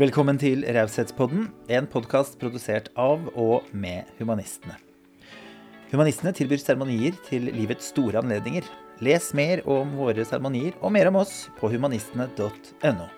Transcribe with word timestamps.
Velkommen 0.00 0.38
til 0.40 0.62
Raushetspodden, 0.72 1.50
en 1.68 1.86
podkast 1.90 2.38
produsert 2.40 2.86
av 2.96 3.26
og 3.36 3.66
med 3.76 4.08
Humanistene. 4.16 4.78
Humanistene 5.90 6.32
tilbyr 6.32 6.62
seremonier 6.62 7.18
til 7.26 7.50
livets 7.52 7.90
store 7.92 8.22
anledninger. 8.22 8.64
Les 9.04 9.26
mer 9.36 9.60
om 9.68 9.92
våre 9.98 10.24
seremonier 10.24 10.78
og 10.80 10.94
mer 10.96 11.12
om 11.12 11.20
oss 11.20 11.50
på 11.58 11.68
humanistene.no. 11.74 13.10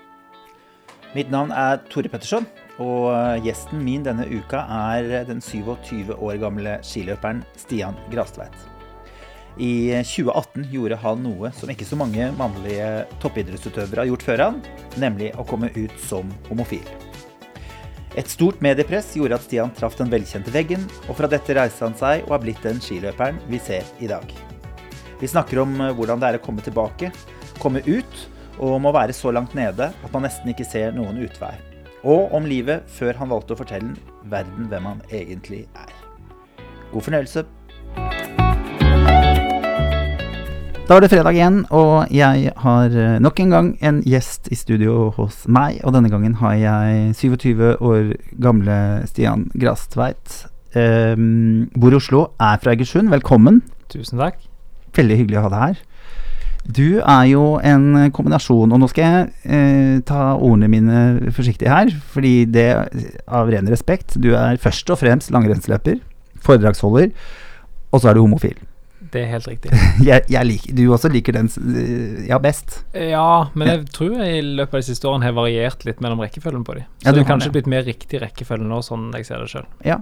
Mitt 1.14 1.30
navn 1.30 1.54
er 1.54 1.78
Tore 1.94 2.10
Petterson, 2.10 2.50
og 2.82 3.14
gjesten 3.46 3.86
min 3.86 4.02
denne 4.02 4.26
uka 4.26 4.66
er 4.90 5.28
den 5.30 5.38
27 5.38 6.10
år 6.18 6.42
gamle 6.42 6.80
skiløperen 6.82 7.46
Stian 7.54 7.94
Grastveit. 8.10 8.73
I 9.54 10.02
2018 10.02 10.66
gjorde 10.72 10.96
han 10.98 11.20
noe 11.22 11.50
som 11.54 11.70
ikke 11.70 11.86
så 11.86 11.98
mange 11.98 12.26
mannlige 12.34 12.88
toppidrettsutøvere 13.22 14.02
har 14.02 14.10
gjort 14.10 14.26
før 14.26 14.42
han, 14.42 14.62
nemlig 14.98 15.30
å 15.38 15.46
komme 15.46 15.70
ut 15.76 15.94
som 16.02 16.32
homofil. 16.48 16.86
Et 18.18 18.30
stort 18.30 18.60
mediepress 18.62 19.12
gjorde 19.18 19.38
at 19.38 19.46
Stian 19.46 19.72
traff 19.74 19.96
den 19.98 20.10
velkjente 20.10 20.52
veggen, 20.54 20.82
og 21.06 21.18
fra 21.18 21.30
dette 21.30 21.54
reiste 21.54 21.86
han 21.86 21.96
seg 21.98 22.26
og 22.26 22.36
har 22.36 22.42
blitt 22.42 22.62
den 22.66 22.82
skiløperen 22.82 23.40
vi 23.50 23.62
ser 23.62 23.86
i 24.02 24.10
dag. 24.10 24.26
Vi 25.20 25.30
snakker 25.30 25.62
om 25.62 25.78
hvordan 25.94 26.22
det 26.22 26.30
er 26.30 26.38
å 26.38 26.42
komme 26.42 26.62
tilbake, 26.62 27.10
komme 27.62 27.82
ut, 27.86 28.22
og 28.58 28.76
om 28.76 28.86
å 28.86 28.94
være 28.94 29.14
så 29.14 29.32
langt 29.34 29.54
nede 29.58 29.90
at 29.90 30.14
man 30.14 30.26
nesten 30.26 30.50
ikke 30.50 30.66
ser 30.66 30.94
noen 30.94 31.18
utvei. 31.22 31.54
Og 32.06 32.34
om 32.36 32.46
livet 32.46 32.86
før 32.90 33.16
han 33.18 33.30
valgte 33.30 33.54
å 33.54 33.58
fortelle 33.62 33.94
verden 34.30 34.66
hvem 34.70 34.90
han 34.90 35.02
egentlig 35.14 35.64
er. 35.78 35.94
God 36.92 37.06
fornøyelse. 37.06 37.46
Da 40.84 40.98
er 40.98 41.00
det 41.00 41.08
fredag 41.14 41.32
igjen, 41.32 41.62
og 41.72 42.10
jeg 42.12 42.50
har 42.60 42.92
eh, 42.92 43.14
nok 43.16 43.38
en 43.40 43.52
gang 43.54 43.68
en 43.80 44.02
gjest 44.04 44.50
i 44.52 44.56
studio 44.58 45.06
hos 45.16 45.46
meg. 45.48 45.78
Og 45.80 45.94
denne 45.94 46.10
gangen 46.12 46.34
har 46.42 46.58
jeg 46.60 47.14
27 47.16 47.62
år 47.80 48.10
gamle 48.44 48.76
Stian 49.08 49.46
Grastveit. 49.56 50.42
Um, 50.76 51.70
bor 51.72 51.94
i 51.94 51.96
Oslo, 51.96 52.20
er 52.36 52.60
fra 52.60 52.74
Egersund. 52.74 53.08
Velkommen. 53.14 53.62
Tusen 53.88 54.20
takk. 54.20 54.36
Veldig 54.92 55.18
hyggelig 55.22 55.40
å 55.40 55.46
ha 55.46 55.52
deg 55.54 55.62
her. 55.62 55.80
Du 56.68 57.00
er 57.00 57.24
jo 57.30 57.46
en 57.64 58.12
kombinasjon, 58.12 58.76
og 58.76 58.84
nå 58.84 58.90
skal 58.92 59.08
jeg 59.08 59.56
eh, 59.56 59.96
ta 60.04 60.34
ordene 60.34 60.68
mine 60.68 61.32
forsiktig 61.32 61.72
her, 61.72 61.96
fordi 62.12 62.34
det 62.44 62.68
av 63.24 63.48
ren 63.48 63.72
respekt 63.72 64.18
Du 64.20 64.34
er 64.36 64.60
først 64.60 64.92
og 64.92 65.00
fremst 65.00 65.32
langrennsløper, 65.32 65.96
foredragsholder, 66.44 67.08
og 67.88 68.04
så 68.04 68.12
er 68.12 68.20
du 68.20 68.24
homofil. 68.26 68.60
Det 69.14 69.22
er 69.22 69.30
helt 69.30 69.46
riktig. 69.46 69.70
jeg, 70.08 70.24
jeg 70.32 70.48
liker, 70.48 70.74
du 70.74 70.82
også 70.96 71.10
liker 71.12 71.36
den 71.36 71.50
ja, 72.26 72.40
best? 72.42 72.80
Ja, 72.98 73.46
men 73.54 73.70
jeg 73.70 73.84
tror 73.94 74.16
jeg 74.18 74.40
i 74.40 74.42
løpet 74.58 74.74
av 74.74 74.82
de 74.82 74.88
siste 74.88 75.06
årene 75.10 75.28
har 75.28 75.36
variert 75.36 75.86
litt 75.86 76.02
mellom 76.02 76.22
rekkefølgen 76.24 76.66
på 76.66 76.74
de. 76.80 76.84
Så 76.98 77.06
Ja, 77.06 77.14
det 77.14 77.22
har 77.22 77.30
kanskje 77.30 77.52
det. 77.52 77.56
blitt 77.60 77.70
mer 77.70 77.86
riktig 77.86 78.20
rekkefølge 78.24 78.66
nå, 78.66 78.82
sånn 78.82 79.12
jeg 79.14 79.28
ser 79.28 79.44
det 79.44 79.52
sjøl. 79.54 79.68
Ja. 79.86 80.00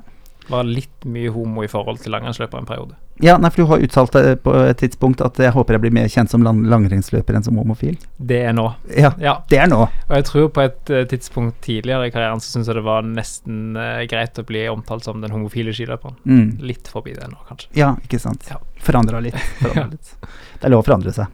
Var 0.50 0.64
litt 0.66 1.04
mye 1.06 1.30
homo 1.30 1.62
i 1.62 1.68
forhold 1.70 2.00
til 2.02 2.10
langrennsløper 2.12 2.58
en 2.58 2.66
periode. 2.66 2.96
ja, 3.22 3.36
nei, 3.38 3.50
for 3.54 3.62
du 3.62 3.68
har 3.70 3.82
uttalt 3.84 4.12
det 4.16 4.42
på 4.42 4.50
et 4.66 4.78
tidspunkt 4.80 5.20
at 5.22 5.36
jeg 5.38 5.52
håper 5.54 5.76
jeg 5.76 5.82
blir 5.84 5.92
mer 5.94 6.08
kjent 6.10 6.30
som 6.32 6.42
lang 6.42 6.64
langrennsløper 6.66 7.36
enn 7.38 7.44
som 7.46 7.60
homofil. 7.60 7.94
Det 8.18 8.40
er 8.48 8.52
nå. 8.56 8.64
Ja, 8.98 9.12
Ja. 9.22 9.36
det 9.48 9.60
er 9.62 9.68
nå. 9.70 9.82
Og 10.08 10.14
jeg 10.16 10.24
tror 10.26 10.48
på 10.56 10.64
et 10.64 10.90
eh, 10.90 11.04
tidspunkt 11.06 11.60
tidligere 11.62 12.08
i 12.08 12.10
karrieren 12.10 12.40
så 12.42 12.50
syns 12.56 12.66
jeg 12.66 12.74
det 12.80 12.82
var 12.88 13.02
nesten 13.06 13.76
eh, 13.78 14.02
greit 14.10 14.40
å 14.42 14.44
bli 14.48 14.64
omtalt 14.72 15.04
som 15.06 15.20
den 15.22 15.30
homofile 15.30 15.70
skiløperen. 15.76 16.16
Mm. 16.26 16.58
Litt 16.66 16.88
forbi 16.90 17.14
det 17.14 17.28
nå, 17.30 17.38
kanskje. 17.48 17.70
Ja, 17.78 17.92
ikke 18.02 18.18
sant. 18.18 18.48
Ja. 18.50 18.58
Forandra 18.82 19.20
litt. 19.22 19.38
Forandra 19.62 19.86
litt. 19.94 20.16
Det 20.58 20.66
er 20.66 20.74
lov 20.74 20.82
å 20.82 20.88
forandre 20.90 21.14
seg. 21.14 21.30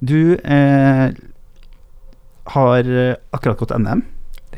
Du 0.00 0.36
eh, 0.40 1.10
har 2.56 2.88
eh, 2.88 3.14
akkurat 3.36 3.58
gått 3.60 3.76
NM. 3.78 4.02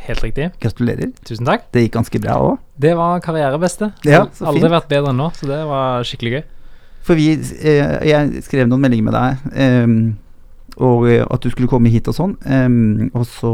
Helt 0.07 0.23
riktig. 0.25 0.51
Gratulerer. 0.63 1.13
Tusen 1.27 1.49
takk. 1.49 1.67
Det 1.75 1.87
gikk 1.87 1.97
ganske 1.97 2.21
bra 2.23 2.37
òg. 2.43 2.61
Det 2.81 2.93
var 2.99 3.23
karrierebeste. 3.25 3.91
Ja, 4.07 4.27
så 4.37 4.51
Aldri 4.51 4.67
fint. 4.67 4.75
vært 4.77 4.93
bedre 4.93 5.13
enn 5.13 5.21
nå, 5.21 5.31
så 5.37 5.49
det 5.49 5.63
var 5.69 6.07
skikkelig 6.07 6.37
gøy. 6.37 6.45
For 7.07 7.19
vi 7.19 7.33
eh, 7.39 7.97
Jeg 8.09 8.45
skrev 8.47 8.69
noen 8.69 8.83
meldinger 8.83 9.07
med 9.09 9.17
deg. 9.17 9.45
Um, 9.87 9.99
og 10.77 11.07
eh, 11.09 11.23
at 11.25 11.41
du 11.41 11.49
skulle 11.53 11.71
komme 11.71 11.93
hit 11.93 12.09
og 12.11 12.17
sånn. 12.19 12.35
Um, 12.45 13.09
og 13.17 13.25
så 13.31 13.53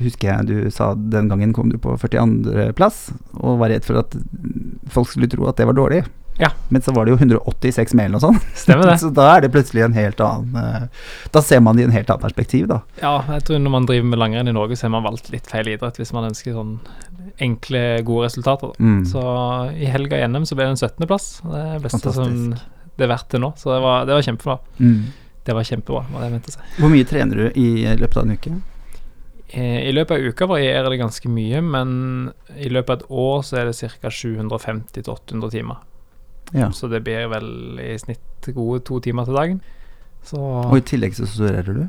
husker 0.00 0.30
jeg 0.30 0.48
du 0.48 0.70
sa 0.72 0.92
den 0.94 1.28
gangen 1.32 1.52
kom 1.56 1.72
du 1.72 1.76
på 1.82 1.96
42.-plass, 2.00 3.02
og 3.42 3.60
var 3.60 3.74
redd 3.74 3.84
for 3.86 4.00
at 4.00 4.16
folk 4.90 5.10
skulle 5.12 5.28
tro 5.30 5.48
at 5.50 5.60
det 5.60 5.68
var 5.68 5.76
dårlig. 5.76 6.04
Ja. 6.40 6.50
Men 6.72 6.82
så 6.82 6.94
var 6.96 7.06
det 7.06 7.14
jo 7.14 7.18
186 7.20 7.94
mail 7.98 8.16
og 8.16 8.24
sånn. 8.24 8.40
Stemmer 8.56 8.90
det. 8.90 8.96
så 9.02 9.10
da 9.14 9.26
er 9.34 9.44
det 9.44 9.52
plutselig 9.54 9.84
en 9.84 9.96
helt 9.96 10.20
annen 10.24 10.56
eh, 10.56 11.04
Da 11.34 11.42
ser 11.44 11.62
man 11.64 11.78
det 11.78 11.84
i 11.84 11.88
en 11.90 11.94
helt 11.94 12.10
annen 12.10 12.24
perspektiv, 12.24 12.66
da. 12.70 12.80
Ja, 13.02 13.18
jeg 13.36 13.46
tror 13.48 13.62
når 13.62 13.74
man 13.76 13.88
driver 13.90 14.10
med 14.12 14.22
langrenn 14.22 14.50
i 14.50 14.56
Norge, 14.56 14.78
så 14.78 14.88
har 14.88 14.94
man 14.96 15.06
valgt 15.06 15.30
litt 15.34 15.48
feil 15.50 15.68
idrett 15.72 16.00
hvis 16.00 16.14
man 16.16 16.30
ønsker 16.30 16.56
sånn 16.56 16.78
enkle, 17.40 18.02
gode 18.04 18.28
resultater. 18.28 18.74
Mm. 18.80 19.04
Så 19.08 19.22
i 19.76 19.88
helga 19.88 20.18
i 20.18 20.26
NM 20.28 20.44
så 20.48 20.58
ble 20.58 20.68
det 20.68 20.76
en 20.76 20.82
17.-plass. 20.82 21.28
Det 21.46 21.60
er 21.60 21.72
det 21.76 21.84
beste 21.86 22.12
som 22.16 22.36
det 23.00 23.06
er 23.06 23.12
verdt 23.14 23.30
til 23.32 23.40
nå, 23.40 23.54
så 23.56 23.72
det 23.72 23.80
var, 23.80 24.02
det 24.08 24.16
var 24.16 24.24
kjempebra. 24.26 24.58
Mm. 24.76 25.04
Det 25.46 25.54
var 25.56 25.64
kjempebra, 25.64 26.02
var 26.10 26.20
det 26.20 26.26
jeg 26.26 26.34
mente 26.34 26.52
å 26.52 26.56
si. 26.56 26.66
Hvor 26.76 26.92
mye 26.92 27.06
trener 27.08 27.40
du 27.40 27.60
i 27.60 27.68
løpet 27.96 28.18
av 28.20 28.26
en 28.26 28.34
uke? 28.36 28.56
Eh, 29.50 29.78
I 29.88 29.92
løpet 29.94 30.18
av 30.18 30.26
uka 30.30 30.46
varierer 30.50 30.92
det 30.92 31.00
ganske 31.00 31.30
mye, 31.32 31.62
men 31.64 31.92
i 32.60 32.68
løpet 32.70 32.92
av 32.92 32.98
et 33.00 33.14
år 33.22 33.46
så 33.46 33.62
er 33.62 33.70
det 33.70 33.78
ca. 33.80 34.12
750-800 34.12 35.54
timer. 35.56 35.80
Ja. 36.54 36.70
Så 36.74 36.88
det 36.90 37.02
blir 37.06 37.28
vel 37.30 37.78
i 37.82 37.94
snitt 37.98 38.50
gode 38.54 38.82
to 38.86 39.00
timer 39.00 39.28
til 39.28 39.38
dagen. 39.38 39.60
Så 40.26 40.40
Og 40.40 40.76
i 40.76 40.84
tillegg 40.84 41.14
så 41.16 41.28
studerer 41.28 41.72
du? 41.76 41.88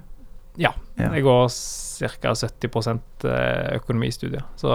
Ja. 0.58 0.74
Ja. 0.98 1.10
Jeg 1.16 1.24
går 1.24 1.48
ca. 1.52 2.34
70 2.36 3.00
eh, 3.26 3.76
økonomistudier. 3.78 4.44
Så 4.60 4.72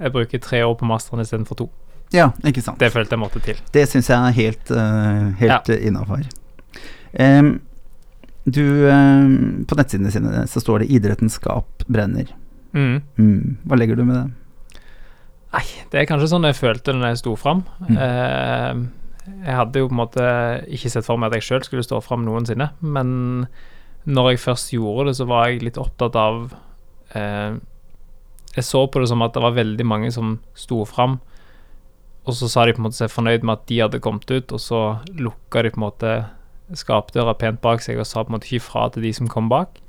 jeg 0.00 0.12
bruker 0.12 0.38
tre 0.38 0.62
år 0.64 0.74
på 0.78 0.88
masteren 0.88 1.22
istedenfor 1.24 1.58
to. 1.58 1.70
Ja, 2.14 2.30
ikke 2.46 2.62
sant. 2.62 2.80
Det 2.80 2.90
følte 2.92 3.14
jeg 3.14 3.22
måtte 3.22 3.42
til. 3.44 3.58
Det 3.74 3.86
syns 3.88 4.08
jeg 4.10 4.18
er 4.18 4.34
helt, 4.34 4.70
uh, 4.74 5.30
helt 5.38 5.68
Ja. 5.68 5.76
innafor. 5.78 6.24
Um, 7.12 7.60
du 8.46 8.86
um, 8.88 9.64
På 9.68 9.76
nettsidene 9.76 10.10
sine 10.10 10.46
så 10.46 10.60
står 10.60 10.78
det 10.78 10.90
'idrettenskap 10.90 11.84
brenner'. 11.86 12.32
Mm. 12.72 13.02
Mm. 13.18 13.56
Hva 13.66 13.76
legger 13.76 13.96
du 13.96 14.04
med 14.04 14.16
det? 14.16 14.32
Nei, 15.50 15.64
det 15.90 16.00
er 16.00 16.06
kanskje 16.06 16.28
sånn 16.30 16.46
jeg 16.46 16.54
følte 16.54 16.94
når 16.94 17.08
jeg 17.08 17.18
sto 17.18 17.36
fram. 17.36 17.64
Mm. 17.88 17.96
Eh, 17.98 18.74
jeg 19.44 19.56
hadde 19.56 19.82
jo 19.82 19.88
på 19.88 19.94
en 19.94 20.02
måte 20.02 20.26
ikke 20.72 20.90
sett 20.92 21.06
for 21.06 21.20
meg 21.20 21.30
at 21.30 21.40
jeg 21.40 21.48
sjøl 21.48 21.66
skulle 21.66 21.86
stå 21.86 22.00
fram 22.04 22.24
noensinne, 22.26 22.70
men 22.80 23.10
når 24.08 24.32
jeg 24.32 24.44
først 24.46 24.72
gjorde 24.74 25.10
det, 25.10 25.16
så 25.18 25.26
var 25.28 25.48
jeg 25.48 25.64
litt 25.64 25.80
opptatt 25.80 26.16
av 26.16 26.54
eh, 27.18 27.58
Jeg 28.56 28.64
så 28.64 28.86
på 28.88 29.02
det 29.02 29.10
som 29.10 29.22
at 29.22 29.34
det 29.36 29.42
var 29.44 29.58
veldig 29.58 29.86
mange 29.86 30.10
som 30.14 30.38
sto 30.58 30.82
fram, 30.88 31.18
og 32.24 32.36
så 32.36 32.48
sa 32.50 32.64
de 32.66 32.74
på 32.74 32.82
en 32.82 32.88
måte 32.88 32.98
seg 32.98 33.12
fornøyd 33.12 33.44
med 33.44 33.58
at 33.58 33.66
de 33.70 33.80
hadde 33.80 34.02
kommet 34.02 34.30
ut, 34.30 34.52
og 34.52 34.60
så 34.60 34.80
lukka 35.16 35.62
de 35.64 35.72
på 35.72 35.80
en 35.80 35.86
måte 35.86 36.14
skapdøra 36.76 37.34
pent 37.38 37.60
bak 37.62 37.82
seg 37.82 37.98
og 37.98 38.06
sa 38.06 38.22
på 38.22 38.30
en 38.30 38.36
måte 38.38 38.50
ikke 38.50 38.68
fra 38.68 38.88
til 38.92 39.06
de 39.06 39.12
som 39.16 39.30
kom 39.30 39.48
bak. 39.50 39.80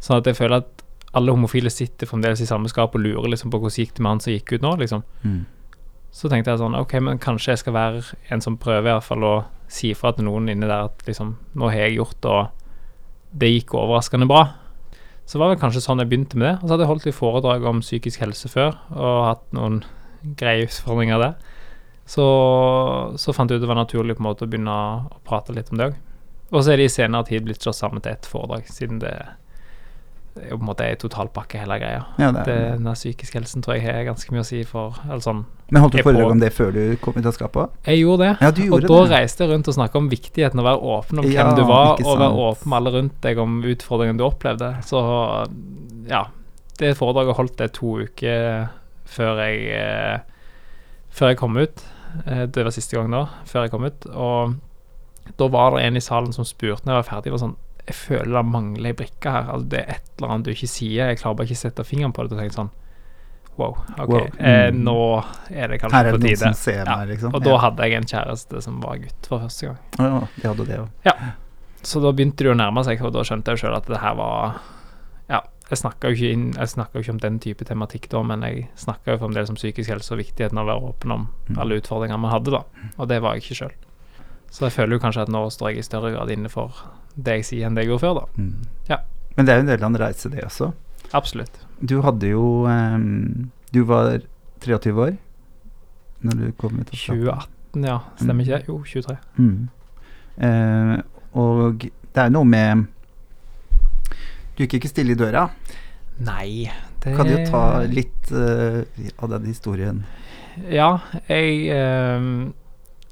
Sånn 0.00 0.20
at 0.20 0.28
jeg 0.28 0.38
føler 0.38 0.62
at 0.62 0.84
alle 1.16 1.32
homofile 1.32 1.72
sitter 1.72 2.08
fremdeles 2.08 2.42
i 2.44 2.48
samme 2.48 2.68
skap 2.68 2.94
og 2.96 3.02
lurer 3.04 3.30
liksom 3.32 3.52
på 3.52 3.60
hvordan 3.60 3.80
gikk 3.80 3.94
det 3.96 4.04
med 4.04 4.12
han 4.14 4.22
som 4.24 4.34
gikk 4.34 4.56
ut 4.56 4.64
nå, 4.64 4.72
liksom. 4.82 5.04
Mm. 5.24 5.42
Så 6.16 6.30
tenkte 6.32 6.54
jeg 6.54 6.62
sånn, 6.62 6.76
ok, 6.78 6.94
men 7.04 7.18
kanskje 7.20 7.52
jeg 7.52 7.60
skal 7.60 7.74
være 7.76 8.04
en 8.32 8.40
som 8.40 8.56
prøver 8.60 8.88
i 8.88 8.94
hvert 8.94 9.04
fall 9.04 9.24
å 9.26 9.34
si 9.68 9.90
fra 9.98 10.14
til 10.16 10.24
noen 10.28 10.48
inni 10.48 10.64
der 10.64 10.86
at 10.86 11.02
liksom, 11.04 11.34
nå 11.58 11.68
har 11.68 11.82
jeg 11.86 11.98
gjort 11.98 12.22
det, 12.24 12.30
og 12.32 13.36
det 13.36 13.50
gikk 13.52 13.74
overraskende 13.76 14.28
bra. 14.30 14.46
Så 15.28 15.40
var 15.42 15.50
det 15.50 15.60
kanskje 15.60 15.82
sånn 15.84 16.00
jeg 16.00 16.08
begynte 16.08 16.38
med 16.38 16.46
det. 16.46 16.54
Og 16.60 16.64
så 16.64 16.72
hadde 16.72 16.86
jeg 16.86 16.92
holdt 16.92 17.06
litt 17.08 17.18
foredrag 17.18 17.66
om 17.68 17.82
psykisk 17.84 18.22
helse 18.22 18.48
før, 18.48 18.78
og 18.94 19.22
hatt 19.26 19.44
noen 19.56 19.80
greie 20.40 20.64
utfordringer 20.64 21.20
der. 21.20 21.36
Så, 22.06 22.24
så 23.18 23.34
fant 23.34 23.50
jeg 23.50 23.58
ut 23.58 23.66
det 23.66 23.68
var 23.68 23.80
naturlig 23.80 24.16
på 24.16 24.22
en 24.22 24.28
måte 24.30 24.46
å 24.46 24.50
begynne 24.50 24.72
å 24.72 25.18
prate 25.26 25.52
litt 25.52 25.72
om 25.74 25.80
det 25.80 25.90
òg. 25.90 25.98
Og 26.54 26.62
så 26.62 26.72
er 26.72 26.78
det 26.80 26.86
i 26.86 26.94
senere 26.94 27.26
tid 27.26 27.44
blitt 27.44 27.66
slått 27.66 27.80
sammen 27.80 28.00
til 28.00 28.14
ett 28.14 28.28
foredrag, 28.30 28.70
siden 28.70 29.02
det 29.02 29.10
er 29.10 29.34
jo 30.36 30.56
på 30.58 30.62
en 30.62 30.68
måte 30.68 30.84
ei 30.86 30.96
totalpakke, 31.00 31.58
hele 31.62 31.78
greia. 31.80 32.02
Ja, 32.20 32.30
det 32.32 32.44
Det, 32.46 32.56
den 32.78 32.88
psykiske 32.94 33.38
helsen 33.38 33.64
tror 33.64 33.76
jeg 33.76 33.86
har 33.86 34.04
ganske 34.08 34.34
mye 34.34 34.44
å 34.44 34.46
si 34.46 34.62
for 34.68 34.98
sånn. 35.24 35.44
Men 35.72 35.82
holdt 35.82 35.96
du 35.96 36.02
foredrag 36.04 36.30
om 36.36 36.42
det 36.42 36.52
før 36.54 36.70
du 36.74 36.82
kom 37.02 37.16
ut 37.16 37.26
av 37.26 37.34
skapet? 37.34 37.72
Jeg 37.88 38.02
gjorde 38.04 38.22
det. 38.22 38.32
Ja, 38.44 38.50
gjorde 38.52 38.74
og 38.76 38.84
det. 38.84 38.90
da 38.92 39.16
reiste 39.16 39.44
jeg 39.44 39.52
rundt 39.52 39.70
og 39.72 39.76
snakka 39.78 39.98
om 39.98 40.10
viktigheten 40.12 40.62
av 40.62 40.66
å 40.66 40.68
være 40.68 40.94
åpen 40.96 41.22
om 41.22 41.26
Ja, 41.26 41.42
hvem 41.42 41.56
du 41.58 41.64
var, 41.66 42.02
og 42.04 42.20
være 42.20 42.46
åpen 42.46 42.70
med 42.70 42.78
alle 42.78 42.94
rundt 42.98 43.18
deg 43.26 43.42
om 43.42 43.58
utfordringene 43.64 44.20
du 44.20 44.26
opplevde. 44.28 44.70
Så 44.86 45.02
ja. 46.10 46.26
Det 46.76 46.92
foredraget 46.98 47.38
holdt 47.38 47.60
jeg 47.64 47.72
to 47.72 47.98
uker 48.04 48.66
før 49.08 49.38
jeg 49.46 49.68
eh, 49.72 50.18
Før 51.16 51.30
jeg 51.32 51.38
kom 51.40 51.56
ut. 51.56 51.84
Eh, 52.26 52.44
det 52.52 52.64
var 52.66 52.74
siste 52.74 52.98
gang 52.98 53.08
da, 53.10 53.22
før 53.48 53.64
jeg 53.64 53.72
kom 53.72 53.86
ut. 53.88 54.06
Og 54.12 54.56
da 55.40 55.48
var 55.48 55.74
det 55.74 55.86
en 55.86 55.96
i 55.96 56.04
salen 56.04 56.34
som 56.36 56.44
spurte 56.44 56.84
når 56.84 56.92
jeg 56.92 57.00
var 57.00 57.08
ferdig, 57.08 57.32
var 57.32 57.42
sånn 57.42 57.56
Jeg 57.86 57.94
føler 57.94 58.32
det 58.34 58.44
mangler 58.50 58.90
ei 58.90 58.96
brikke 58.98 59.30
her. 59.30 59.44
Altså, 59.54 59.68
det 59.68 59.78
er 59.84 59.92
et 59.94 60.10
eller 60.18 60.32
annet 60.34 60.44
du 60.44 60.50
ikke 60.50 60.68
sier. 60.68 61.06
Jeg 61.12 61.18
klarer 61.20 61.36
bare 61.38 61.46
ikke 61.46 61.58
å 61.58 61.64
sette 61.64 61.84
fingeren 61.86 62.12
på 62.16 62.24
det. 62.26 62.32
Og 62.34 62.40
tenkte 62.42 62.60
sånn 62.62 62.70
Wow, 63.56 63.72
ok. 63.96 64.08
Wow. 64.10 64.26
Eh, 64.38 64.70
Mm. 64.70 64.82
nå 64.84 65.24
er 65.50 65.68
det 65.68 65.78
kanskje 65.80 66.10
på 66.12 66.20
tide. 66.20 66.36
som 66.36 66.52
ser 66.52 66.84
Ja, 66.84 67.04
liksom. 67.08 67.34
Og 67.34 67.42
da 67.42 67.56
hadde 67.56 67.78
jeg 67.88 67.92
en 67.96 68.04
kjæreste 68.04 68.62
som 68.62 68.80
var 68.82 68.98
gutt 68.98 69.26
for 69.26 69.38
første 69.40 69.66
gang. 69.66 69.78
ja. 69.98 70.04
ja, 70.04 70.26
de 70.42 70.48
hadde 70.48 70.66
det 70.66 70.78
òg. 70.82 71.32
Så 71.82 72.02
da 72.02 72.10
begynte 72.12 72.36
det 72.44 72.52
å 72.52 72.56
nærme 72.58 72.84
seg, 72.84 73.00
og 73.02 73.12
da 73.14 73.20
skjønte 73.22 73.44
jeg 73.54 73.58
sjøl 73.64 73.76
at 73.76 73.86
det 73.86 73.98
her 74.02 74.14
var 74.14 74.60
Ja, 75.30 75.40
Jeg 75.70 75.78
snakka 75.78 76.10
jo, 76.10 76.14
jo 76.94 77.00
ikke 77.00 77.10
om 77.10 77.18
den 77.18 77.38
type 77.40 77.64
tematikk 77.64 78.08
da, 78.10 78.22
men 78.22 78.42
jeg 78.42 78.68
snakka 78.76 79.16
jo 79.16 79.18
fremdeles 79.18 79.48
om 79.48 79.56
psykisk 79.56 79.88
helse 79.90 80.12
og 80.12 80.18
viktigheten 80.18 80.58
av 80.58 80.66
å 80.66 80.70
være 80.74 80.92
åpen 80.92 81.12
om 81.12 81.28
Mm. 81.48 81.58
alle 81.58 81.80
utfordringer 81.80 82.18
man 82.20 82.30
hadde, 82.32 82.50
da. 82.50 82.62
Og 82.98 83.08
det 83.08 83.22
var 83.22 83.34
jeg 83.34 83.42
ikke 83.42 83.64
sjøl. 83.64 83.72
Så 84.56 84.64
jeg 84.64 84.72
føler 84.72 84.96
jo 84.96 85.02
kanskje 85.02 85.26
at 85.26 85.32
nå 85.32 85.42
står 85.52 85.74
jeg 85.74 85.82
i 85.82 85.84
større 85.84 86.14
grad 86.14 86.30
inne 86.32 86.48
for 86.48 86.72
det 87.12 87.40
jeg 87.40 87.46
sier, 87.50 87.66
enn 87.68 87.76
det 87.76 87.84
jeg 87.84 87.90
gjorde 87.90 88.04
før, 88.06 88.22
da. 88.22 88.40
Mm. 88.40 88.68
Ja. 88.88 88.98
Men 89.36 89.48
det 89.48 89.52
er 89.52 89.58
jo 89.58 89.64
en 89.66 89.68
del 89.68 89.82
av 89.82 89.90
en 89.90 89.98
reise, 90.00 90.30
det 90.32 90.44
også. 90.46 90.70
Absolutt. 91.16 91.60
Du 91.84 91.98
hadde 92.02 92.30
jo 92.32 92.64
um, 92.64 93.50
Du 93.68 93.82
var 93.84 94.22
23 94.64 94.94
år 94.96 95.18
når 96.24 96.38
du 96.40 96.46
kom 96.56 96.78
ut 96.80 96.88
av 96.88 96.96
2018, 96.96 97.84
ja. 97.84 97.98
Stemmer 98.16 98.46
ikke 98.46 98.56
det? 98.56 98.70
Jo, 98.70 98.78
23. 98.88 99.16
Mm. 99.36 99.68
Eh, 100.48 100.94
og 101.36 101.84
det 101.84 102.22
er 102.22 102.32
noe 102.32 102.48
med 102.48 102.86
Du 104.56 104.64
gikk 104.64 104.78
ikke 104.80 104.90
stille 104.90 105.12
i 105.12 105.20
døra. 105.20 105.44
Nei, 106.24 106.72
det 107.04 107.12
Kan 107.18 107.28
du 107.28 107.36
ta 107.44 107.64
litt 107.92 108.32
uh, 108.32 108.80
av 109.20 109.34
den 109.36 109.50
historien? 109.52 110.00
Ja, 110.72 110.94
jeg 111.28 111.68
eh, 111.76 112.30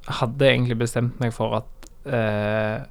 hadde 0.07 0.49
egentlig 0.51 0.77
bestemt 0.79 1.21
meg 1.21 1.33
for 1.33 1.55
at 1.63 1.89
eh, 2.07 2.83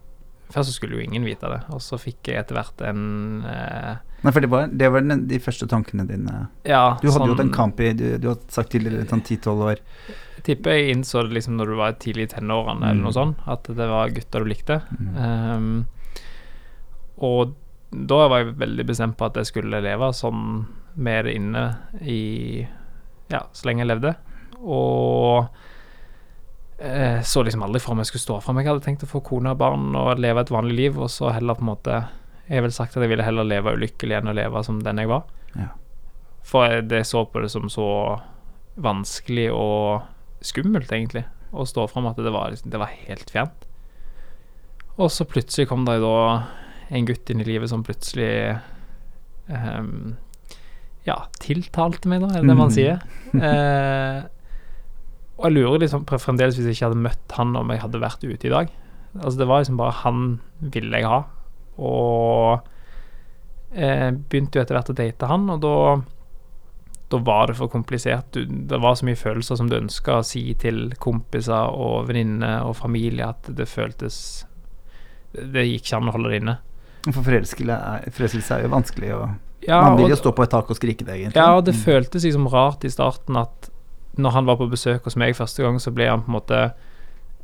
Først 0.53 0.69
så 0.69 0.73
skulle 0.75 0.99
jo 0.99 1.01
ingen 1.01 1.23
vite 1.25 1.47
det, 1.49 1.61
og 1.73 1.79
så 1.81 1.97
fikk 1.97 2.27
jeg 2.29 2.37
etter 2.43 2.53
hvert 2.59 2.81
en 2.85 3.43
eh, 3.49 3.95
Nei, 4.23 4.31
for 4.31 4.39
det 4.43 4.49
var, 4.51 4.67
det 4.69 4.89
var 4.93 5.01
den, 5.01 5.23
de 5.27 5.39
første 5.41 5.65
tankene 5.67 6.05
dine. 6.07 6.43
Ja, 6.63 6.97
Du 7.01 7.07
hadde 7.09 7.25
jo 7.25 7.33
hatt 7.33 7.41
en 7.41 7.49
kamp 7.55 7.79
i 7.81 7.89
du, 7.97 8.03
du 8.21 8.27
har 8.29 8.37
sagt 8.53 8.69
tidligere, 8.75 9.07
sånn 9.09 9.23
10-12 9.25 9.63
år. 9.71 9.81
Tipper 10.45 10.77
jeg 10.77 10.93
innså 10.93 11.23
det 11.25 11.33
liksom 11.39 11.57
når 11.57 11.71
du 11.73 11.75
var 11.79 11.97
tidlig 11.99 12.27
i 12.29 12.31
tenårene, 12.35 12.85
eller 12.85 13.01
Mm. 13.01 13.07
noe 13.07 13.15
sånt, 13.17 13.41
at 13.49 13.63
det 13.67 13.87
var 13.89 14.13
gutter 14.13 14.45
du 14.45 14.51
likte. 14.53 14.77
Mm. 14.93 15.17
Um, 15.17 15.87
og 17.23 17.55
da 17.93 18.21
var 18.31 18.43
jeg 18.45 18.55
veldig 18.61 18.85
bestemt 18.89 19.17
på 19.19 19.27
at 19.27 19.35
jeg 19.41 19.49
skulle 19.51 19.81
leve 19.83 20.09
sånn 20.17 20.65
mer 20.95 21.27
inne 21.33 21.65
i 22.01 22.21
Ja, 23.33 23.43
så 23.51 23.65
lenge 23.67 23.83
jeg 23.83 23.89
levde. 23.95 24.15
Og 24.61 25.49
eh, 26.83 27.21
så 27.25 27.43
liksom 27.47 27.63
aldri 27.65 27.79
for 27.81 27.95
meg 27.95 28.03
jeg 28.05 28.11
skulle 28.13 28.25
stå 28.27 28.37
fram. 28.43 28.59
Jeg 28.61 28.67
hadde 28.69 28.83
tenkt 28.85 29.03
å 29.07 29.09
få 29.09 29.21
kone 29.25 29.53
og 29.55 29.57
barn 29.61 29.95
og 29.95 30.19
leve 30.21 30.43
et 30.43 30.51
vanlig 30.53 30.75
liv, 30.77 30.99
og 30.99 31.09
så 31.09 31.31
heller 31.33 31.55
på 31.57 31.63
en 31.65 31.71
måte 31.73 32.01
Jeg 32.49 32.57
har 32.59 32.65
vel 32.65 32.73
sagt 32.75 32.97
at 32.97 33.03
jeg 33.05 33.09
ville 33.13 33.23
heller 33.23 33.43
leve 33.47 33.71
ulykkelig 33.77 34.17
enn 34.17 34.27
å 34.27 34.35
leve 34.35 34.63
som 34.67 34.81
den 34.83 34.97
jeg 34.99 35.07
var. 35.07 35.23
Ja. 35.55 35.69
For 36.43 36.65
jeg, 36.67 36.89
det 36.91 37.05
så 37.07 37.21
på 37.25 37.39
det 37.41 37.49
som 37.53 37.69
så 37.71 37.85
vanskelig 38.75 39.45
og 39.55 40.01
skummelt, 40.43 40.91
egentlig, 40.91 41.23
å 41.55 41.63
stå 41.69 41.85
fram 41.87 42.09
at 42.09 42.17
det 42.19 42.33
var, 42.35 42.49
liksom, 42.51 42.69
det 42.73 42.81
var 42.81 42.91
helt 43.07 43.29
fjernt. 43.31 43.63
Og 44.97 45.07
så 45.09 45.23
plutselig 45.25 45.69
kom 45.69 45.85
det 45.87 45.95
jo 46.01 46.09
da 46.09 46.43
en 46.93 47.05
gutt 47.07 47.29
inn 47.31 47.39
i 47.41 47.47
livet 47.47 47.69
som 47.71 47.81
plutselig 47.85 48.57
um, 49.47 50.15
Ja, 51.07 51.17
tiltalte 51.39 52.07
meg, 52.11 52.21
da, 52.23 52.27
er 52.37 52.43
det 52.43 52.49
det 52.51 52.57
man 52.59 52.69
Mhm. 52.69 52.75
sier. 52.75 53.01
Eh, 53.33 54.23
og 55.37 55.45
jeg 55.49 55.55
lurer 55.57 55.79
liksom 55.83 56.05
på 56.05 56.19
fremdeles 56.21 56.55
hvis 56.55 56.65
jeg 56.69 56.75
ikke 56.77 56.89
hadde 56.91 57.03
møtt 57.03 57.31
han 57.37 57.55
om 57.59 57.71
jeg 57.73 57.81
hadde 57.81 58.01
vært 58.03 58.23
ute 58.23 58.47
i 58.47 58.53
dag. 58.53 58.69
Altså 59.19 59.37
Det 59.39 59.47
var 59.49 59.61
liksom 59.63 59.77
bare 59.77 59.95
han 60.03 60.19
ville 60.73 60.97
jeg 61.01 61.09
ha. 61.09 61.23
Og 61.77 62.61
eh, 63.73 64.11
begynte 64.13 64.59
jo 64.59 64.63
etter 64.63 64.77
hvert 64.77 64.91
å 64.93 64.97
date 64.97 65.29
han, 65.29 65.49
og 65.53 65.61
da 65.63 65.75
da 67.13 67.19
var 67.21 67.45
det 67.51 67.53
for 67.59 67.69
komplisert. 67.69 68.33
Det 68.33 68.77
var 68.81 68.95
så 68.97 69.05
mye 69.05 69.17
følelser 69.19 69.59
som 69.59 69.67
du 69.69 69.75
ønska 69.77 70.15
å 70.17 70.25
si 70.25 70.47
til 70.57 70.95
kompiser 70.97 71.69
og 71.69 72.07
venninner 72.09 72.63
og 72.65 72.73
familie 72.79 73.27
at 73.27 73.51
det 73.53 73.67
føltes 73.69 74.45
Det 75.33 75.61
gikk 75.67 75.83
ikke 75.83 75.99
an 75.99 76.09
å 76.09 76.13
holde 76.15 76.31
det 76.31 76.39
inne. 76.41 76.55
For 77.11 77.21
forelskelse 77.21 77.75
er, 77.75 78.57
er 78.57 78.65
jo 78.65 78.71
vanskelig 78.73 79.11
å 79.13 79.21
Ja, 79.67 79.77
Man 79.85 79.97
vil 80.01 80.09
jo 80.09 80.17
stå 80.19 80.33
på 80.35 80.43
et 80.43 80.49
tak 80.51 80.69
og 80.73 80.75
skrike 80.79 81.05
det, 81.05 81.19
egentlig. 81.19 81.37
Ja, 81.37 81.53
og 81.55 81.65
det 81.65 81.75
Mm. 81.75 81.83
føltes 81.85 82.23
liksom 82.25 82.49
rart 82.51 82.83
i 82.83 82.89
starten 82.89 83.37
at 83.37 83.62
når 84.17 84.35
han 84.35 84.45
var 84.49 84.59
på 84.59 84.69
besøk 84.69 85.07
hos 85.07 85.17
meg 85.17 85.37
første 85.37 85.63
gang, 85.63 85.79
så 85.81 85.93
ble 85.93 86.09
han 86.09 86.25
på 86.25 86.31
en 86.31 86.37
måte 86.37 86.59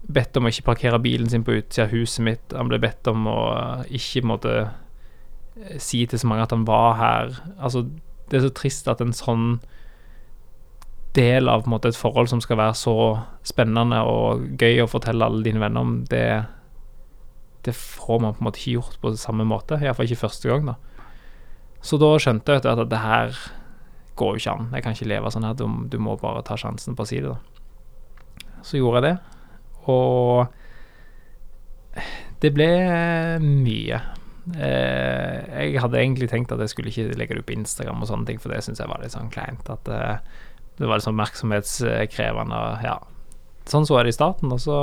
bedt 0.09 0.37
om 0.37 0.45
å 0.47 0.51
ikke 0.51 0.67
parkere 0.71 1.01
bilen 1.01 1.29
sin 1.29 1.43
på 1.45 1.57
utsida 1.57 1.87
av 1.87 1.93
huset 1.93 2.23
mitt. 2.25 2.53
Han 2.55 2.69
ble 2.69 2.79
bedt 2.81 3.09
om 3.09 3.25
å 3.29 3.39
ikke 3.87 4.21
på 4.21 4.27
en 4.27 4.31
måte 4.31 4.53
eh, 4.61 5.79
si 5.81 6.03
til 6.09 6.21
så 6.21 6.29
mange 6.29 6.45
at 6.45 6.55
han 6.55 6.67
var 6.69 6.95
her. 6.99 7.35
Altså, 7.57 7.85
det 8.29 8.39
er 8.39 8.47
så 8.47 8.53
trist 8.55 8.89
at 8.91 9.01
en 9.01 9.15
sånn 9.15 9.59
del 11.17 11.49
av 11.49 11.65
måte 11.69 11.89
et 11.89 11.97
forhold 11.97 12.29
som 12.29 12.41
skal 12.41 12.59
være 12.59 12.77
så 12.77 12.95
spennende 13.47 14.03
og 14.05 14.45
gøy 14.61 14.83
å 14.83 14.89
fortelle 14.89 15.25
alle 15.25 15.41
dine 15.45 15.61
venner 15.61 15.85
om, 15.85 15.99
det 16.09 16.45
det 17.67 17.73
får 17.75 18.21
man 18.23 18.35
på 18.35 18.39
en 18.39 18.47
måte 18.47 18.61
ikke 18.61 18.77
gjort 18.77 18.99
på 19.01 19.11
samme 19.19 19.43
måte. 19.47 19.79
Iallfall 19.83 20.07
ikke 20.07 20.23
første 20.23 20.47
gang, 20.47 20.69
da. 20.69 20.77
Så 21.83 21.99
da 21.99 22.13
skjønte 22.19 22.55
jeg 22.55 22.63
at 22.63 22.81
det 22.91 23.01
her 23.03 23.35
går 24.19 24.35
jo 24.35 24.41
ikke 24.43 24.55
an. 24.55 24.69
Jeg 24.75 24.85
kan 24.85 24.95
ikke 24.95 25.09
leve 25.11 25.31
sånn 25.33 25.47
her. 25.47 25.57
Du, 25.57 25.65
du 25.91 25.97
må 26.03 26.17
bare 26.19 26.43
ta 26.47 26.57
sjansen 26.59 26.97
på 26.97 27.05
å 27.05 27.09
si 27.09 27.21
det, 27.23 27.31
da. 27.31 27.39
Så 28.65 28.79
gjorde 28.79 28.99
jeg 28.99 29.05
det, 29.07 29.17
og 29.87 30.49
det 32.43 32.51
ble 32.55 32.71
mye. 33.43 33.99
Eh, 34.57 35.69
jeg 35.69 35.81
hadde 35.83 35.99
egentlig 35.99 36.29
tenkt 36.31 36.51
at 36.55 36.61
jeg 36.63 36.71
skulle 36.71 36.91
ikke 36.91 37.17
legge 37.19 37.35
det 37.35 37.43
ut 37.43 37.49
på 37.49 37.55
Instagram 37.57 38.03
og 38.03 38.09
sånne 38.09 38.29
ting, 38.29 38.39
for 38.41 38.51
det 38.51 38.61
syns 38.65 38.81
jeg 38.81 38.91
var 38.91 39.03
litt 39.03 39.15
sånn 39.15 39.31
kleint. 39.33 39.71
At 39.71 39.89
eh, 39.91 40.21
det 40.79 40.87
var 40.87 40.99
litt 40.99 41.07
sånn 41.07 41.17
oppmerksomhetskrevende. 41.17 42.61
Ja. 42.85 42.97
Sånn 43.69 43.85
så 43.87 43.99
jeg 43.99 44.09
det 44.09 44.15
i 44.15 44.19
starten, 44.19 44.55
og 44.55 44.63
så 44.63 44.79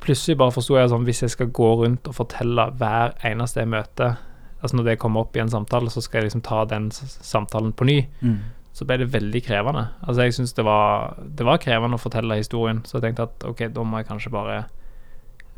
plutselig 0.00 0.38
bare 0.40 0.54
forsto 0.54 0.78
jeg 0.78 0.88
sånn 0.88 1.04
Hvis 1.04 1.20
jeg 1.26 1.32
skal 1.34 1.50
gå 1.52 1.66
rundt 1.82 2.08
og 2.08 2.16
fortelle 2.16 2.70
hver 2.80 3.12
eneste 3.28 3.60
jeg 3.60 3.68
møter 3.68 4.16
Altså 4.62 4.76
når 4.76 4.84
det 4.90 4.98
kommer 5.00 5.20
opp 5.24 5.36
i 5.36 5.40
en 5.40 5.48
samtale, 5.52 5.90
så 5.90 6.02
skal 6.04 6.20
jeg 6.20 6.30
liksom 6.30 6.42
ta 6.44 6.64
den 6.68 6.90
samtalen 6.92 7.72
på 7.72 7.86
ny. 7.88 7.98
Mm. 8.20 8.38
Så 8.76 8.84
ble 8.86 8.98
det 9.00 9.08
veldig 9.12 9.40
krevende. 9.44 9.86
Altså 10.06 10.22
jeg 10.26 10.34
syns 10.36 10.52
det, 10.54 10.64
var- 10.64 11.16
det 11.24 11.44
var 11.48 11.58
krevende 11.58 11.96
å 11.96 12.02
fortelle 12.02 12.36
historien, 12.38 12.82
så 12.84 12.98
jeg 13.00 13.08
tenkte 13.08 13.22
at 13.28 13.44
ok, 13.48 13.64
da 13.74 13.82
må 13.82 13.98
jeg 14.02 14.06
kanskje 14.10 14.30
bare 14.32 14.58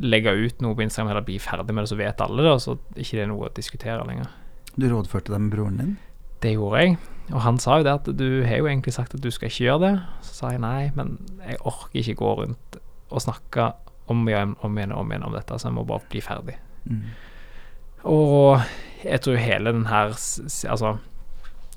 legge 0.03 0.33
ut 0.33 0.63
noe 0.65 0.75
på 0.75 0.83
Instagram, 0.87 1.11
eller 1.13 1.27
bli 1.27 1.37
ferdig 1.39 1.75
med 1.75 1.85
det, 1.85 1.91
så 1.93 1.99
vet 1.99 2.21
alle 2.25 2.43
det, 2.43 2.53
og 2.57 2.61
så 2.65 2.77
ikke 2.97 3.19
det 3.19 3.25
er 3.27 3.31
noe 3.31 3.49
å 3.49 3.53
diskutere 3.55 4.07
lenger. 4.09 4.31
Du 4.77 4.87
rådførte 4.89 5.31
deg 5.35 5.41
med 5.45 5.53
broren 5.53 5.77
din? 5.83 5.93
Det 6.43 6.55
gjorde 6.57 6.81
jeg, 6.83 6.97
og 7.31 7.41
han 7.45 7.59
sa 7.63 7.77
jo 7.79 7.85
det 7.87 7.93
at 7.93 8.09
du 8.19 8.43
har 8.49 8.57
jo 8.59 8.67
egentlig 8.67 8.95
sagt 8.97 9.15
at 9.15 9.21
du 9.23 9.29
skal 9.31 9.51
ikke 9.51 9.67
gjøre 9.69 9.83
det. 9.85 9.93
Så 10.27 10.33
sa 10.41 10.51
jeg 10.51 10.63
nei, 10.65 10.91
men 10.97 11.19
jeg 11.45 11.61
orker 11.69 12.01
ikke 12.01 12.17
gå 12.19 12.33
rundt 12.41 12.79
og 13.13 13.23
snakke 13.23 13.69
om 14.11 14.25
igjen 14.27 14.57
om 14.67 14.79
igjen 14.81 14.93
om 14.97 15.13
igjen 15.13 15.23
om 15.29 15.37
dette, 15.37 15.59
så 15.61 15.69
jeg 15.69 15.77
må 15.77 15.85
bare 15.87 16.03
bli 16.11 16.21
ferdig. 16.25 16.57
Mm. 16.89 17.05
Og 18.09 18.63
jeg 19.05 19.23
tror 19.23 19.39
hele 19.39 19.73
den 19.75 19.87
her 19.91 20.15
Altså, 20.15 20.97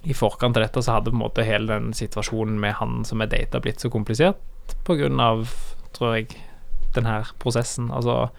i 0.05 0.13
forkant 0.13 0.57
av 0.57 0.65
dette 0.65 0.83
så 0.85 0.97
hadde 0.97 1.11
på 1.11 1.17
en 1.17 1.23
måte 1.23 1.45
hele 1.45 1.69
den 1.71 1.93
situasjonen 1.97 2.59
med 2.61 2.77
han 2.79 2.99
som 3.09 3.23
er 3.23 3.31
data 3.31 3.61
blitt 3.61 3.81
så 3.81 3.89
komplisert 3.89 4.41
på 4.85 4.97
grunn 4.99 5.21
av, 5.21 5.49
tror 5.97 6.15
jeg, 6.17 6.37
den 6.93 7.07
her 7.09 7.31
prosessen. 7.41 7.89
Altså 7.93 8.29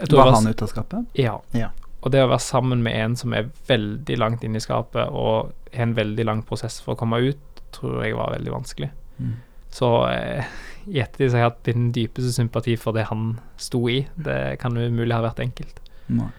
Var 0.00 0.32
han 0.32 0.48
ute 0.48 0.64
av 0.64 0.72
skapet? 0.72 1.12
Ja. 1.20 1.36
Ja. 1.52 1.68
Og 2.00 2.14
det 2.14 2.22
å 2.24 2.30
være 2.30 2.40
sammen 2.40 2.80
med 2.84 2.96
en 2.96 3.16
som 3.20 3.34
er 3.36 3.50
veldig 3.68 4.16
langt 4.16 4.44
inne 4.44 4.56
i 4.56 4.64
skapet 4.64 5.12
og 5.12 5.52
har 5.74 5.84
en 5.84 5.94
veldig 5.96 6.24
lang 6.24 6.42
prosess 6.48 6.80
for 6.80 6.96
å 6.96 7.00
komme 7.00 7.20
ut, 7.20 7.62
tror 7.76 8.00
jeg 8.04 8.16
var 8.16 8.32
veldig 8.38 8.54
vanskelig. 8.54 8.88
Mm. 9.20 9.36
Så 9.70 9.90
eh, 10.08 10.48
i 10.88 11.02
ettertid 11.02 11.34
har 11.34 11.44
jeg 11.44 11.50
hatt 11.50 11.64
den 11.68 11.90
dypeste 11.94 12.32
sympati 12.34 12.74
for 12.80 12.96
det 12.96 13.04
han 13.10 13.34
sto 13.60 13.84
i. 13.92 14.00
Det 14.16 14.56
kan 14.62 14.80
umulig 14.80 15.12
ha 15.14 15.22
vært 15.28 15.44
enkelt. 15.44 15.82
Nei. 16.08 16.32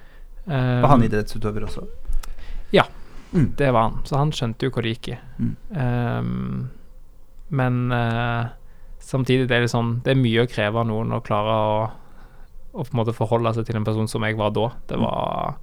Var 0.45 0.87
han 0.89 1.03
idrettsutøver 1.05 1.67
også? 1.67 1.85
Ja. 2.73 2.85
Mm. 3.31 3.53
Det 3.57 3.69
var 3.71 3.81
han, 3.89 3.99
så 4.03 4.17
han 4.19 4.31
skjønte 4.35 4.65
jo 4.67 4.71
hvor 4.73 4.83
det 4.83 4.95
gikk 4.97 5.11
i. 5.13 5.17
Mm. 5.39 5.55
Um, 5.71 6.69
men 7.49 7.77
uh, 7.91 8.49
samtidig 8.99 9.47
det 9.49 9.55
er 9.57 9.65
det 9.65 9.71
sånn 9.71 9.97
Det 10.05 10.13
er 10.13 10.19
mye 10.19 10.43
å 10.45 10.49
kreve 10.51 10.79
av 10.79 10.87
noen 10.87 11.11
å 11.15 11.21
klare 11.23 11.55
å, 11.55 11.77
å 12.71 12.83
på 12.85 12.93
en 12.93 12.99
måte 13.01 13.15
forholde 13.15 13.51
seg 13.57 13.67
til 13.67 13.79
en 13.79 13.87
person 13.87 14.07
som 14.07 14.23
jeg 14.27 14.37
var 14.39 14.51
da. 14.55 14.69
Det 14.87 14.97
Mm. 14.99 15.03
var 15.07 15.57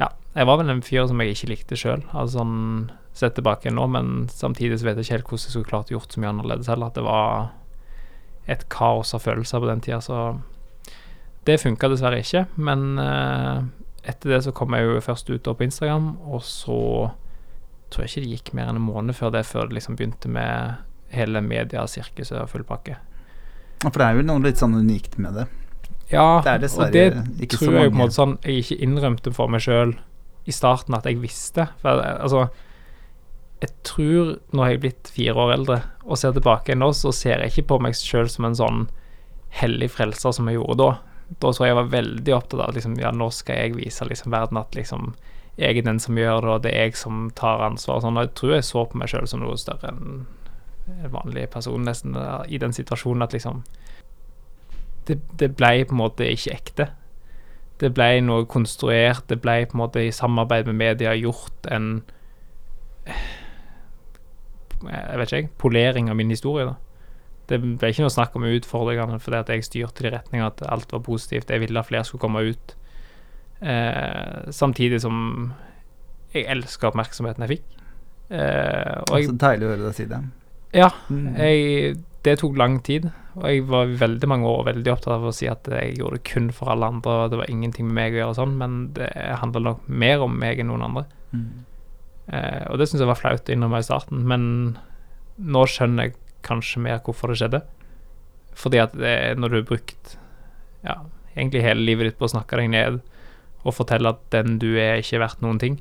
Ja, 0.00 0.08
jeg 0.34 0.46
var 0.46 0.58
vel 0.58 0.70
en 0.72 0.82
fyr 0.82 1.06
som 1.06 1.20
jeg 1.22 1.36
ikke 1.36 1.50
likte 1.52 1.76
sjøl, 1.78 2.02
altså 2.12 2.40
sånn 2.40 2.90
sett 3.14 3.36
tilbake 3.36 3.70
nå, 3.70 3.84
men 3.86 4.26
samtidig 4.28 4.80
så 4.80 4.88
vet 4.88 4.96
jeg 4.98 5.04
ikke 5.06 5.14
helt 5.14 5.28
hvordan 5.28 5.44
jeg 5.44 5.52
skulle 5.54 5.68
klart 5.70 5.92
gjort 5.92 6.10
så 6.12 6.18
mye 6.20 6.32
annerledes 6.32 6.66
heller. 6.66 6.88
At 6.90 6.96
det 6.98 7.04
var 7.06 7.52
et 8.50 8.64
kaos 8.68 9.14
av 9.14 9.22
følelser 9.22 9.62
på 9.62 9.68
den 9.70 9.80
tida, 9.80 10.00
så 10.02 10.40
det 11.46 11.60
funka 11.62 11.88
dessverre 11.92 12.18
ikke. 12.24 12.42
Men 12.56 12.98
eh, 12.98 13.62
etter 14.06 14.30
det 14.34 14.42
så 14.44 14.52
kom 14.52 14.74
jeg 14.76 14.84
jo 14.84 15.00
først 15.00 15.30
ut 15.30 15.42
da 15.46 15.54
på 15.56 15.64
Instagram, 15.66 16.10
og 16.28 16.42
så 16.42 17.10
tror 17.90 18.04
jeg 18.04 18.10
ikke 18.10 18.24
det 18.24 18.32
gikk 18.38 18.54
mer 18.58 18.68
enn 18.72 18.76
en 18.80 18.86
måned 18.88 19.14
før 19.16 19.30
det, 19.32 19.44
før 19.46 19.68
det 19.68 19.78
liksom 19.78 19.96
begynte 19.96 20.28
med 20.28 20.76
hele 21.14 21.40
mediesirkuset 21.44 22.40
og 22.40 22.48
full 22.50 22.64
pakke. 22.68 22.96
For 23.84 24.00
det 24.00 24.06
er 24.08 24.16
jo 24.18 24.26
noe 24.26 24.42
litt 24.44 24.60
sånn 24.60 24.74
unikt 24.74 25.18
med 25.20 25.34
det. 25.38 25.46
Ja, 26.10 26.40
Det 26.44 26.50
er 26.52 26.64
og 26.80 26.92
det 26.92 27.04
ikke 27.40 27.56
så 27.56 27.64
tror 27.66 27.74
jeg 27.78 27.90
på 27.90 27.94
en 27.94 28.00
måte 28.02 28.16
sånn 28.18 28.38
jeg 28.44 28.62
ikke 28.64 28.80
innrømte 28.84 29.32
for 29.34 29.48
meg 29.48 29.60
sjøl 29.64 29.94
i 30.46 30.52
starten 30.52 30.94
at 30.96 31.04
jeg 31.08 31.20
visste. 31.22 31.68
For 31.80 32.00
jeg- 32.02 32.20
altså 32.20 32.50
Jeg 33.62 33.70
tror 33.84 34.38
nå 34.52 34.60
har 34.62 34.70
jeg 34.72 34.80
blitt 34.80 35.08
fire 35.08 35.32
år 35.34 35.52
eldre 35.54 35.82
og 36.04 36.18
ser 36.18 36.32
tilbake 36.32 36.74
nå, 36.76 36.90
så 36.92 37.12
ser 37.14 37.38
jeg 37.40 37.50
ikke 37.52 37.68
på 37.68 37.80
meg 37.80 37.94
sjøl 37.94 38.28
som 38.28 38.44
en 38.44 38.54
sånn 38.54 38.88
hellig 39.50 39.88
frelser 39.90 40.32
som 40.34 40.46
jeg 40.48 40.58
gjorde 40.58 40.76
da. 40.76 40.98
Da 41.28 41.50
tror 41.50 41.66
jeg 41.66 41.72
jeg 41.72 41.80
var 41.80 41.92
veldig 41.92 42.34
opptatt 42.36 42.60
av 42.60 42.74
liksom, 42.76 42.98
ja, 43.00 43.12
nå 43.14 43.30
skal 43.32 43.60
jeg 43.60 43.76
vise 43.78 44.06
liksom 44.06 44.34
verden 44.34 44.60
at 44.60 44.76
liksom 44.76 45.14
jeg 45.56 45.78
er 45.78 45.86
den 45.86 46.00
som 46.02 46.18
gjør 46.18 46.40
det, 46.42 46.50
og 46.50 46.62
det 46.64 46.72
er 46.74 46.88
jeg 46.88 46.96
som 46.98 47.28
tar 47.38 47.62
ansvar. 47.62 48.00
Sånn, 48.02 48.18
jeg 48.18 48.32
tror 48.34 48.56
jeg 48.56 48.66
så 48.66 48.82
på 48.90 48.98
meg 48.98 49.12
sjøl 49.12 49.28
som 49.30 49.42
noe 49.44 49.58
større 49.60 49.92
enn 49.92 50.24
en 50.84 51.12
vanlig 51.14 51.46
person, 51.52 51.86
nesten, 51.86 52.16
i 52.50 52.58
den 52.60 52.74
situasjonen 52.76 53.24
at 53.24 53.32
liksom 53.32 53.62
Det, 55.04 55.18
det 55.38 55.50
ble 55.56 55.84
på 55.84 55.92
en 55.92 56.00
måte 56.00 56.24
ikke 56.24 56.52
ekte. 56.52 56.86
Det 57.80 57.90
ble 57.92 58.22
noe 58.24 58.46
konstruert, 58.48 59.26
det 59.28 59.42
ble 59.44 59.66
på 59.68 59.76
en 59.76 59.82
måte 59.82 60.00
i 60.00 60.12
samarbeid 60.12 60.66
med 60.66 60.78
media 60.80 61.12
gjort 61.14 61.68
en 61.68 62.02
Jeg 64.84 65.18
vet 65.18 65.32
ikke. 65.32 65.52
Polering 65.58 66.08
av 66.10 66.16
min 66.16 66.32
historie, 66.32 66.64
da. 66.64 66.74
Det 67.50 67.58
ble 67.60 67.90
ikke 67.92 68.04
noe 68.06 68.12
snakk 68.14 68.34
om 68.38 68.46
utfordringene 68.48 69.18
fordi 69.20 69.36
at 69.42 69.50
jeg 69.52 69.64
styrte 69.66 70.06
i 70.06 70.10
retning 70.14 70.40
at 70.46 70.62
alt 70.66 70.90
var 70.92 71.00
positivt. 71.04 71.50
Jeg 71.52 71.60
ville 71.60 71.78
at 71.80 71.86
flere 71.90 72.04
skulle 72.08 72.22
komme 72.24 72.40
ut. 72.48 72.74
Eh, 73.60 74.50
samtidig 74.50 75.00
som 75.04 75.52
jeg 76.34 76.46
elsker 76.50 76.90
oppmerksomheten 76.90 77.44
jeg 77.46 77.58
fikk. 77.58 77.66
Eh, 78.34 78.96
og 79.10 79.18
jeg, 79.18 79.28
Så 79.28 79.36
deilig 79.38 79.66
å 79.68 79.70
høre 79.74 79.84
deg 79.90 79.94
si 79.94 80.04
det. 80.10 80.22
ja, 80.74 80.88
Mm. 81.10 81.36
jeg, 81.36 81.96
det 82.24 82.38
tok 82.40 82.56
lang 82.56 82.80
tid, 82.82 83.10
og 83.36 83.44
jeg 83.44 83.66
var 83.68 83.86
veldig 83.86 84.28
mange 84.28 84.46
år 84.48 84.64
veldig 84.72 84.92
opptatt 84.92 85.14
av 85.14 85.24
å 85.28 85.32
si 85.34 85.46
at 85.46 85.62
jeg 85.68 85.98
gjorde 85.98 86.16
det 86.18 86.24
kun 86.24 86.50
for 86.50 86.70
alle 86.72 86.86
andre, 86.86 87.10
og 87.24 87.30
det 87.30 87.38
var 87.38 87.50
ingenting 87.52 87.86
med 87.86 87.94
meg 87.94 88.12
å 88.14 88.20
gjøre 88.24 88.34
sånn, 88.40 88.56
men 88.58 88.92
det 88.96 89.10
handler 89.14 89.60
nok 89.60 89.88
mer 89.88 90.20
om 90.24 90.34
meg 90.38 90.58
enn 90.58 90.68
noen 90.72 90.82
andre. 90.88 91.04
Mm. 91.32 91.64
Eh, 92.32 92.64
og 92.70 92.78
det 92.78 92.88
syns 92.88 93.00
jeg 93.04 93.06
var 93.12 93.20
flaut 93.20 93.44
å 93.48 93.52
innrømme 93.52 93.78
i 93.78 93.82
starten, 93.86 94.24
men 94.26 94.78
nå 95.38 95.66
skjønner 95.68 96.08
jeg 96.08 96.14
kanskje 96.44 96.82
mer 96.84 97.00
hvorfor 97.04 97.32
det 97.32 97.40
skjedde. 97.40 97.62
Fordi 98.54 98.80
at 98.82 98.94
det 98.96 99.10
er 99.10 99.40
når 99.40 99.50
du 99.50 99.58
har 99.58 99.66
brukt 99.72 100.14
ja, 100.84 101.00
egentlig 101.34 101.64
hele 101.64 101.86
livet 101.86 102.10
ditt 102.10 102.20
på 102.20 102.28
å 102.28 102.34
snakke 102.34 102.60
deg 102.60 102.70
ned 102.74 103.00
og 103.64 103.74
fortelle 103.74 104.12
at 104.12 104.22
den 104.34 104.58
du 104.60 104.74
er, 104.76 105.00
ikke 105.00 105.16
er 105.18 105.24
verdt 105.24 105.42
noen 105.44 105.60
ting, 105.62 105.78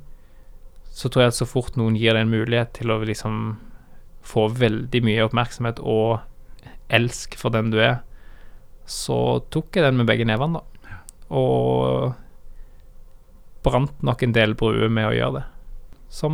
så 0.93 1.10
tror 1.10 1.25
jeg 1.25 1.34
at 1.34 1.39
så 1.41 1.50
fort 1.50 1.75
noen 1.79 1.98
gir 2.00 2.15
deg 2.15 2.24
en 2.25 2.32
mulighet 2.32 2.72
til 2.77 2.93
å 2.93 3.01
liksom 3.03 3.58
få 4.24 4.48
veldig 4.55 5.01
mye 5.03 5.25
oppmerksomhet 5.27 5.82
og 5.84 6.22
elsk 6.93 7.36
for 7.39 7.51
den 7.53 7.74
du 7.74 7.79
er, 7.84 7.98
så 8.88 9.41
tok 9.51 9.75
jeg 9.75 9.84
den 9.88 10.00
med 10.00 10.08
begge 10.08 10.27
nevene, 10.27 10.60
da. 10.60 11.00
Og 11.34 12.13
brant 13.63 14.03
nok 14.03 14.24
en 14.24 14.36
del 14.36 14.55
bruer 14.60 14.91
med 14.91 15.10
å 15.10 15.15
gjøre 15.15 15.39
det 15.39 15.46
som 16.13 16.34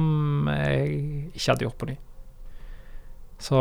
jeg 0.52 1.32
ikke 1.32 1.54
hadde 1.54 1.66
gjort 1.68 1.80
på 1.80 1.88
ny. 1.90 1.96
Så 3.40 3.60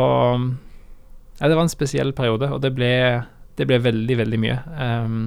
ja, 1.39 1.47
det 1.47 1.55
var 1.55 1.63
en 1.63 1.71
spesiell 1.71 2.11
periode, 2.13 2.49
og 2.51 2.59
det 2.63 2.73
ble, 2.75 2.91
det 3.55 3.67
ble 3.67 3.79
veldig, 3.83 4.17
veldig 4.19 4.39
mye. 4.43 4.57
Um, 4.75 5.21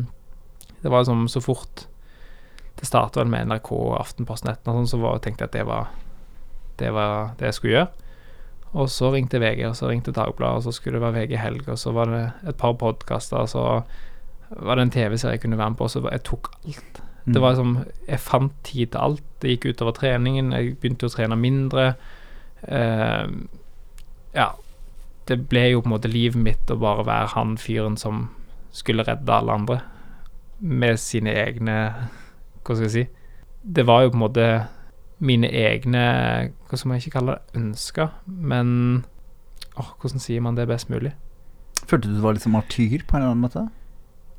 det 0.82 0.90
var 0.92 1.06
som 1.06 1.28
så 1.30 1.40
fort 1.40 1.87
Det 2.75 2.88
startet 2.88 3.21
vel 3.21 3.30
med 3.30 3.47
NRK 3.47 3.68
og 3.76 3.92
Aftenposten 4.00 4.50
og 4.50 4.64
sånn, 4.66 4.88
så 4.90 4.99
var, 4.99 5.21
tenkte 5.23 5.47
jeg 5.47 5.52
at 5.52 5.56
det 5.56 5.66
var, 5.68 5.92
det 6.80 6.90
var 6.97 7.35
det 7.38 7.50
jeg 7.50 7.59
skulle 7.59 7.76
gjøre. 7.76 8.09
Og 8.73 8.88
så 8.90 9.11
ringte 9.12 9.38
VG, 9.38 9.66
og 9.68 9.76
så 9.78 9.90
ringte 9.90 10.14
Dagbladet, 10.16 10.62
og 10.62 10.64
så 10.66 10.73
skulle 10.75 10.99
det 10.99 11.04
være 11.04 11.21
VG 11.21 11.37
Helg, 11.38 11.68
og 11.68 11.78
så 11.78 11.92
var 11.94 12.11
det 12.11 12.23
et 12.49 12.59
par 12.59 12.75
podkaster, 12.80 13.44
og 13.44 13.52
så 13.52 13.64
var 14.50 14.76
det 14.76 14.87
en 14.87 14.94
TV-serie 14.97 15.37
jeg 15.37 15.44
kunne 15.44 15.61
være 15.61 15.75
med 15.75 15.78
på, 15.78 15.88
så 15.92 16.02
jeg 16.09 16.25
tok 16.26 16.50
alt. 16.64 17.02
Mm. 17.25 17.35
Det 17.37 17.42
var 17.44 17.54
som 17.54 17.76
Jeg 18.09 18.21
fant 18.21 18.54
tid 18.66 18.87
til 18.92 18.99
alt. 19.00 19.25
Det 19.40 19.54
gikk 19.54 19.68
utover 19.71 19.94
treningen. 19.94 20.50
Jeg 20.56 20.75
begynte 20.80 21.06
å 21.06 21.12
trene 21.12 21.38
mindre. 21.38 21.92
Eh, 22.66 23.28
ja. 24.36 24.52
Det 25.28 25.38
ble 25.48 25.68
jo 25.70 25.82
på 25.82 25.88
en 25.88 25.94
måte 25.94 26.10
livet 26.10 26.40
mitt 26.42 26.70
å 26.72 26.78
bare 26.80 27.04
være 27.06 27.32
han 27.36 27.56
fyren 27.60 27.96
som 28.00 28.24
skulle 28.74 29.04
redde 29.06 29.32
alle 29.32 29.54
andre. 29.54 29.80
Med 30.58 30.98
sine 31.02 31.32
egne 31.34 31.76
Hva 32.62 32.76
skal 32.76 32.86
jeg 32.86 32.94
si? 32.94 33.04
Det 33.62 33.82
var 33.86 34.04
jo 34.04 34.12
på 34.12 34.18
en 34.18 34.22
måte 34.22 34.46
mine 35.22 35.48
egne 35.50 36.02
Hva 36.68 36.78
skal 36.78 36.90
man 36.90 37.00
ikke 37.00 37.16
kalle 37.16 37.36
det? 37.36 37.58
Ønsker. 37.58 38.12
Men 38.26 38.68
åh, 39.78 39.92
hvordan 40.00 40.22
sier 40.22 40.42
man 40.44 40.58
det 40.58 40.68
best 40.70 40.90
mulig? 40.90 41.14
Følte 41.86 42.08
du 42.08 42.18
du 42.18 42.22
var 42.22 42.36
litt 42.36 42.46
som 42.46 42.54
martyr 42.54 43.02
på 43.06 43.16
en 43.16 43.22
eller 43.22 43.34
annen 43.34 43.46
måte? 43.46 43.66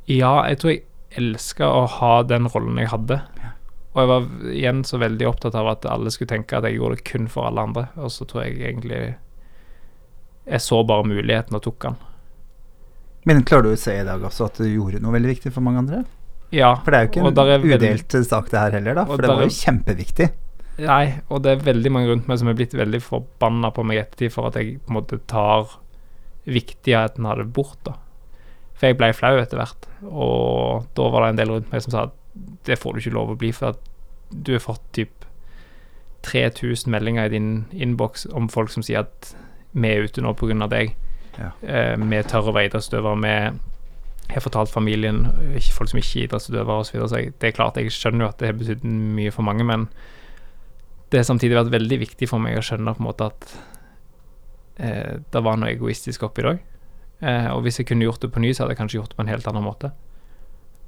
Ja, 0.08 0.44
jeg 0.48 0.60
tror 0.60 0.74
jeg 0.74 0.84
elska 1.20 1.68
å 1.70 1.84
ha 2.00 2.14
den 2.28 2.48
rollen 2.52 2.80
jeg 2.82 2.92
hadde. 2.92 3.20
Og 3.94 4.00
jeg 4.02 4.10
var 4.10 4.30
igjen 4.50 4.82
så 4.88 4.98
veldig 5.02 5.28
opptatt 5.30 5.56
av 5.60 5.70
at 5.76 5.86
alle 5.86 6.12
skulle 6.12 6.32
tenke 6.32 6.58
at 6.58 6.66
jeg 6.66 6.80
gjorde 6.80 6.98
det 6.98 7.06
kun 7.08 7.28
for 7.30 7.48
alle 7.48 7.68
andre. 7.68 7.86
Og 8.02 8.10
så 8.12 8.26
tror 8.28 8.48
jeg 8.48 8.64
egentlig 8.64 9.02
Jeg 10.46 10.62
så 10.62 10.82
bare 10.88 11.08
muligheten 11.08 11.56
og 11.56 11.64
tok 11.64 11.80
den. 11.86 11.96
Men 13.26 13.44
klarer 13.48 13.64
du 13.70 13.74
å 13.74 13.80
se 13.80 13.96
i 14.02 14.04
dag 14.04 14.22
også 14.28 14.50
at 14.50 14.60
du 14.60 14.68
gjorde 14.68 15.00
noe 15.02 15.16
veldig 15.16 15.32
viktig 15.38 15.54
for 15.56 15.64
mange 15.64 15.80
andre? 15.86 16.04
Ja. 16.54 16.76
For 16.84 16.92
det 16.92 16.98
er 17.00 17.06
jo 17.06 17.12
ikke 17.12 17.22
en 17.24 17.36
veldig- 17.36 17.78
udelt 17.80 18.16
sak 18.28 18.50
det 18.52 18.60
her 18.60 18.72
heller, 18.72 18.94
da. 18.96 19.06
For 19.06 19.18
det 19.18 19.30
var 19.30 19.42
er- 19.42 19.48
jo 19.48 19.56
kjempeviktig. 19.56 20.32
Nei, 20.80 21.22
og 21.30 21.44
det 21.44 21.52
er 21.52 21.74
veldig 21.74 21.92
mange 21.92 22.10
rundt 22.10 22.28
meg 22.28 22.40
som 22.40 22.48
er 22.50 22.54
blitt 22.58 22.74
veldig 22.74 23.02
forbanna 23.02 23.72
på 23.72 23.86
meg 23.86 23.98
ettertid 24.02 24.32
for 24.32 24.48
at 24.48 24.56
jeg 24.56 24.80
på 24.86 24.90
en 24.90 24.98
måte 25.02 25.20
tar 25.28 25.70
viktigheten 26.46 27.26
av 27.26 27.38
det 27.38 27.54
bort, 27.54 27.78
da. 27.86 27.94
For 28.74 28.88
jeg 28.88 28.98
ble 28.98 29.14
flau 29.14 29.38
etter 29.40 29.58
hvert, 29.58 29.88
og 30.04 30.88
da 30.96 31.10
var 31.10 31.22
det 31.22 31.30
en 31.30 31.36
del 31.38 31.54
rundt 31.56 31.72
meg 31.72 31.82
som 31.82 31.92
sa 31.92 32.04
at 32.04 32.12
det 32.66 32.80
får 32.80 32.94
du 32.94 33.00
ikke 33.00 33.14
lov 33.14 33.30
å 33.30 33.38
bli, 33.38 33.52
for 33.52 33.70
at 33.70 33.80
du 34.34 34.54
har 34.54 34.60
fått 34.60 34.82
typ 34.92 35.26
3000 36.24 36.88
meldinger 36.92 37.26
i 37.26 37.30
din 37.30 37.66
innboks 37.72 38.26
om 38.34 38.48
folk 38.50 38.70
som 38.70 38.84
sier 38.84 39.00
at 39.06 39.36
vi 39.74 39.90
er 39.90 40.08
ute 40.08 40.24
nå 40.24 40.34
pga. 40.38 40.68
deg. 40.70 40.96
Ja. 41.38 41.52
Eh, 41.62 41.96
vi 41.98 42.24
tør 42.30 42.52
å 42.52 42.56
være 42.56 42.70
idrettsutøvere. 42.70 43.22
Vi 44.30 44.34
har 44.34 44.44
fortalt 44.46 44.72
familien, 44.72 45.26
folk 45.74 45.92
som 45.92 46.00
ikke 46.00 46.20
er 46.20 46.28
idrettsutøvere 46.28 46.82
osv. 46.84 46.90
Så, 46.90 46.96
videre, 46.96 47.10
så 47.10 47.22
jeg, 47.22 47.34
det 47.42 47.50
er 47.50 47.58
klart 47.58 47.80
jeg 47.80 47.94
skjønner 47.94 48.26
jo 48.26 48.32
at 48.32 48.40
det 48.40 48.52
har 48.52 48.60
betydd 48.60 48.86
mye 48.88 49.34
for 49.34 49.46
mange, 49.46 49.66
men 49.68 49.88
det 51.12 51.22
har 51.22 51.30
samtidig 51.30 51.58
vært 51.60 51.74
veldig 51.74 52.00
viktig 52.08 52.30
for 52.30 52.42
meg 52.42 52.58
å 52.58 52.66
skjønne 52.66 52.96
på 52.96 53.04
en 53.04 53.10
måte 53.10 53.30
at 53.30 53.50
eh, 54.82 55.20
det 55.34 55.44
var 55.46 55.60
noe 55.60 55.74
egoistisk 55.74 56.26
oppi 56.26 56.46
det 56.46 56.56
òg. 56.56 56.64
Eh, 57.24 57.50
og 57.54 57.62
hvis 57.66 57.80
jeg 57.80 57.90
kunne 57.90 58.08
gjort 58.08 58.24
det 58.24 58.32
på 58.34 58.42
ny, 58.42 58.54
så 58.54 58.64
hadde 58.64 58.76
jeg 58.76 58.82
kanskje 58.82 59.00
gjort 59.00 59.14
det 59.14 59.20
på 59.20 59.26
en 59.26 59.34
helt 59.34 59.50
annen 59.50 59.66
måte. 59.66 59.94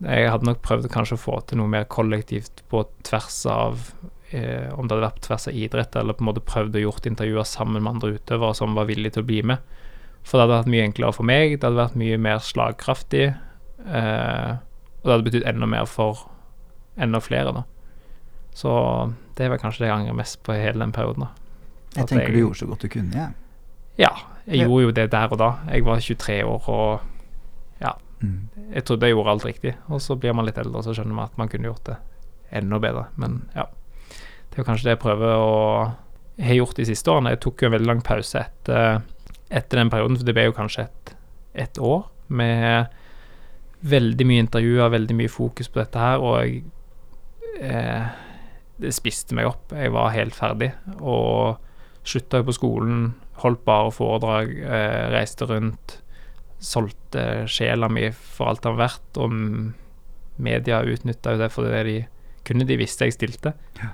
Jeg 0.04 0.32
hadde 0.32 0.50
nok 0.50 0.64
prøvd 0.66 0.90
kanskje 0.92 1.16
å 1.16 1.22
få 1.22 1.38
til 1.48 1.62
noe 1.62 1.72
mer 1.72 1.86
kollektivt 1.88 2.66
på 2.72 2.82
tvers 3.08 3.38
av 3.48 3.92
eh, 4.32 4.70
Om 4.74 4.88
det 4.88 4.96
hadde 4.96 5.06
vært 5.08 5.20
på 5.22 5.28
tvers 5.28 5.48
av 5.48 5.54
idrett, 5.54 5.96
eller 5.96 6.14
på 6.14 6.22
en 6.26 6.30
måte 6.34 6.42
prøvd 6.46 6.76
å 6.76 6.82
gjort 6.82 7.06
intervjuer 7.06 7.44
sammen 7.46 7.84
med 7.84 7.94
andre 7.96 8.18
utøvere 8.18 8.56
som 8.56 8.76
var 8.76 8.86
villige 8.90 9.14
til 9.14 9.24
å 9.24 9.26
bli 9.26 9.42
med. 9.44 9.58
For 10.24 10.38
det 10.38 10.46
hadde 10.48 10.58
vært 10.64 10.72
mye 10.74 10.86
enklere 10.88 11.14
for 11.14 11.24
meg, 11.24 11.60
det 11.60 11.64
hadde 11.68 11.78
vært 11.84 11.96
mye 12.02 12.18
mer 12.18 12.40
slagkraftig. 12.40 13.36
Eh, 13.86 14.52
og 14.56 15.04
det 15.06 15.12
hadde 15.14 15.28
betydd 15.30 15.46
enda 15.48 15.66
mer 15.70 15.86
for 15.86 16.26
enda 16.98 17.20
flere, 17.22 17.52
da. 17.54 17.64
Så 18.56 18.72
det 19.36 19.50
var 19.52 19.58
kanskje 19.62 19.80
det 19.84 19.90
jeg 19.92 19.98
angrer 20.00 20.16
mest 20.16 20.42
på 20.44 20.54
i 20.56 20.62
hele 20.64 20.80
den 20.80 20.92
perioden. 20.96 21.28
da. 21.28 21.30
Jeg 21.96 22.04
At 22.04 22.10
tenker 22.10 22.26
jeg- 22.26 22.34
du 22.34 22.40
gjorde 22.40 22.58
så 22.58 22.68
godt 22.68 22.80
du 22.80 22.88
kunne, 22.90 23.12
jeg. 23.14 23.34
Ja, 23.98 24.10
jeg 24.48 24.58
Ja. 24.60 24.66
gjorde 24.68 24.84
jo 24.84 24.92
det 24.92 25.12
der 25.12 25.28
og 25.32 25.38
da. 25.38 25.56
Jeg 25.72 25.84
var 25.86 26.00
23 26.00 26.44
år 26.44 26.70
og 26.70 27.02
Mm. 28.24 28.48
jeg 28.74 28.86
trodde 28.86 29.02
jeg 29.06 29.14
gjorde 29.14 29.30
alt 29.30 29.44
riktig. 29.46 29.74
Og 29.90 30.00
så 30.02 30.16
blir 30.18 30.34
man 30.34 30.46
litt 30.46 30.58
eldre, 30.58 30.78
og 30.80 30.84
så 30.86 30.94
skjønner 30.96 31.14
man 31.14 31.26
at 31.26 31.38
man 31.38 31.50
kunne 31.50 31.68
gjort 31.68 31.84
det 31.84 31.98
enda 32.52 32.80
bedre. 32.80 33.06
Men 33.18 33.42
ja. 33.56 33.66
Det 34.56 34.62
er 34.62 34.64
jo 34.64 34.68
kanskje 34.70 34.88
det 34.88 34.94
jeg 34.94 35.04
prøver 35.04 35.34
å 35.36 35.56
har 36.40 36.56
gjort 36.56 36.78
de 36.80 36.86
siste 36.88 37.12
årene. 37.12 37.34
Jeg 37.34 37.42
tok 37.44 37.60
jo 37.60 37.68
en 37.68 37.74
veldig 37.74 37.90
lang 37.90 38.04
pause 38.08 38.40
etter, 38.40 39.02
etter 39.52 39.82
den 39.82 39.92
perioden, 39.92 40.16
for 40.16 40.28
det 40.28 40.36
ble 40.38 40.46
jo 40.48 40.56
kanskje 40.56 40.86
et, 40.86 41.12
et 41.66 41.80
år 41.84 42.06
med 42.32 42.94
veldig 43.84 44.28
mye 44.30 44.44
intervjuer, 44.46 44.94
veldig 44.94 45.18
mye 45.20 45.32
fokus 45.32 45.68
på 45.68 45.82
dette 45.82 46.00
her, 46.00 46.24
og 46.24 46.38
jeg 46.40 46.64
eh, 47.60 48.22
Det 48.80 48.94
spiste 48.96 49.36
meg 49.36 49.48
opp. 49.48 49.76
Jeg 49.76 49.92
var 49.92 50.16
helt 50.16 50.36
ferdig. 50.36 50.72
Og 51.00 51.60
slutta 52.08 52.40
jo 52.40 52.48
på 52.48 52.56
skolen, 52.56 53.04
holdt 53.44 53.62
bare 53.68 53.92
foredrag, 53.92 54.56
eh, 54.56 55.04
reiste 55.12 55.48
rundt 55.52 56.00
solgte 56.64 57.44
sjela 57.52 57.88
mi 57.92 58.08
for 58.12 58.50
alt 58.54 58.64
den 58.64 58.76
var 58.76 58.88
verdt, 58.88 59.20
og 59.20 60.40
media 60.40 60.80
utnytta 60.84 61.36
jo 61.36 61.44
det 61.44 61.52
for 61.52 61.68
det 61.68 61.84
de 61.88 62.00
kunne. 62.48 62.68
De 62.68 62.80
visste 62.80 63.08
jeg 63.08 63.20
stilte. 63.20 63.56
Ja. 63.84 63.92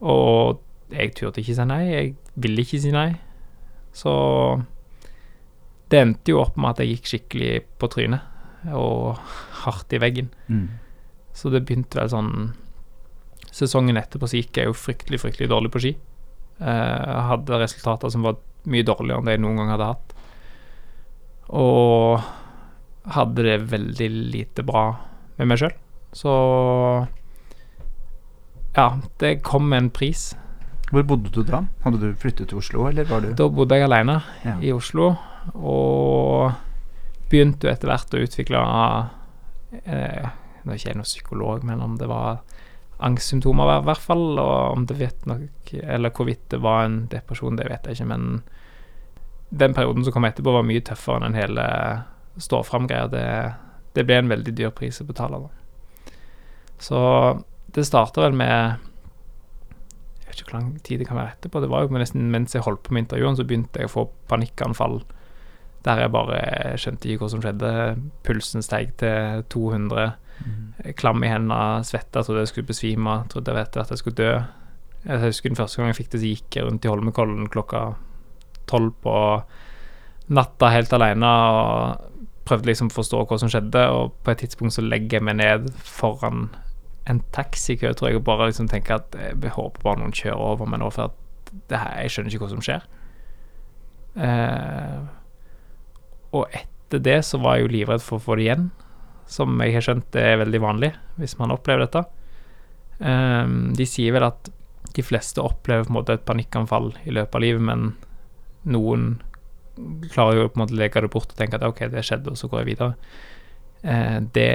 Og 0.00 0.60
jeg 0.94 1.14
turte 1.18 1.42
ikke 1.42 1.56
si 1.56 1.68
nei. 1.68 1.82
Jeg 1.90 2.14
ville 2.38 2.64
ikke 2.64 2.80
si 2.82 2.92
nei. 2.94 3.10
Så 3.96 4.12
det 5.88 6.02
endte 6.02 6.34
jo 6.34 6.42
opp 6.42 6.58
med 6.60 6.74
at 6.74 6.82
jeg 6.82 6.98
gikk 6.98 7.12
skikkelig 7.12 7.52
på 7.80 7.88
trynet, 7.92 8.24
og 8.76 9.18
hardt 9.64 9.94
i 9.96 10.00
veggen. 10.02 10.28
Mm. 10.48 10.66
Så 11.32 11.52
det 11.54 11.64
begynte 11.66 12.00
vel 12.00 12.10
sånn 12.12 12.32
Sesongen 13.58 13.96
etterpå 13.96 14.28
så 14.28 14.38
gikk 14.38 14.58
jeg 14.60 14.68
jo 14.68 14.74
fryktelig, 14.76 15.18
fryktelig 15.22 15.48
dårlig 15.50 15.70
på 15.72 15.80
ski. 15.82 15.90
Jeg 16.60 17.22
hadde 17.30 17.58
resultater 17.58 18.12
som 18.12 18.26
var 18.26 18.36
mye 18.68 18.84
dårligere 18.86 19.22
enn 19.22 19.26
det 19.26 19.34
jeg 19.34 19.42
noen 19.42 19.58
gang 19.58 19.70
hadde 19.72 19.88
hatt. 19.88 20.12
Og 21.58 22.20
hadde 23.16 23.46
det 23.46 23.56
veldig 23.72 24.08
lite 24.34 24.64
bra 24.68 24.84
med 25.38 25.48
meg 25.48 25.62
sjøl. 25.62 25.74
Så 26.14 26.34
ja, 28.78 28.86
det 29.20 29.40
kom 29.46 29.68
med 29.70 29.84
en 29.84 29.90
pris. 29.94 30.30
Hvor 30.88 31.04
bodde 31.04 31.32
du 31.34 31.42
da? 31.44 31.64
Hadde 31.84 32.00
du 32.00 32.12
flyttet 32.16 32.48
til 32.48 32.60
Oslo, 32.62 32.86
eller 32.88 33.08
var 33.08 33.24
du 33.24 33.32
Da 33.36 33.48
bodde 33.52 33.76
jeg 33.76 33.84
alene 33.84 34.22
Ja. 34.44 34.56
i 34.62 34.72
Oslo, 34.72 35.16
og 35.54 36.52
begynte 37.28 37.66
jo 37.66 37.72
etter 37.72 37.90
hvert 37.90 38.14
å 38.14 38.22
utvikle 38.24 38.62
eh, 39.84 40.28
Nå 40.64 40.72
er 40.72 40.78
ikke 40.78 40.88
jeg 40.88 40.96
noen 40.96 41.08
psykolog, 41.08 41.64
men 41.64 41.82
om 41.84 41.98
det 42.00 42.08
var 42.08 42.40
angstsymptomer, 43.04 43.78
i 43.78 43.84
hvert 43.86 44.04
fall. 44.04 44.38
Og 44.38 44.76
om 44.76 44.86
det 44.88 44.98
vet 44.98 45.26
nok 45.28 45.74
Eller 45.82 46.10
hvorvidt 46.10 46.48
det 46.50 46.60
var 46.64 46.84
en 46.84 47.02
depresjon, 47.12 47.56
det 47.56 47.68
vet 47.68 47.86
jeg 47.86 47.98
ikke, 47.98 48.08
men 48.14 48.42
den 49.48 49.74
perioden 49.74 50.04
som 50.04 50.12
kom 50.12 50.26
etterpå, 50.28 50.52
var 50.52 50.66
mye 50.66 50.84
tøffere 50.84 51.20
enn 51.20 51.30
den 51.32 51.40
hele 51.40 51.68
stå 52.38 52.62
fram-greia. 52.68 53.08
Det, 53.08 53.26
det, 53.96 54.04
ble 54.04 54.18
en 54.20 54.32
veldig 54.32 54.52
dyr 54.56 54.72
pris 54.76 55.00
å 55.00 55.06
betale. 55.08 55.40
Da. 55.40 56.12
Så 56.78 56.98
det 57.74 57.84
starta 57.86 58.24
vel 58.24 58.36
med 58.38 58.84
Jeg 60.22 60.26
vet 60.26 60.40
ikke 60.40 60.50
hvor 60.50 60.58
lang 60.58 60.72
tid 60.84 61.00
det 61.00 61.08
kan 61.08 61.18
være 61.18 61.34
etterpå. 61.36 61.60
Det 61.62 61.70
var 61.72 61.84
jo 61.84 62.00
nesten 62.00 62.30
mens 62.32 62.56
jeg 62.56 62.64
holdt 62.64 62.82
på 62.86 62.94
med 62.94 63.06
intervjuene, 63.06 63.38
så 63.38 63.46
begynte 63.48 63.82
jeg 63.82 63.90
å 63.90 63.94
få 63.94 64.08
panikkanfall 64.30 65.02
der 65.86 66.02
jeg 66.02 66.12
bare 66.12 66.38
skjønte 66.80 67.08
ikke 67.08 67.22
hva 67.22 67.30
som 67.32 67.42
skjedde. 67.44 67.72
Pulsen 68.26 68.64
steg 68.66 68.96
til 69.00 69.44
200. 69.54 70.08
Mm. 70.38 70.92
Klam 70.98 71.24
i 71.24 71.30
hendene, 71.30 71.84
svetta, 71.86 72.22
trodde 72.22 72.44
jeg 72.44 72.52
skulle 72.52 72.70
besvime, 72.70 73.14
trodde 73.30 73.52
jeg 73.52 73.60
vet 73.60 73.78
at 73.82 73.94
jeg 73.94 74.02
skulle 74.02 74.18
dø. 74.18 74.32
Jeg 75.06 75.22
husker 75.22 75.52
den 75.52 75.58
første 75.58 75.80
gang 75.80 75.92
jeg 75.92 76.00
fikk 76.00 76.12
det, 76.12 76.20
så 76.20 76.32
gikk 76.32 76.58
jeg 76.58 76.66
rundt 76.66 76.84
i 76.84 76.92
Holmenkollen 76.92 77.48
klokka 77.52 77.82
tolv 78.68 78.92
på 79.02 79.14
natta 80.34 80.68
helt 80.74 80.92
alene 80.92 81.28
og 81.28 82.08
prøvde 82.48 82.68
liksom 82.68 82.90
å 82.90 82.96
forstå 82.96 83.22
hva 83.28 83.38
som 83.40 83.50
skjedde, 83.52 83.84
og 83.92 84.16
på 84.24 84.32
et 84.32 84.42
tidspunkt 84.42 84.76
så 84.76 84.84
legger 84.84 85.18
jeg 85.18 85.28
meg 85.28 85.38
ned 85.40 85.70
foran 85.84 86.48
en 87.08 87.22
taxikø, 87.34 87.92
tror 87.96 88.10
jeg, 88.10 88.18
og 88.20 88.26
bare 88.26 88.50
liksom 88.50 88.68
tenker 88.70 88.98
at 88.98 89.16
jeg 89.18 89.54
håper 89.54 89.84
bare 89.84 90.02
noen 90.02 90.14
kjører 90.14 90.44
over 90.52 90.68
meg 90.68 90.82
nå, 90.82 90.90
for 90.94 91.08
at 91.08 91.52
det 91.70 91.80
her, 91.80 92.02
jeg 92.04 92.12
skjønner 92.14 92.34
ikke 92.34 92.44
hva 92.44 92.50
som 92.52 92.64
skjer. 92.64 92.84
Eh, 94.18 94.98
og 96.36 96.58
etter 96.58 97.02
det 97.04 97.18
så 97.26 97.40
var 97.40 97.56
jeg 97.56 97.66
jo 97.66 97.72
livredd 97.76 98.04
for 98.04 98.18
å 98.18 98.24
få 98.24 98.36
det 98.38 98.48
igjen, 98.48 98.68
som 99.28 99.60
jeg 99.60 99.74
har 99.76 99.84
skjønt 99.84 100.16
er 100.16 100.38
veldig 100.40 100.60
vanlig 100.64 100.92
hvis 101.20 101.36
man 101.40 101.52
opplever 101.54 101.84
dette. 101.86 102.04
Eh, 103.00 103.56
de 103.78 103.88
sier 103.88 104.16
vel 104.16 104.28
at 104.28 104.52
de 104.96 105.04
fleste 105.04 105.42
opplever 105.44 105.86
på 105.86 105.92
en 105.92 105.98
måte 106.00 106.16
et 106.16 106.28
panikkanfall 106.28 106.92
i 107.06 107.14
løpet 107.14 107.36
av 107.38 107.44
livet, 107.44 107.64
men 107.64 107.92
noen 108.68 109.10
klarer 110.10 110.42
jo 110.42 110.48
på 110.50 110.58
en 110.58 110.64
måte 110.64 110.74
å 110.74 110.80
legge 110.80 111.02
det 111.04 111.12
bort 111.12 111.30
og 111.30 111.38
tenke 111.38 111.58
at 111.58 111.66
OK, 111.66 111.84
det 111.92 112.04
skjedde, 112.06 112.32
og 112.32 112.40
så 112.40 112.50
går 112.50 112.64
jeg 112.64 112.70
videre. 112.72 112.96
Eh, 113.84 114.18
det 114.34 114.50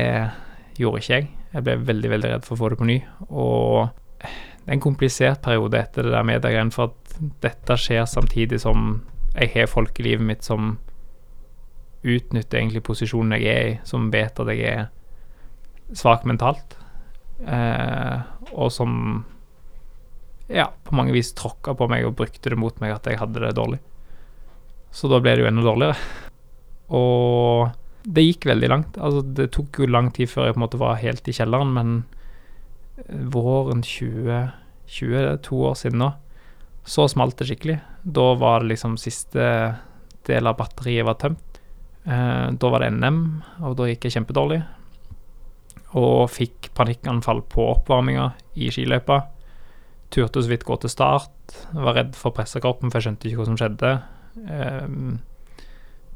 gjorde 0.80 1.02
ikke 1.02 1.18
jeg. 1.20 1.30
Jeg 1.54 1.66
ble 1.66 1.78
veldig, 1.86 2.10
veldig 2.16 2.32
redd 2.32 2.48
for 2.48 2.56
å 2.56 2.62
få 2.64 2.72
det 2.74 2.80
på 2.80 2.88
ny. 2.90 2.98
Og 3.30 3.90
det 4.24 4.72
er 4.72 4.76
en 4.78 4.84
komplisert 4.84 5.44
periode 5.46 5.78
etter 5.78 6.08
det 6.08 6.14
der 6.16 6.26
mediegreiene, 6.26 6.74
for 6.74 6.92
at 6.92 7.18
dette 7.44 7.78
skjer 7.78 8.08
samtidig 8.10 8.62
som 8.64 9.04
jeg 9.34 9.52
har 9.54 9.70
folk 9.70 10.00
i 10.00 10.08
livet 10.08 10.26
mitt 10.26 10.46
som 10.46 10.78
utnytter 12.04 12.60
egentlig 12.60 12.84
posisjonen 12.86 13.38
jeg 13.38 13.48
er 13.50 13.68
i, 13.68 13.76
som 13.88 14.10
vet 14.14 14.40
at 14.40 14.50
jeg 14.52 14.66
er 14.68 14.90
svak 15.96 16.26
mentalt, 16.28 16.76
eh, 17.46 18.18
og 18.52 18.72
som 18.74 19.24
ja, 20.52 20.68
på 20.84 20.96
mange 20.98 21.14
vis 21.16 21.32
tråkka 21.38 21.76
på 21.78 21.88
meg 21.92 22.06
og 22.08 22.18
brukte 22.20 22.52
det 22.52 22.60
mot 22.60 22.82
meg 22.84 22.96
at 22.96 23.08
jeg 23.08 23.22
hadde 23.22 23.42
det 23.44 23.54
dårlig. 23.58 23.80
Så 24.94 25.10
da 25.10 25.22
ble 25.24 25.36
det 25.36 25.46
jo 25.46 25.50
enda 25.50 25.64
dårligere. 25.66 25.96
Og 26.94 27.72
det 28.04 28.26
gikk 28.26 28.48
veldig 28.50 28.70
langt. 28.70 28.98
Altså, 29.00 29.24
det 29.24 29.52
tok 29.56 29.80
jo 29.80 29.90
lang 29.90 30.12
tid 30.16 30.32
før 30.32 30.50
jeg 30.50 30.56
på 30.56 30.62
en 30.62 30.66
måte 30.66 30.82
var 30.82 31.00
helt 31.02 31.28
i 31.28 31.36
kjelleren, 31.36 31.72
men 31.76 31.96
våren 33.34 33.82
2020, 33.84 35.16
det 35.16 35.32
er 35.32 35.42
to 35.44 35.64
år 35.70 35.80
siden 35.80 36.04
nå, 36.04 36.12
så 36.86 37.08
smalt 37.12 37.40
det 37.40 37.48
skikkelig. 37.50 37.80
Da 38.04 38.28
var 38.40 38.62
det 38.62 38.74
liksom 38.74 39.00
siste 39.00 39.48
del 40.28 40.48
av 40.48 40.58
batteriet 40.60 41.08
var 41.08 41.18
tømt. 41.20 41.60
Eh, 42.04 42.48
da 42.52 42.72
var 42.72 42.84
det 42.84 42.92
NM, 42.98 43.20
og 43.64 43.78
da 43.80 43.88
gikk 43.90 44.08
jeg 44.08 44.18
kjempedårlig. 44.18 44.62
Og 46.00 46.26
fikk 46.32 46.72
panikkanfall 46.76 47.44
på 47.52 47.70
oppvarminga 47.78 48.32
i 48.60 48.72
skiløypa. 48.74 49.22
Turte 50.14 50.44
så 50.44 50.52
vidt 50.52 50.66
gå 50.68 50.78
til 50.82 50.92
start. 50.92 51.56
Var 51.74 51.98
redd 51.98 52.18
for 52.18 52.36
pressekroppen, 52.36 52.92
for 52.92 53.00
jeg 53.00 53.08
skjønte 53.08 53.30
ikke 53.30 53.42
hva 53.42 53.48
som 53.50 53.60
skjedde. 53.60 53.94
Um, 54.44 55.22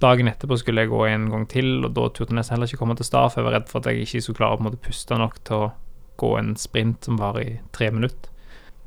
dagen 0.01 0.29
etterpå 0.29 0.57
skulle 0.59 0.85
jeg 0.85 0.91
gå 0.93 1.03
en 1.07 1.27
gang 1.33 1.45
til, 1.49 1.85
og 1.85 1.91
da 1.97 2.07
turte 2.09 2.31
jeg 2.31 2.39
nesten 2.39 2.55
heller 2.55 2.69
ikke 2.69 2.81
komme 2.81 2.97
til 2.99 3.07
start, 3.07 3.33
for 3.33 3.41
jeg 3.41 3.49
var 3.49 3.59
redd 3.59 3.69
for 3.71 3.81
at 3.81 3.91
jeg 3.91 4.05
ikke 4.05 4.23
skulle 4.23 4.41
klare 4.41 4.57
å 4.71 4.81
puste 4.87 5.19
nok 5.19 5.37
til 5.47 5.67
å 5.67 5.69
gå 6.17 6.33
en 6.39 6.55
sprint 6.57 7.07
som 7.07 7.19
varer 7.21 7.43
i 7.43 7.55
tre 7.75 7.91
minutter. 7.93 8.33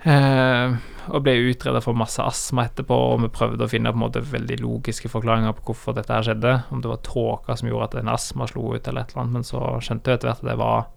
Eh, 0.01 0.77
og 1.13 1.25
ble 1.27 1.35
utreda 1.51 1.83
for 1.85 1.99
masse 1.99 2.23
astma 2.25 2.65
etterpå, 2.69 2.97
og 3.13 3.25
vi 3.25 3.33
prøvde 3.35 3.67
å 3.67 3.71
finne 3.71 3.93
på 3.93 3.99
en 3.99 4.05
måte 4.07 4.23
veldig 4.25 4.61
logiske 4.63 5.11
forklaringer 5.13 5.53
på 5.59 5.71
hvorfor 5.71 5.97
dette 5.97 6.15
her 6.15 6.25
skjedde. 6.25 6.55
Om 6.73 6.81
det 6.81 6.93
var 6.93 7.03
tåka 7.07 7.57
som 7.59 7.69
gjorde 7.69 7.91
at 7.91 7.99
en 8.01 8.13
astma 8.15 8.49
slo 8.49 8.71
ut, 8.73 8.89
eller 8.89 9.05
et 9.05 9.13
eller 9.13 9.25
annet. 9.25 9.37
Men 9.37 9.49
så 9.49 9.61
skjønte 9.85 10.13
jeg 10.13 10.21
etter 10.21 10.33
hvert 10.33 10.45
at 10.45 10.53
jeg 10.55 10.63
var 10.63 10.89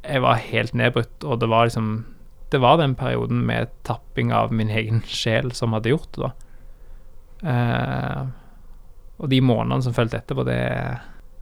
Jeg 0.00 0.22
var 0.24 0.40
helt 0.40 0.74
nedbrutt, 0.74 1.24
og 1.24 1.40
det 1.40 1.48
var 1.48 1.66
liksom 1.68 1.88
Det 2.50 2.60
var 2.60 2.78
den 2.80 2.94
perioden 2.94 3.44
med 3.46 3.68
tapping 3.84 4.32
av 4.32 4.52
min 4.52 4.70
egen 4.70 5.02
sjel 5.06 5.52
som 5.52 5.72
hadde 5.72 5.92
gjort 5.92 6.12
det, 6.16 6.28
da. 6.28 6.32
Uh, 7.40 8.26
og 9.20 9.28
de 9.28 9.40
månedene 9.44 9.84
som 9.84 9.96
fulgte 9.96 10.20
etterpå, 10.20 10.46
det 10.48 10.60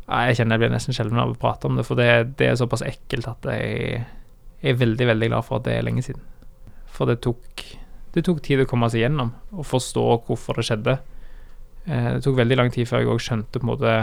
Jeg 0.09 0.39
kjenner 0.39 0.57
jeg 0.57 0.63
blir 0.63 0.71
nesten 0.73 0.97
skjelven 0.97 1.21
av 1.21 1.35
å 1.35 1.39
prate 1.39 1.69
om 1.69 1.77
det, 1.77 1.85
for 1.85 1.99
det, 1.99 2.37
det, 2.41 2.47
er 2.49 2.57
såpass 2.57 2.83
ekkelt 2.87 3.29
at 3.29 3.45
jeg, 3.53 4.01
er 4.65 4.79
veldig, 4.81 5.07
veldig 5.07 5.29
glad 5.29 5.45
for 5.45 5.59
at 5.59 5.67
det 5.67 5.75
er 5.77 5.85
lenge 5.85 6.03
siden. 6.03 6.23
For 6.91 7.07
det 7.07 7.21
tok, 7.23 7.63
det 8.15 8.25
tok 8.27 8.41
tid 8.43 8.65
å 8.65 8.67
komme 8.71 8.89
seg 8.91 9.05
gjennom 9.05 9.35
og 9.53 9.69
forstå 9.69 10.07
hvorfor 10.27 10.59
det 10.59 10.65
skjedde. 10.67 10.97
Uh, 11.85 12.17
det 12.17 12.23
tok 12.25 12.41
veldig 12.41 12.59
lang 12.59 12.73
tid 12.75 12.89
før 12.89 13.05
jeg 13.05 13.13
òg 13.13 13.21
skjønte 13.23 13.61
på 13.61 13.69
en 13.69 13.73
måte 13.75 13.99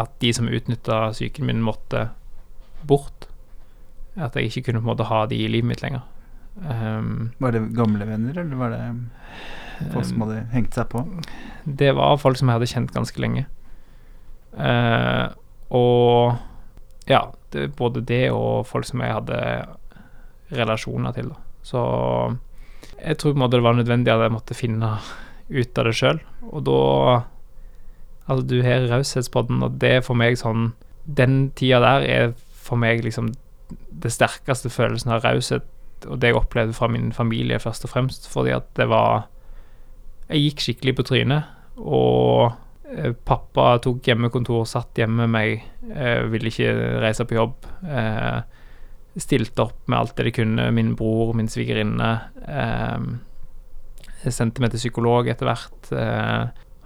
at 0.00 0.14
de 0.22 0.30
som 0.32 0.48
utnytta 0.48 1.10
psyken 1.12 1.50
min, 1.50 1.66
måtte 1.66 2.06
bort. 2.86 3.26
At 4.16 4.38
jeg 4.38 4.48
ikke 4.48 4.68
kunne 4.68 4.80
på 4.80 4.86
en 4.86 4.92
måte 4.94 5.10
ha 5.10 5.24
de 5.28 5.36
i 5.36 5.50
livet 5.50 5.68
mitt 5.74 5.82
lenger. 5.82 6.06
Um, 6.62 7.32
var 7.42 7.52
det 7.54 7.66
gamle 7.76 8.06
venner, 8.06 8.38
eller 8.38 8.62
var 8.62 8.72
det 8.74 8.84
Folk 9.94 10.06
som 10.08 10.24
hadde 10.24 10.44
hengt 10.52 10.76
seg 10.76 10.88
på? 10.92 11.02
Det 11.64 11.90
var 11.96 12.20
folk 12.20 12.38
som 12.38 12.50
jeg 12.50 12.60
hadde 12.60 12.70
kjent 12.70 12.94
ganske 12.94 13.22
lenge. 13.22 13.46
Uh, 14.54 15.32
og 15.72 17.10
ja, 17.10 17.24
det, 17.54 17.70
både 17.78 18.02
det 18.06 18.26
og 18.34 18.66
folk 18.68 18.86
som 18.88 19.02
jeg 19.02 19.16
hadde 19.16 19.40
relasjoner 20.54 21.14
til. 21.16 21.32
Da. 21.32 21.40
Så 21.66 21.82
jeg 23.00 23.18
tror 23.18 23.32
på 23.32 23.38
en 23.38 23.44
måte 23.44 23.58
det 23.58 23.66
var 23.66 23.78
nødvendig 23.78 24.12
at 24.12 24.24
jeg 24.24 24.34
måtte 24.34 24.58
finne 24.58 24.94
ut 25.50 25.78
av 25.80 25.88
det 25.88 25.96
sjøl. 25.98 26.24
Og 26.50 26.64
da 26.68 26.80
Altså, 28.30 28.46
du 28.46 28.60
har 28.62 28.84
Raushetspodden, 28.86 29.62
og 29.62 29.80
det 29.82 29.88
er 29.90 30.02
for 30.06 30.14
meg 30.14 30.36
sånn 30.38 30.68
Den 31.18 31.50
tida 31.58 31.80
der 31.82 32.04
er 32.06 32.28
for 32.54 32.78
meg 32.78 33.02
liksom 33.02 33.32
det 34.02 34.12
sterkeste 34.14 34.70
følelsen 34.70 35.10
av 35.10 35.24
raushet, 35.24 35.64
og 36.06 36.20
det 36.22 36.30
jeg 36.30 36.36
opplevde 36.38 36.74
fra 36.76 36.86
min 36.88 37.10
familie, 37.12 37.58
først 37.58 37.84
og 37.84 37.90
fremst, 37.90 38.28
fordi 38.30 38.52
at 38.54 38.68
det 38.78 38.86
var 38.88 39.26
jeg 40.30 40.46
gikk 40.46 40.64
skikkelig 40.64 40.94
på 40.98 41.06
trynet, 41.08 41.48
og 41.80 42.52
eh, 42.90 43.12
pappa 43.26 43.74
tok 43.82 44.06
hjemmekontor, 44.06 44.66
satt 44.68 44.98
hjemme 45.00 45.26
med 45.26 45.34
meg, 45.34 45.66
eh, 45.90 46.22
ville 46.30 46.52
ikke 46.52 46.72
reise 47.02 47.26
på 47.26 47.38
jobb. 47.38 47.66
Eh, 47.82 48.40
stilte 49.20 49.66
opp 49.66 49.88
med 49.90 49.98
alt 49.98 50.16
det 50.18 50.28
de 50.28 50.34
kunne. 50.38 50.68
Min 50.74 50.94
bror, 50.98 51.32
min 51.36 51.50
svigerinne. 51.50 52.10
Sendte 54.22 54.62
meg 54.62 54.70
til 54.70 54.84
psykolog 54.84 55.26
etter 55.28 55.48
hvert. 55.48 55.90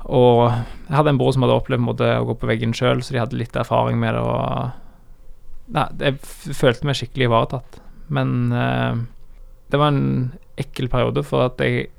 Og 0.08 0.40
jeg 0.48 0.96
hadde 0.96 1.12
en 1.12 1.20
bror 1.20 1.34
som 1.36 1.44
hadde 1.44 1.58
opplevd 1.60 2.00
å 2.00 2.24
gå 2.30 2.36
på 2.40 2.48
veggen 2.48 2.72
sjøl, 2.74 3.04
så 3.04 3.12
de 3.12 3.20
hadde 3.20 3.38
litt 3.38 3.58
erfaring 3.60 4.00
med 4.00 4.16
det. 4.16 4.22
Og 4.24 5.76
nei, 5.76 5.84
jeg 6.00 6.56
følte 6.56 6.88
meg 6.88 6.96
skikkelig 6.98 7.28
ivaretatt. 7.28 7.78
Men 8.08 8.48
det 8.48 9.82
var 9.82 9.92
en 9.92 10.32
ekkel 10.64 10.88
periode, 10.88 11.26
for 11.28 11.50
at 11.50 11.60
jeg 11.60 11.90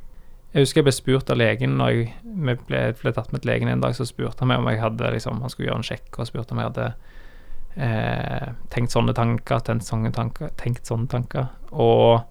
jeg 0.56 0.64
husker 0.64 0.80
jeg 0.80 0.88
ble 0.88 0.96
spurt 0.96 1.32
av 1.34 1.40
legen 1.40 1.74
når 1.76 1.92
jeg 1.92 2.06
ble, 2.24 2.82
ble, 2.96 3.12
tatt 3.12 3.34
med 3.34 3.44
til 3.44 3.52
legen 3.52 3.68
en 3.68 3.82
dag, 3.84 3.96
så 3.98 4.08
spurte 4.08 4.40
han 4.40 4.54
meg 4.54 4.62
om 4.62 4.70
jeg 4.72 4.80
hadde 4.80 5.12
liksom, 5.12 5.42
Han 5.44 5.52
skulle 5.52 5.68
gjøre 5.68 5.82
en 5.82 5.88
sjekk 5.90 6.20
og 6.20 6.30
spurte 6.30 6.56
om 6.56 6.62
jeg 6.62 6.70
hadde 6.70 6.86
eh, 7.76 8.54
tenkt 8.72 8.96
sånne 8.96 9.16
tanker, 9.18 9.66
tenkt 9.68 9.88
sånne 9.90 10.14
tanker, 10.16 10.54
tenkt 10.62 10.88
sånne 10.88 11.12
tanker, 11.12 11.50
og 11.76 12.24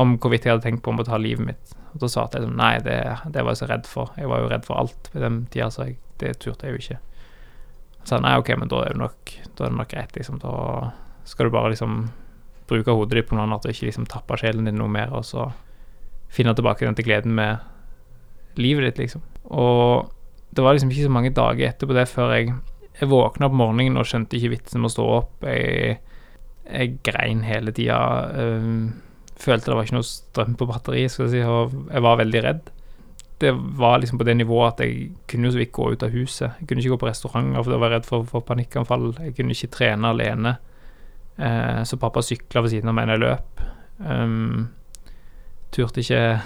om 0.00 0.18
hvorvidt 0.20 0.44
jeg 0.44 0.52
hadde 0.52 0.66
tenkt 0.66 0.84
på 0.84 0.92
om 0.92 1.00
å 1.00 1.06
ta 1.08 1.16
livet 1.20 1.44
mitt. 1.48 1.72
Og 1.94 2.04
Da 2.04 2.10
sa 2.12 2.26
jeg 2.26 2.44
liksom 2.44 2.60
nei, 2.60 2.74
det, 2.84 2.98
det, 3.32 3.42
var 3.42 3.56
jeg 3.56 3.62
så 3.62 3.70
redd 3.72 3.88
for. 3.88 4.12
Jeg 4.20 4.30
var 4.30 4.44
jo 4.44 4.52
redd 4.52 4.68
for 4.68 4.80
alt 4.80 5.10
på 5.12 5.20
den 5.20 5.42
tida, 5.52 5.68
så 5.72 5.88
jeg, 5.88 5.96
det 6.22 6.36
turte 6.44 6.68
jeg 6.68 6.76
jo 6.76 6.82
ikke. 6.84 7.00
Så 8.02 8.14
sa 8.14 8.20
nei, 8.22 8.36
OK, 8.40 8.52
men 8.56 8.70
da 8.72 8.84
er 8.84 8.94
det 8.94 9.00
nok, 9.00 9.34
da 9.56 9.66
er 9.66 9.72
det 9.72 9.80
nok 9.80 9.90
greit, 9.92 10.14
liksom. 10.16 10.38
Da 10.44 10.54
skal 11.28 11.48
du 11.48 11.56
bare 11.56 11.72
liksom 11.72 12.06
bruke 12.70 12.94
hodet 12.94 13.18
ditt 13.18 13.28
på 13.28 13.36
noe 13.36 13.48
annet 13.48 13.66
og 13.66 13.74
ikke 13.74 13.88
liksom 13.88 14.06
tappe 14.08 14.38
sjelen 14.40 14.68
din 14.68 14.78
noe 14.80 14.92
mer, 14.92 15.12
og 15.16 15.26
så 15.26 15.50
finne 16.30 16.54
tilbake 16.56 16.86
den 16.86 16.96
til 16.98 17.06
gleden 17.08 17.34
med 17.36 17.58
livet 18.60 18.88
ditt, 18.88 19.04
liksom. 19.04 19.22
Og 19.50 20.10
det 20.50 20.64
var 20.64 20.74
liksom 20.74 20.90
ikke 20.90 21.06
så 21.06 21.12
mange 21.14 21.34
dager 21.34 21.70
etterpå 21.70 21.94
det 21.94 22.08
før 22.10 22.34
jeg, 22.34 22.54
jeg 22.98 23.10
våkna 23.10 23.50
på 23.50 23.58
morgenen 23.60 24.00
og 24.00 24.08
skjønte 24.08 24.38
ikke 24.38 24.54
vitsen 24.56 24.82
med 24.82 24.90
å 24.90 24.94
stå 24.94 25.06
opp. 25.18 25.46
Jeg, 25.46 26.00
jeg 26.66 26.98
grein 27.06 27.44
hele 27.46 27.74
tida. 27.74 28.00
Um, 28.34 29.00
følte 29.40 29.70
det 29.70 29.78
var 29.78 29.88
ikke 29.88 29.98
noe 29.98 30.10
strøm 30.10 30.58
på 30.58 30.68
batteriet, 30.68 31.14
skal 31.14 31.28
jeg 31.28 31.38
si, 31.38 31.42
og 31.46 31.90
jeg 31.90 32.04
var 32.06 32.20
veldig 32.20 32.42
redd. 32.46 32.72
Det 33.40 33.54
var 33.80 34.02
liksom 34.02 34.18
på 34.20 34.26
det 34.28 34.34
nivået 34.36 34.74
at 34.74 34.82
jeg 34.84 35.12
kunne 35.30 35.48
jo 35.48 35.54
så 35.54 35.60
vidt 35.62 35.72
gå 35.72 35.86
ut 35.94 36.02
av 36.04 36.12
huset. 36.12 36.58
Jeg 36.60 36.68
kunne 36.68 36.82
ikke 36.82 36.92
gå 36.92 37.00
på 37.00 37.08
restauranter, 37.08 37.62
for 37.62 37.72
var 37.72 37.88
jeg 37.88 37.96
redd 37.96 38.10
for, 38.10 38.26
for 38.28 38.44
panikkanfall. 38.44 39.06
Jeg 39.24 39.38
kunne 39.38 39.56
ikke 39.56 39.72
trene 39.78 40.10
alene. 40.12 40.58
Eh, 41.40 41.80
så 41.88 41.96
pappa 41.96 42.20
sykla 42.20 42.60
ved 42.66 42.74
siden 42.74 42.92
av 42.92 42.98
meg 42.98 43.08
når 43.08 43.16
jeg 43.16 43.24
løp. 43.24 43.64
Um, 44.00 44.68
turte 45.74 46.02
ikke 46.02 46.40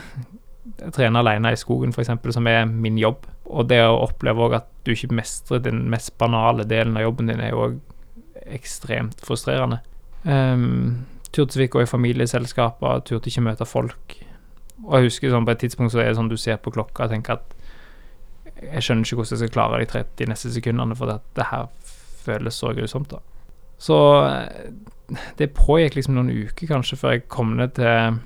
trene 0.94 1.20
alene 1.20 1.52
i 1.52 1.58
skogen, 1.60 1.92
f.eks., 1.94 2.12
som 2.34 2.46
er 2.50 2.64
min 2.68 2.98
jobb. 3.00 3.26
Og 3.44 3.68
det 3.68 3.80
å 3.84 4.02
oppleve 4.06 4.46
òg 4.46 4.58
at 4.60 4.70
du 4.84 4.92
ikke 4.94 5.14
mestrer 5.14 5.62
den 5.64 5.84
mest 5.92 6.14
banale 6.20 6.66
delen 6.68 6.96
av 6.96 7.06
jobben 7.06 7.30
din, 7.30 7.42
er 7.42 7.52
jo 7.52 7.66
òg 7.68 7.80
ekstremt 8.54 9.20
frustrerende. 9.24 9.80
Um, 10.24 11.04
turte 11.32 11.60
ikke 11.60 11.78
gå 11.78 11.84
i 11.84 11.90
familieselskaper, 11.90 13.04
turte 13.08 13.30
ikke 13.30 13.44
møte 13.44 13.68
folk. 13.68 14.16
Og 14.84 14.96
jeg 14.98 15.10
husker 15.10 15.32
sånn, 15.32 15.46
på 15.46 15.54
et 15.54 15.62
tidspunkt 15.64 15.94
så 15.94 16.02
er 16.02 16.10
det 16.10 16.18
sånn 16.18 16.32
du 16.32 16.38
ser 16.40 16.58
på 16.60 16.72
klokka 16.74 17.06
og 17.06 17.14
tenker 17.14 17.38
at 17.38 17.54
jeg 18.64 18.84
skjønner 18.86 19.06
ikke 19.06 19.18
hvordan 19.18 19.34
jeg 19.34 19.42
skal 19.42 19.52
klare 19.54 19.80
de 19.82 19.88
30 19.90 20.30
neste 20.30 20.50
sekundene, 20.54 20.96
for 20.96 21.10
det, 21.10 21.46
her 21.50 21.68
føles 22.24 22.56
så 22.56 22.72
grusomt, 22.76 23.12
da. 23.12 23.20
Så 23.80 23.96
det 25.38 25.50
pågikk 25.56 25.98
liksom 25.98 26.16
noen 26.16 26.32
uker 26.32 26.70
kanskje 26.70 26.96
før 26.96 27.16
jeg 27.16 27.26
kom 27.32 27.56
ned 27.58 27.74
til 27.76 28.20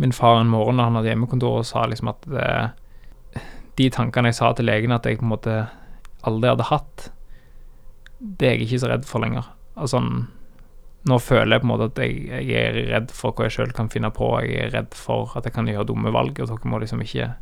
min 0.00 0.14
far 0.16 0.40
en 0.40 0.52
morgen 0.52 0.78
da 0.80 0.88
han 0.88 0.98
hadde 0.98 1.10
hjemmekontor 1.12 1.60
og 1.60 1.66
sa 1.68 1.84
liksom 1.88 2.12
at 2.12 2.28
det, 2.32 2.46
de 3.80 3.88
tankene 3.92 4.30
jeg 4.30 4.38
sa 4.38 4.52
til 4.56 4.68
legen 4.68 4.94
at 4.94 5.06
jeg 5.08 5.20
på 5.20 5.26
en 5.26 5.32
måte 5.34 5.56
aldri 6.28 6.52
hadde 6.52 6.68
hatt, 6.70 7.08
det 8.22 8.48
er 8.48 8.56
jeg 8.56 8.68
ikke 8.68 8.82
så 8.84 8.92
redd 8.92 9.06
for 9.08 9.24
lenger. 9.24 9.48
Altså, 9.74 10.00
nå 11.08 11.18
føler 11.18 11.56
jeg 11.56 11.64
på 11.64 11.66
en 11.66 11.72
måte 11.72 11.88
at 11.90 12.02
jeg, 12.04 12.28
jeg 12.46 12.68
er 12.68 12.78
redd 12.92 13.14
for 13.14 13.34
hva 13.34 13.48
jeg 13.48 13.56
sjøl 13.56 13.72
kan 13.74 13.90
finne 13.90 14.12
på. 14.14 14.28
Jeg 14.44 14.68
er 14.68 14.76
redd 14.76 14.94
for 14.94 15.34
at 15.38 15.48
jeg 15.48 15.56
kan 15.56 15.68
gjøre 15.68 15.88
dumme 15.90 16.12
valg, 16.14 16.38
og 16.38 16.52
dere 16.52 16.70
må 16.70 16.78
liksom 16.82 17.02
ikke 17.02 17.32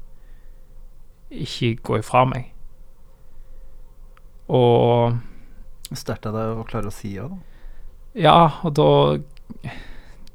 ikke 1.31 1.77
gå 1.87 2.01
ifra 2.01 2.25
meg. 2.27 2.49
Og 4.51 5.21
Sterkt 5.91 6.27
av 6.31 6.37
deg 6.37 6.59
å 6.59 6.67
klare 6.67 6.91
å 6.91 6.95
si 6.95 7.17
ja, 7.17 7.27
da. 7.27 7.39
Ja, 8.15 8.39
og 8.67 8.75
da 8.79 8.87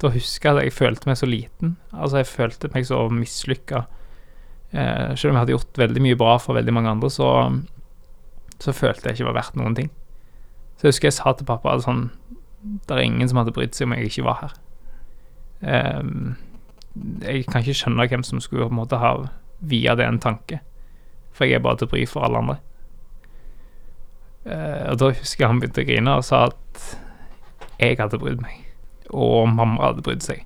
Da 0.02 0.12
husker 0.12 0.50
jeg 0.50 0.58
at 0.58 0.68
jeg 0.68 0.76
følte 0.76 1.10
meg 1.10 1.20
så 1.20 1.28
liten. 1.30 1.76
Altså, 1.94 2.20
jeg 2.20 2.28
følte 2.32 2.72
meg 2.74 2.88
så 2.88 3.00
mislykka. 3.12 3.86
Eh, 4.72 5.14
selv 5.16 5.32
om 5.32 5.38
jeg 5.38 5.42
hadde 5.44 5.56
gjort 5.56 5.80
veldig 5.80 6.04
mye 6.04 6.20
bra 6.20 6.36
for 6.42 6.58
veldig 6.58 6.74
mange 6.76 6.92
andre, 6.92 7.10
så, 7.14 7.30
så 8.60 8.76
følte 8.76 9.10
jeg 9.10 9.20
ikke 9.20 9.30
var 9.30 9.40
verdt 9.40 9.60
noen 9.60 9.78
ting. 9.78 9.92
Så 10.76 10.88
jeg 10.88 10.96
husker 10.96 11.12
jeg 11.12 11.18
sa 11.20 11.32
til 11.32 11.48
pappa 11.48 11.72
at 11.72 11.86
sånn 11.86 12.10
Det 12.60 12.92
er 12.92 13.06
ingen 13.06 13.30
som 13.30 13.40
hadde 13.40 13.54
brydd 13.56 13.78
seg 13.78 13.88
om 13.88 13.94
jeg 13.96 14.10
ikke 14.10 14.26
var 14.28 14.42
her. 14.42 14.54
Eh, 15.62 16.04
jeg 17.24 17.48
kan 17.48 17.64
ikke 17.64 17.80
skjønne 17.80 18.08
hvem 18.10 18.24
som 18.26 18.42
skulle 18.44 18.68
på 18.68 18.74
en 18.74 18.82
måte 18.82 19.00
ha 19.00 19.16
via 19.66 19.96
det 19.96 20.08
en 20.08 20.20
tanke. 20.20 20.60
For 21.36 21.48
jeg 21.48 21.60
er 21.60 21.64
bare 21.64 21.80
til 21.82 21.92
bry 21.92 22.04
for 22.10 22.26
alle 22.26 22.42
andre. 22.42 22.58
Eh, 24.46 24.92
og 24.92 25.00
da 25.02 25.12
husker 25.14 25.46
jeg 25.46 25.52
han 25.52 25.62
begynte 25.62 25.84
å 25.84 25.88
grine 25.88 26.20
og 26.20 26.26
sa 26.26 26.46
at 26.52 26.84
jeg 27.80 27.98
hadde 28.00 28.20
brydd 28.22 28.44
meg, 28.44 28.62
og 29.10 29.50
mamma 29.52 29.90
hadde 29.90 30.06
brydd 30.06 30.24
seg. 30.26 30.46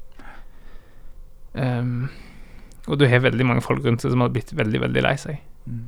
Um, 1.53 2.09
og 2.87 2.99
du 2.99 3.05
har 3.09 3.23
veldig 3.23 3.45
mange 3.45 3.63
folk 3.65 3.83
rundt 3.85 4.03
deg 4.03 4.13
som 4.13 4.23
hadde 4.23 4.35
blitt 4.37 4.53
veldig, 4.57 4.81
veldig 4.85 5.03
lei 5.05 5.15
seg. 5.21 5.41
Mm. 5.69 5.87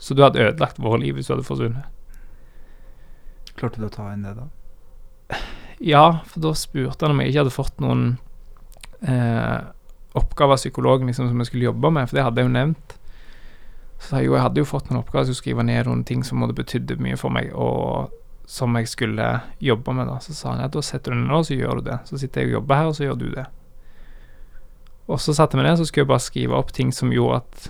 Så 0.00 0.16
du 0.16 0.22
hadde 0.24 0.42
ødelagt 0.42 0.80
vårt 0.80 1.02
liv 1.02 1.16
hvis 1.16 1.28
du 1.28 1.34
hadde 1.34 1.46
forsvunnet. 1.46 1.86
Klarte 3.58 3.82
du 3.82 3.86
å 3.86 3.92
ta 3.92 4.08
inn 4.14 4.24
det, 4.24 4.36
da? 4.38 5.40
Ja, 5.80 6.20
for 6.28 6.44
da 6.44 6.54
spurte 6.56 7.06
han 7.06 7.14
om 7.14 7.20
jeg 7.22 7.32
ikke 7.32 7.44
hadde 7.44 7.54
fått 7.54 7.82
noen 7.82 8.04
eh, 9.00 9.60
oppgaver 10.18 10.56
av 10.56 10.60
psykologen 10.60 11.08
liksom, 11.08 11.30
som 11.30 11.40
jeg 11.40 11.50
skulle 11.50 11.68
jobbe 11.70 11.92
med, 11.94 12.08
for 12.08 12.18
det 12.18 12.24
hadde 12.26 12.42
jeg 12.42 12.50
jo 12.50 12.56
nevnt. 12.56 12.96
Så 14.00 14.16
jeg, 14.16 14.28
jo, 14.28 14.36
jeg 14.36 14.44
hadde 14.44 14.62
jo 14.62 14.68
fått 14.68 14.90
noen 14.90 15.02
oppgaver, 15.02 15.24
jeg 15.24 15.36
skulle 15.36 15.44
skrive 15.44 15.66
ned 15.68 15.88
noen 15.88 16.04
ting 16.08 16.24
som 16.26 16.42
hadde 16.44 16.56
betydd 16.56 16.94
mye 17.04 17.20
for 17.20 17.32
meg, 17.32 17.52
og 17.52 18.12
som 18.50 18.74
jeg 18.74 18.88
skulle 18.90 19.26
jobbe 19.62 19.94
med. 19.94 20.08
da, 20.10 20.18
Så 20.18 20.34
sa 20.34 20.54
han 20.54 20.64
at 20.64 20.74
da 20.74 20.82
setter 20.82 21.14
du 21.14 21.20
deg 21.20 21.28
ned 21.28 21.36
og 21.38 21.46
så 21.46 21.58
gjør 21.58 21.78
du 21.78 21.90
det. 21.90 21.98
Så 22.08 22.18
sitter 22.18 22.42
jeg 22.42 22.50
og 22.50 22.56
jobber 22.58 22.80
her, 22.80 22.88
og 22.90 22.96
så 22.98 23.04
gjør 23.06 23.18
du 23.20 23.28
det. 23.34 23.44
Og 25.10 25.20
så 25.22 25.34
satte 25.34 25.58
vi 25.58 25.66
ned, 25.66 25.78
så 25.78 25.86
skulle 25.86 26.04
jeg 26.04 26.10
bare 26.10 26.24
skrive 26.24 26.58
opp 26.58 26.72
ting 26.74 26.90
som 26.94 27.14
gjorde 27.14 27.42
at 27.44 27.68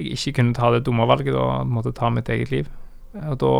jeg 0.00 0.16
ikke 0.16 0.32
kunne 0.38 0.56
ta 0.56 0.70
det 0.72 0.82
dumme 0.86 1.06
valget 1.08 1.36
og 1.38 1.68
måtte 1.70 1.92
ta 1.96 2.08
mitt 2.12 2.28
eget 2.32 2.50
liv. 2.50 2.70
Og 3.14 3.36
da 3.40 3.52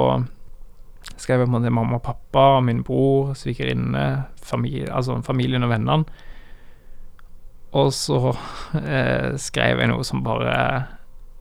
skrev 1.20 1.44
jeg 1.44 1.50
på 1.52 1.60
en 1.60 1.68
mamma 1.68 2.00
og 2.00 2.04
pappa, 2.04 2.60
min 2.64 2.82
bror, 2.84 3.34
svigerinne, 3.38 4.24
familie, 4.40 4.88
altså 4.92 5.20
familien 5.26 5.64
og 5.64 5.72
vennene. 5.72 6.24
Og 7.74 7.92
så 7.92 8.32
eh, 8.80 9.34
skrev 9.40 9.82
jeg 9.82 9.90
noe 9.90 10.04
som 10.06 10.24
bare 10.24 10.56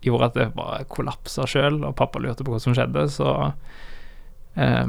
gjorde 0.03 0.27
at 0.27 0.37
det 0.37 0.51
bare 0.57 0.83
kollapsa 0.91 1.47
sjøl, 1.47 1.79
og 1.87 1.95
pappa 1.97 2.19
lurte 2.19 2.43
på 2.43 2.51
hva 2.51 2.61
som 2.61 2.75
skjedde, 2.75 3.07
så 3.15 3.31
eh, 4.55 4.87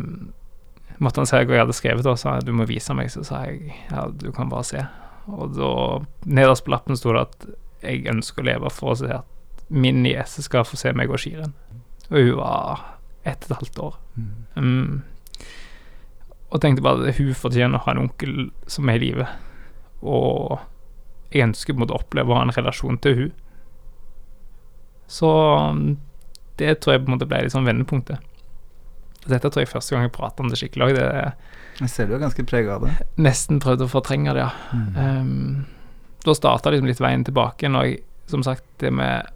måtte 0.98 1.22
han 1.22 1.28
se 1.28 1.40
hva 1.42 1.56
jeg 1.56 1.64
hadde 1.64 1.76
skrevet, 1.76 2.08
og 2.08 2.20
sa 2.20 2.38
du 2.44 2.52
må 2.56 2.66
vise 2.68 2.94
meg, 2.96 3.10
så 3.12 3.24
sa 3.26 3.44
jeg 3.48 3.74
ja, 3.90 4.06
du 4.08 4.30
kan 4.34 4.52
bare 4.52 4.66
se. 4.68 4.84
Og 5.30 5.54
da, 5.56 5.70
nederst 6.28 6.66
på 6.66 6.74
lappen 6.74 6.98
sto 6.98 7.14
det 7.14 7.24
at 7.24 7.46
jeg 7.84 8.08
ønsker 8.12 8.44
å 8.44 8.48
leve 8.48 8.72
for 8.72 8.92
å 8.92 8.98
se 9.00 9.10
at 9.20 9.30
min 9.72 10.02
niese 10.04 10.44
skal 10.44 10.66
få 10.68 10.76
se 10.80 10.92
meg 10.96 11.08
gå 11.08 11.18
skirenn. 11.20 11.54
Og 12.10 12.18
hun 12.18 12.36
var 12.40 12.84
ett 13.24 13.46
og 13.46 13.50
et 13.50 13.58
halvt 13.62 13.80
år. 13.86 13.96
Mm. 14.60 15.02
Og 16.52 16.60
tenkte 16.62 16.84
bare 16.84 17.08
at 17.08 17.18
hun 17.18 17.32
fortjener 17.36 17.80
å 17.80 17.86
ha 17.86 17.94
en 17.94 18.04
onkel 18.04 18.48
som 18.70 18.90
er 18.92 19.00
i 19.00 19.08
live. 19.08 19.26
Og 20.04 20.60
jeg 21.32 21.48
ønsker 21.48 21.72
på 21.72 21.80
en 21.80 21.84
måte 21.86 21.96
å 21.96 22.02
oppleve 22.02 22.30
å 22.30 22.38
ha 22.38 22.44
en 22.46 22.54
relasjon 22.54 23.00
til 23.02 23.18
hun. 23.18 23.32
Så 25.10 25.30
det 26.60 26.78
tror 26.80 26.94
jeg 26.94 27.04
på 27.04 27.10
en 27.10 27.16
måte 27.16 27.28
ble 27.28 27.42
liksom 27.46 27.66
vendepunktet. 27.66 28.20
Dette 29.24 29.48
tror 29.48 29.64
jeg 29.64 29.70
første 29.70 29.94
gang 29.94 30.06
jeg 30.06 30.14
prater 30.14 30.44
om 30.44 30.50
det 30.52 30.58
skikkelig 30.60 30.86
òg. 30.86 30.98
Jeg 31.80 31.90
ser 31.90 32.08
du 32.08 32.16
er 32.16 32.22
ganske 32.22 32.44
prega 32.46 32.76
av 32.76 32.84
det. 32.86 32.94
Nesten 33.20 33.60
prøvd 33.62 33.86
å 33.86 33.90
fortrenge 33.90 34.34
det, 34.36 34.44
ja. 34.44 34.50
Mm. 34.76 34.98
Um, 34.98 35.94
da 36.24 36.34
starta 36.36 36.72
liksom 36.72 36.88
litt 36.88 37.02
veien 37.02 37.24
tilbake. 37.26 37.70
Når 37.72 37.88
jeg, 37.88 38.02
som 38.30 38.44
sagt, 38.46 38.66
det 38.82 38.92
med 38.94 39.30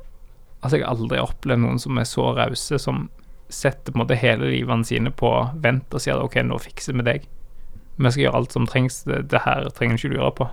Altså, 0.59 0.81
jeg 0.81 0.89
har 0.89 0.97
aldri 0.97 1.21
opplevd 1.23 1.61
noen 1.63 1.77
som 1.79 1.99
er 2.03 2.07
så 2.11 2.23
rause, 2.35 2.81
som 2.83 3.05
setter 3.49 3.93
på 3.93 3.97
en 3.97 4.03
måte 4.03 4.17
hele 4.19 4.49
livene 4.51 4.83
sine 4.83 5.13
på 5.15 5.29
vent 5.63 5.95
og 5.95 6.03
sier 6.03 6.19
OK, 6.19 6.35
nå 6.43 6.59
fikser 6.59 6.97
vi 6.99 7.05
deg. 7.07 7.29
Vi 7.95 8.11
skal 8.11 8.25
gjøre 8.25 8.41
alt 8.41 8.57
som 8.57 8.67
trengs. 8.67 9.05
Det, 9.07 9.21
det 9.31 9.45
her 9.45 9.69
trenger 9.77 9.95
du 9.95 10.01
ikke 10.01 10.17
lure 10.17 10.33
på. 10.41 10.49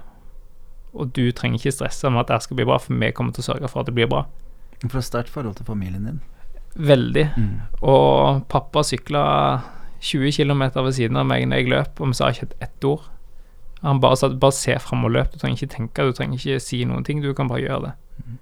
Og 0.93 1.09
du 1.17 1.23
trenger 1.33 1.57
ikke 1.57 1.73
stresse 1.73 2.11
med 2.13 2.21
at 2.21 2.35
det 2.35 2.45
skal 2.45 2.59
bli 2.59 2.67
bra, 2.69 2.77
for 2.77 2.93
vi 3.01 3.09
kommer 3.17 3.33
til 3.33 3.41
å 3.43 3.47
sørge 3.49 3.71
for 3.71 3.81
at 3.81 3.89
det 3.89 3.95
blir 3.97 4.11
bra. 4.13 4.27
For 4.85 5.01
et 5.01 5.09
sterkt 5.09 5.33
forhold 5.33 5.57
til 5.57 5.65
familien 5.67 6.05
din. 6.05 6.21
Veldig. 6.75 7.25
Mm. 7.37 7.51
Og 7.87 8.45
pappa 8.51 8.83
sykla 8.83 9.25
20 10.03 10.31
km 10.35 10.63
ved 10.75 10.93
siden 10.97 11.17
av 11.17 11.27
meg 11.29 11.47
når 11.47 11.61
jeg 11.61 11.71
løp, 11.71 12.01
og 12.01 12.11
vi 12.11 12.17
sa 12.17 12.29
ikke 12.31 12.49
et 12.49 12.55
ett 12.67 12.87
ord. 12.87 13.05
Han 13.85 14.01
bare 14.01 14.17
sa 14.17 14.29
bare 14.29 14.55
se 14.55 14.75
fram 14.81 15.05
og 15.05 15.13
løp, 15.15 15.33
du 15.33 15.39
trenger 15.39 15.61
ikke 15.61 15.75
tenke, 15.75 16.05
du 16.05 16.15
trenger 16.15 16.39
ikke 16.39 16.63
si 16.63 16.83
noen 16.87 17.05
ting, 17.05 17.21
du 17.21 17.33
kan 17.37 17.49
bare 17.51 17.63
gjøre 17.63 17.81
det. 17.85 17.93
Mm. 18.25 18.39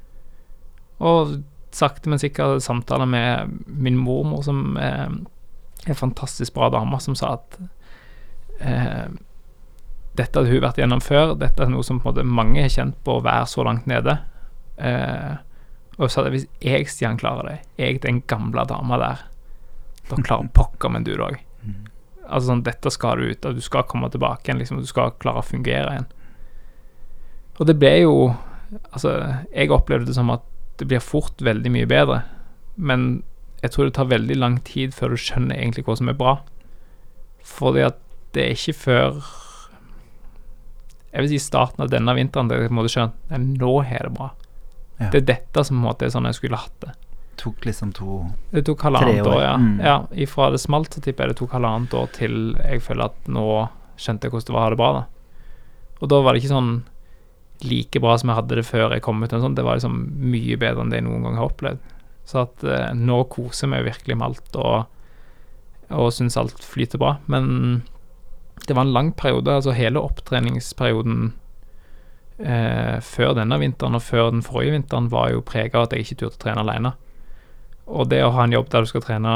Og 1.03 1.35
sakte, 1.73 2.09
men 2.09 2.21
sikkert 2.21 2.63
samtaler 2.63 3.09
med 3.09 3.53
min 3.67 3.97
mormor, 3.97 4.43
som 4.45 4.77
er 4.77 5.09
en 5.87 5.99
fantastisk 5.99 6.53
bra 6.55 6.69
dame, 6.73 6.99
som 7.01 7.15
sa 7.17 7.35
at 7.37 7.57
eh, 8.61 9.07
dette 10.13 10.37
hadde 10.37 10.51
hun 10.53 10.63
vært 10.63 10.79
gjennom 10.79 11.01
før, 11.03 11.33
dette 11.39 11.65
er 11.65 11.71
noe 11.73 11.83
som 11.85 11.99
på 11.99 12.09
en 12.09 12.13
måte 12.13 12.27
mange 12.27 12.61
har 12.61 12.71
kjent 12.71 12.99
på 13.03 13.17
å 13.17 13.25
være 13.25 13.49
så 13.49 13.65
langt 13.65 13.89
nede. 13.89 14.19
Eh, 14.77 15.33
og 15.99 16.09
sa 16.09 16.23
at 16.23 16.33
hvis 16.33 16.47
jeg, 16.63 16.87
Stian, 16.89 17.19
klarer 17.21 17.49
det, 17.49 17.57
jeg 17.77 18.01
den 18.03 18.23
gamle 18.29 18.65
dama 18.69 18.99
der, 19.01 19.25
da 20.09 20.21
klarer 20.21 20.49
pokker 20.57 20.93
meg 20.93 21.05
du 21.07 21.13
det 21.13 21.25
òg. 21.25 21.41
Mm. 21.63 21.83
Altså 22.23 22.47
sånn, 22.49 22.63
dette 22.65 22.91
skal 22.93 23.19
du 23.19 23.29
ut, 23.29 23.45
av, 23.45 23.57
du 23.57 23.63
skal 23.63 23.85
komme 23.89 24.09
tilbake 24.11 24.47
igjen, 24.47 24.61
liksom, 24.63 24.81
du 24.81 24.89
skal 24.89 25.13
klare 25.21 25.43
å 25.43 25.47
fungere 25.47 25.91
igjen. 25.91 26.09
Og 27.59 27.69
det 27.69 27.77
ble 27.81 27.93
jo 28.05 28.17
Altså, 28.89 29.11
jeg 29.53 29.69
opplevde 29.69 30.07
det 30.07 30.15
som 30.15 30.31
at 30.33 30.41
det 30.81 30.87
blir 30.89 31.03
fort 31.03 31.37
veldig 31.45 31.69
mye 31.69 31.85
bedre, 31.85 32.23
men 32.73 33.21
jeg 33.61 33.69
tror 33.71 33.85
det 33.85 33.93
tar 33.99 34.09
veldig 34.09 34.37
lang 34.39 34.55
tid 34.65 34.95
før 34.97 35.13
du 35.13 35.21
skjønner 35.21 35.59
egentlig 35.59 35.85
hva 35.85 35.95
som 35.99 36.09
er 36.09 36.17
bra. 36.17 36.33
Fordi 37.45 37.83
at 37.85 37.99
det 38.33 38.47
er 38.47 38.57
ikke 38.57 38.73
før 38.73 39.19
Jeg 41.13 41.21
vil 41.21 41.29
si 41.35 41.39
starten 41.45 41.83
av 41.85 41.91
denne 41.93 42.15
vinteren 42.17 42.49
at 42.49 42.57
jeg 42.57 42.73
du 42.73 42.89
skjønne 42.89 43.13
at 43.29 43.43
nå 43.61 43.73
er 43.85 44.07
det 44.07 44.15
bra. 44.17 44.31
Ja. 45.03 45.09
Det 45.13 45.23
er 45.23 45.29
dette 45.33 45.63
som 45.63 45.77
på 45.77 45.81
en 45.81 45.87
måte 45.89 46.07
er 46.07 46.13
sånn 46.13 46.29
jeg 46.29 46.39
skulle 46.39 46.59
hatt 46.59 46.75
det. 46.83 46.93
Tok 47.41 47.65
liksom 47.65 47.91
to 47.97 48.19
Det 48.53 48.61
tok 48.67 48.85
halvannet 48.85 49.25
år, 49.25 49.35
år, 49.35 49.41
ja. 49.43 49.53
mm. 49.59 49.77
ja. 49.83 49.95
Ifra 50.25 50.51
det 50.53 50.61
smalt, 50.61 50.93
så 50.93 51.03
tipper 51.03 51.25
jeg 51.25 51.33
det 51.33 51.39
tok 51.41 51.55
halvannet 51.57 51.95
år 51.97 52.11
til 52.15 52.37
jeg 52.61 52.83
føler 52.85 53.09
at 53.09 53.31
nå 53.31 53.47
skjønte 53.99 54.27
jeg 54.27 54.33
hvordan 54.33 54.49
det 54.49 54.55
var 54.55 54.61
å 54.61 54.65
ha 54.65 54.73
det 54.73 54.81
bra, 54.81 54.91
da. 54.97 55.03
Og 56.03 56.11
da 56.11 56.19
var 56.23 56.35
det 56.35 56.43
ikke 56.43 56.53
sånn 56.53 56.73
like 57.63 57.99
bra 58.03 58.17
som 58.19 58.31
jeg 58.31 58.39
hadde 58.41 58.57
det 58.59 58.65
før 58.67 58.91
jeg 58.91 59.03
kom 59.05 59.21
ut. 59.23 59.31
Sånn. 59.31 59.55
Det 59.55 59.65
var 59.65 59.79
liksom 59.79 59.99
mye 60.33 60.57
bedre 60.59 60.83
enn 60.83 60.91
det 60.91 60.99
jeg 60.99 61.07
noen 61.07 61.27
gang 61.27 61.39
har 61.39 61.51
opplevd. 61.51 61.91
Så 62.27 62.43
at 62.43 62.65
eh, 62.67 62.89
nå 62.95 63.21
koser 63.31 63.67
jeg 63.67 63.73
meg 63.73 63.87
virkelig 63.87 64.17
med 64.19 64.27
alt 64.29 64.59
og, 64.59 64.99
og 65.93 66.11
syns 66.15 66.39
alt 66.39 66.63
flyter 66.63 67.01
bra. 67.01 67.15
Men 67.31 67.83
det 68.67 68.75
var 68.75 68.87
en 68.87 68.95
lang 68.95 69.11
periode, 69.15 69.51
altså 69.51 69.75
hele 69.75 70.03
opptreningsperioden 70.03 71.33
eh, 72.39 72.97
før 73.03 73.35
denne 73.37 73.59
vinteren 73.61 73.97
og 73.97 74.03
før 74.05 74.31
den 74.33 74.43
forrige 74.45 74.75
vinteren 74.77 75.09
var 75.11 75.31
jo 75.33 75.43
prega 75.45 75.79
av 75.79 75.87
at 75.87 75.95
jeg 75.95 76.07
ikke 76.07 76.19
turte 76.23 76.39
å 76.39 76.43
trene 76.45 76.63
alene. 76.63 76.93
Og 77.93 78.09
det 78.09 78.23
å 78.23 78.31
ha 78.35 78.45
en 78.45 78.55
jobb 78.55 78.71
der 78.71 78.85
du 78.85 78.89
skal 78.89 79.03
trene 79.03 79.35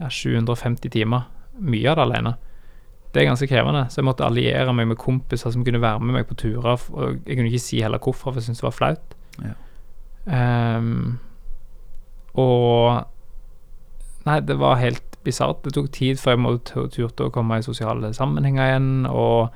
ja, 0.00 0.08
750 0.08 0.92
timer, 0.92 1.26
mye 1.60 1.90
av 1.90 1.98
det 1.98 2.06
alene, 2.06 2.34
det 3.10 3.22
er 3.22 3.30
ganske 3.30 3.48
krevende. 3.50 3.86
Så 3.90 4.00
jeg 4.00 4.06
måtte 4.06 4.26
alliere 4.26 4.74
meg 4.76 4.92
med 4.92 5.00
kompiser 5.00 5.50
som 5.50 5.64
kunne 5.66 5.82
være 5.82 6.02
med 6.04 6.20
meg 6.20 6.28
på 6.28 6.36
turer. 6.38 6.78
Og 6.94 7.24
jeg 7.26 7.36
kunne 7.36 7.50
ikke 7.50 7.64
si 7.64 7.80
heller 7.82 7.98
hvorfor, 7.98 8.30
for 8.30 8.38
jeg 8.38 8.46
syntes 8.46 8.62
det 8.62 8.68
var 8.68 8.76
flaut. 8.76 9.16
Ja. 9.42 9.56
Um, 10.78 11.18
og 12.38 13.06
Nei, 14.28 14.36
det 14.44 14.58
var 14.60 14.76
helt 14.76 15.16
bisart. 15.24 15.62
Det 15.64 15.72
tok 15.74 15.88
tid 15.96 16.20
før 16.20 16.36
jeg 16.36 16.42
måtte 16.44 16.82
turte 16.92 17.26
å 17.26 17.32
komme 17.32 17.58
i 17.58 17.64
sosiale 17.64 18.12
sammenhenger 18.14 18.68
igjen. 18.68 18.90
Og 19.08 19.48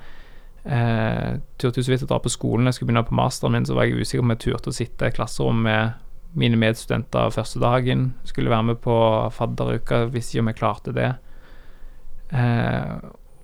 eh, 0.65 1.37
turte 1.61 1.83
så 1.83 1.93
vidt 1.93 2.05
å 2.05 2.09
dra 2.09 2.19
på 2.21 2.31
skolen. 2.33 2.69
Jeg 2.69 2.77
skulle 2.77 2.91
begynne 2.91 3.07
på 3.07 3.17
masteren 3.17 3.55
min, 3.55 3.67
så 3.67 3.77
var 3.77 3.87
jeg 3.87 4.01
usikker 4.01 4.25
om 4.25 4.33
jeg 4.33 4.43
turte 4.45 4.71
å 4.71 4.75
sitte 4.75 5.09
i 5.09 5.15
klasserom 5.15 5.61
med 5.65 6.01
mine 6.35 6.59
medstudenter 6.59 7.33
første 7.33 7.61
dagen. 7.63 8.09
Skulle 8.27 8.51
være 8.51 8.71
med 8.71 8.81
på 8.83 8.95
fadderuka, 9.35 10.05
visste 10.11 10.35
ikke 10.35 10.45
om 10.45 10.51
jeg 10.51 10.59
klarte 10.59 10.95
det. 10.95 11.11
Eh, 12.35 12.95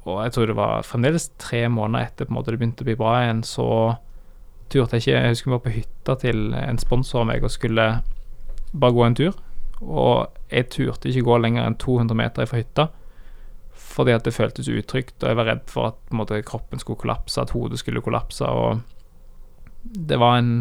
og 0.09 0.23
jeg 0.25 0.33
tror 0.33 0.49
det 0.49 0.57
var 0.57 0.87
fremdeles 0.87 1.29
tre 1.41 1.67
måneder 1.69 2.09
etter 2.09 2.27
på 2.27 2.33
en 2.33 2.39
måte 2.39 2.53
det 2.53 2.59
begynte 2.61 2.83
å 2.83 2.89
bli 2.89 2.97
bra 2.97 3.19
igjen, 3.21 3.43
så 3.45 3.67
turte 4.71 4.97
jeg 4.97 5.03
ikke 5.03 5.13
Jeg 5.13 5.33
husker 5.35 5.49
vi 5.49 5.53
var 5.53 5.65
på 5.65 5.75
hytta 5.75 6.15
til 6.23 6.55
en 6.57 6.79
sponsor 6.81 7.21
av 7.21 7.29
meg 7.29 7.45
og 7.45 7.53
skulle 7.53 7.87
bare 8.71 8.95
gå 8.95 9.05
en 9.05 9.17
tur. 9.19 9.37
Og 9.81 10.27
jeg 10.51 10.69
turte 10.73 11.09
ikke 11.09 11.27
gå 11.27 11.37
lenger 11.43 11.67
enn 11.67 11.77
200 11.81 12.17
meter 12.17 12.49
fra 12.49 12.61
hytta, 12.61 12.87
fordi 13.91 14.15
at 14.15 14.25
det 14.27 14.35
føltes 14.35 14.69
utrygt, 14.71 15.17
og 15.21 15.29
jeg 15.29 15.39
var 15.39 15.49
redd 15.49 15.65
for 15.71 15.91
at 15.91 16.15
måte, 16.15 16.39
kroppen 16.47 16.81
skulle 16.81 17.01
kollapse, 17.01 17.41
at 17.41 17.53
hodet 17.55 17.81
skulle 17.81 18.03
kollapse, 18.03 18.47
og 18.47 18.81
det 19.83 20.19
var 20.21 20.37
en 20.37 20.53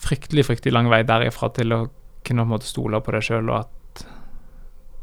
fryktelig, 0.00 0.46
fryktelig 0.48 0.74
lang 0.74 0.90
vei 0.92 1.02
derifra 1.06 1.50
til 1.56 1.74
å 1.74 1.80
kunne 2.26 2.44
på 2.44 2.48
en 2.48 2.54
måte 2.54 2.68
stole 2.68 3.00
på 3.02 3.14
deg 3.14 3.26
sjøl, 3.26 3.50
og 3.50 3.64
at 3.64 4.04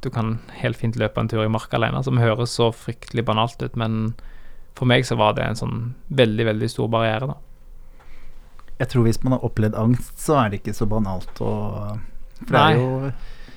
du 0.05 0.09
kan 0.13 0.37
helt 0.61 0.77
fint 0.77 0.97
løpe 0.99 1.21
en 1.21 1.29
tur 1.29 1.43
i 1.43 1.51
marka 1.51 1.77
alene, 1.79 2.03
som 2.05 2.21
høres 2.21 2.53
så 2.57 2.69
fryktelig 2.73 3.25
banalt 3.27 3.61
ut, 3.63 3.77
men 3.79 4.13
for 4.77 4.89
meg 4.89 5.05
så 5.09 5.17
var 5.17 5.33
det 5.37 5.45
en 5.45 5.57
sånn 5.57 5.77
veldig, 6.13 6.45
veldig 6.51 6.69
stor 6.69 6.89
barriere, 6.93 7.31
da. 7.33 7.37
Jeg 8.77 8.91
tror 8.91 9.07
hvis 9.07 9.23
man 9.23 9.33
har 9.33 9.45
opplevd 9.45 9.77
angst, 9.79 10.19
så 10.21 10.37
er 10.37 10.51
det 10.53 10.61
ikke 10.61 10.75
så 10.77 10.85
banalt 10.89 11.41
å 11.41 11.53
For 12.37 12.51
det 12.51 12.59
Nei. 12.59 12.73
er 12.75 12.77
jo 12.77 12.89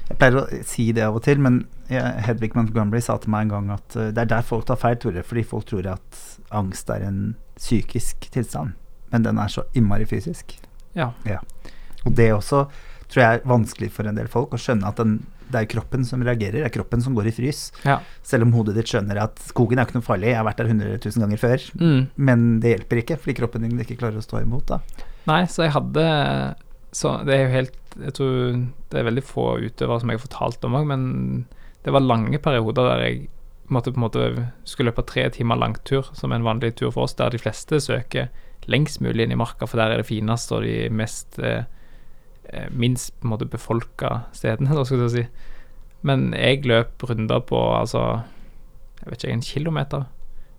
Jeg 0.08 0.16
pleier 0.16 0.38
å 0.40 0.44
si 0.64 0.86
det 0.96 1.04
av 1.04 1.18
og 1.18 1.24
til, 1.26 1.42
men 1.44 1.58
Hedvig 1.90 2.52
Montgomery 2.54 3.02
sa 3.02 3.16
til 3.18 3.32
meg 3.34 3.48
en 3.48 3.54
gang 3.54 3.72
at 3.74 3.96
uh, 3.98 4.08
det 4.14 4.24
er 4.24 4.30
der 4.36 4.46
folk 4.46 4.68
tar 4.68 4.78
feil, 4.80 4.98
Tore, 5.02 5.24
fordi 5.26 5.42
folk 5.46 5.66
tror 5.70 5.88
at 5.96 6.20
angst 6.54 6.90
er 6.90 7.06
en 7.06 7.20
psykisk 7.58 8.30
tilstand, 8.32 8.76
men 9.10 9.26
den 9.26 9.40
er 9.42 9.50
så 9.52 9.66
innmari 9.74 10.06
fysisk. 10.08 10.54
Ja. 10.94 11.10
Og 12.06 12.14
det 12.16 12.30
er 12.30 12.38
også 12.38 12.64
tror 13.10 13.24
jeg 13.24 13.40
er 13.40 13.46
vanskelig 13.48 13.90
for 13.94 14.08
en 14.08 14.18
del 14.18 14.30
folk 14.30 14.54
å 14.54 14.60
skjønne 14.60 14.88
at 14.88 15.00
den, 15.00 15.18
det 15.50 15.64
er 15.64 15.70
kroppen 15.72 16.06
som 16.06 16.22
reagerer, 16.26 16.60
det 16.60 16.68
er 16.68 16.74
kroppen 16.74 17.02
som 17.02 17.16
går 17.16 17.30
i 17.30 17.34
frys. 17.34 17.62
Ja. 17.86 17.98
Selv 18.26 18.46
om 18.46 18.54
hodet 18.54 18.76
ditt 18.78 18.90
skjønner 18.90 19.18
at 19.24 19.40
skogen 19.48 19.80
er 19.80 19.88
ikke 19.88 19.98
noe 19.98 20.06
farlig, 20.06 20.30
jeg 20.30 20.38
har 20.38 20.46
vært 20.46 20.62
der 20.62 20.70
100 20.70 20.98
000 21.02 21.24
ganger 21.24 21.42
før. 21.42 21.68
Mm. 21.80 22.00
Men 22.30 22.48
det 22.62 22.74
hjelper 22.76 23.02
ikke, 23.02 23.18
fordi 23.20 23.36
kroppen 23.40 23.66
din 23.66 23.82
ikke 23.82 23.98
klarer 24.00 24.20
å 24.20 24.24
stå 24.24 24.44
imot. 24.44 24.70
da. 24.70 25.06
Nei, 25.30 25.42
så 25.50 25.66
jeg 25.66 25.74
hadde 25.74 26.04
Så 26.96 27.10
det 27.28 27.34
er 27.34 27.42
jo 27.42 27.50
helt 27.52 27.74
Jeg 28.00 28.14
tror 28.16 28.38
det 28.90 28.98
er 28.98 29.04
veldig 29.04 29.22
få 29.22 29.44
utøvere 29.60 30.00
som 30.00 30.10
jeg 30.10 30.18
har 30.18 30.22
fortalt 30.22 30.64
om 30.66 30.78
òg, 30.78 30.86
men 30.88 31.02
det 31.84 31.92
var 31.94 32.04
lange 32.04 32.38
perioder 32.42 32.88
der 32.90 33.04
jeg 33.06 33.28
måtte 33.70 33.92
på 33.94 34.00
en 34.00 34.04
måte 34.04 34.24
skulle 34.66 34.90
løpe 34.90 35.06
tre 35.06 35.28
timer 35.32 35.58
langtur, 35.60 36.10
som 36.18 36.32
en 36.32 36.44
vanlig 36.44 36.74
tur 36.80 36.90
for 36.90 37.06
oss, 37.06 37.14
der 37.14 37.30
de 37.30 37.38
fleste 37.38 37.78
søker 37.80 38.28
lengst 38.70 39.00
mulig 39.00 39.24
inn 39.24 39.34
i 39.34 39.38
marka, 39.38 39.66
for 39.66 39.80
der 39.80 39.94
er 39.94 40.02
det 40.02 40.08
fineste 40.10 40.58
og 40.58 40.66
de 40.66 40.90
mest 40.92 41.38
eh, 41.38 41.64
eh, 42.50 42.68
minst 42.70 43.14
på 43.20 43.28
en 43.28 43.34
måte 43.34 43.48
befolka 43.50 44.24
stedene, 44.36 44.74
da 44.76 44.84
skulle 44.84 45.08
jeg 45.08 45.16
si. 45.16 45.24
Men 46.06 46.30
jeg 46.34 46.64
løp 46.68 47.02
runder 47.04 47.42
på 47.44 47.58
altså 47.76 48.22
Jeg 49.00 49.10
vet 49.10 49.24
ikke, 49.24 49.32
en 49.32 49.42
kilometer. 49.44 50.02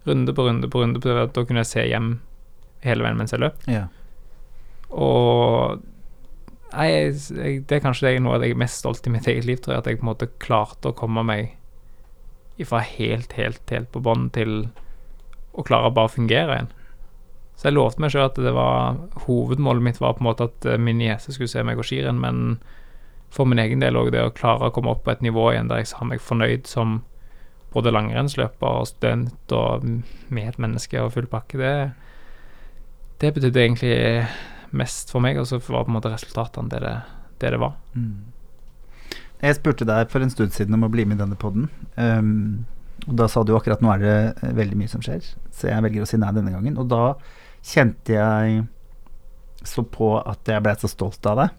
Runde 0.07 0.33
på 0.33 0.43
runde 0.47 0.69
på 0.69 0.79
runde. 0.81 0.99
På, 1.01 1.13
da 1.29 1.43
kunne 1.45 1.61
jeg 1.61 1.69
se 1.69 1.83
hjem 1.85 2.07
hele 2.81 3.05
veien 3.05 3.19
mens 3.19 3.33
jeg 3.35 3.41
løp. 3.43 3.59
Ja. 3.69 3.83
Og 4.89 5.83
jeg, 6.71 7.15
jeg, 7.35 7.63
det 7.67 7.77
er 7.77 7.83
kanskje 7.83 8.07
det 8.07 8.21
noe 8.23 8.37
av 8.37 8.43
det 8.43 8.51
jeg 8.51 8.57
er 8.57 8.61
mest 8.63 8.81
stolt 8.81 9.07
i 9.07 9.13
mitt 9.13 9.27
eget 9.27 9.47
liv, 9.47 9.59
tror 9.61 9.75
jeg. 9.75 9.83
At 9.83 9.89
jeg 9.89 9.99
på 9.99 10.05
en 10.05 10.11
måte 10.13 10.29
klarte 10.43 10.91
å 10.91 10.97
komme 10.97 11.23
meg 11.27 11.57
ifra 12.61 12.81
helt, 12.85 13.33
helt, 13.37 13.63
helt 13.71 13.89
på 13.91 14.01
bånn 14.03 14.29
til 14.35 14.69
å 15.51 15.65
klare 15.67 15.89
å 15.89 15.95
bare 15.95 16.13
fungere 16.13 16.55
igjen. 16.55 16.71
Så 17.59 17.69
jeg 17.69 17.75
lovte 17.75 18.01
meg 18.01 18.13
sjøl 18.13 18.25
at 18.25 18.39
det 18.41 18.53
var 18.55 18.97
hovedmålet 19.27 19.85
mitt 19.85 19.99
var 20.01 20.15
på 20.17 20.23
en 20.23 20.29
måte 20.31 20.47
at 20.49 20.65
eh, 20.65 20.79
min 20.81 20.97
niese 21.01 21.33
skulle 21.35 21.51
se 21.51 21.61
meg 21.65 21.77
gå 21.77 21.85
skirenn, 21.85 22.21
men 22.21 22.55
for 23.31 23.47
min 23.47 23.61
egen 23.61 23.83
del 23.83 23.99
òg 23.99 24.11
det 24.15 24.23
å 24.25 24.33
klare 24.35 24.69
å 24.69 24.75
komme 24.75 24.91
opp 24.95 25.03
på 25.05 25.13
et 25.13 25.21
nivå 25.23 25.51
igjen 25.51 25.69
der 25.69 25.83
jeg 25.83 25.91
har 25.99 26.09
meg 26.09 26.23
fornøyd 26.23 26.65
som 26.69 27.01
både 27.71 27.93
langrennsløper 27.93 28.81
og 28.81 28.89
student 28.89 29.53
og 29.55 29.85
medmenneske 30.33 30.99
og 30.99 31.13
full 31.15 31.29
pakke, 31.31 31.59
det, 31.61 31.75
det 33.23 33.31
betydde 33.37 33.61
egentlig 33.63 33.93
mest 34.77 35.11
for 35.13 35.23
meg, 35.23 35.39
og 35.39 35.47
så 35.49 35.59
var 35.59 35.85
på 35.85 35.91
en 35.91 35.97
måte 35.97 36.11
resultatene 36.13 36.71
det 36.71 36.81
det, 36.83 36.95
det, 37.41 37.53
det 37.55 37.59
var. 37.61 37.75
Mm. 37.95 38.31
Jeg 39.41 39.57
spurte 39.57 39.87
deg 39.89 40.11
for 40.11 40.21
en 40.21 40.31
stund 40.31 40.53
siden 40.53 40.77
om 40.77 40.85
å 40.85 40.91
bli 40.93 41.07
med 41.07 41.17
i 41.17 41.23
denne 41.23 41.37
poden. 41.39 41.69
Um, 41.97 42.67
og 43.07 43.15
da 43.17 43.25
sa 43.31 43.41
du 43.43 43.55
akkurat 43.57 43.81
nå 43.81 43.89
er 43.95 44.03
det 44.03 44.17
eh, 44.43 44.51
veldig 44.53 44.77
mye 44.77 44.91
som 44.91 45.01
skjer, 45.01 45.25
så 45.49 45.71
jeg 45.71 45.81
velger 45.87 46.03
å 46.03 46.09
si 46.09 46.19
nei 46.21 46.29
denne 46.35 46.53
gangen. 46.53 46.77
Og 46.77 46.85
da 46.91 47.15
kjente 47.65 48.13
jeg 48.13 48.61
så 49.65 49.83
på 49.85 50.13
at 50.19 50.49
jeg 50.49 50.61
blei 50.61 50.75
så 50.77 50.89
stolt 50.89 51.25
av 51.29 51.41
deg. 51.41 51.57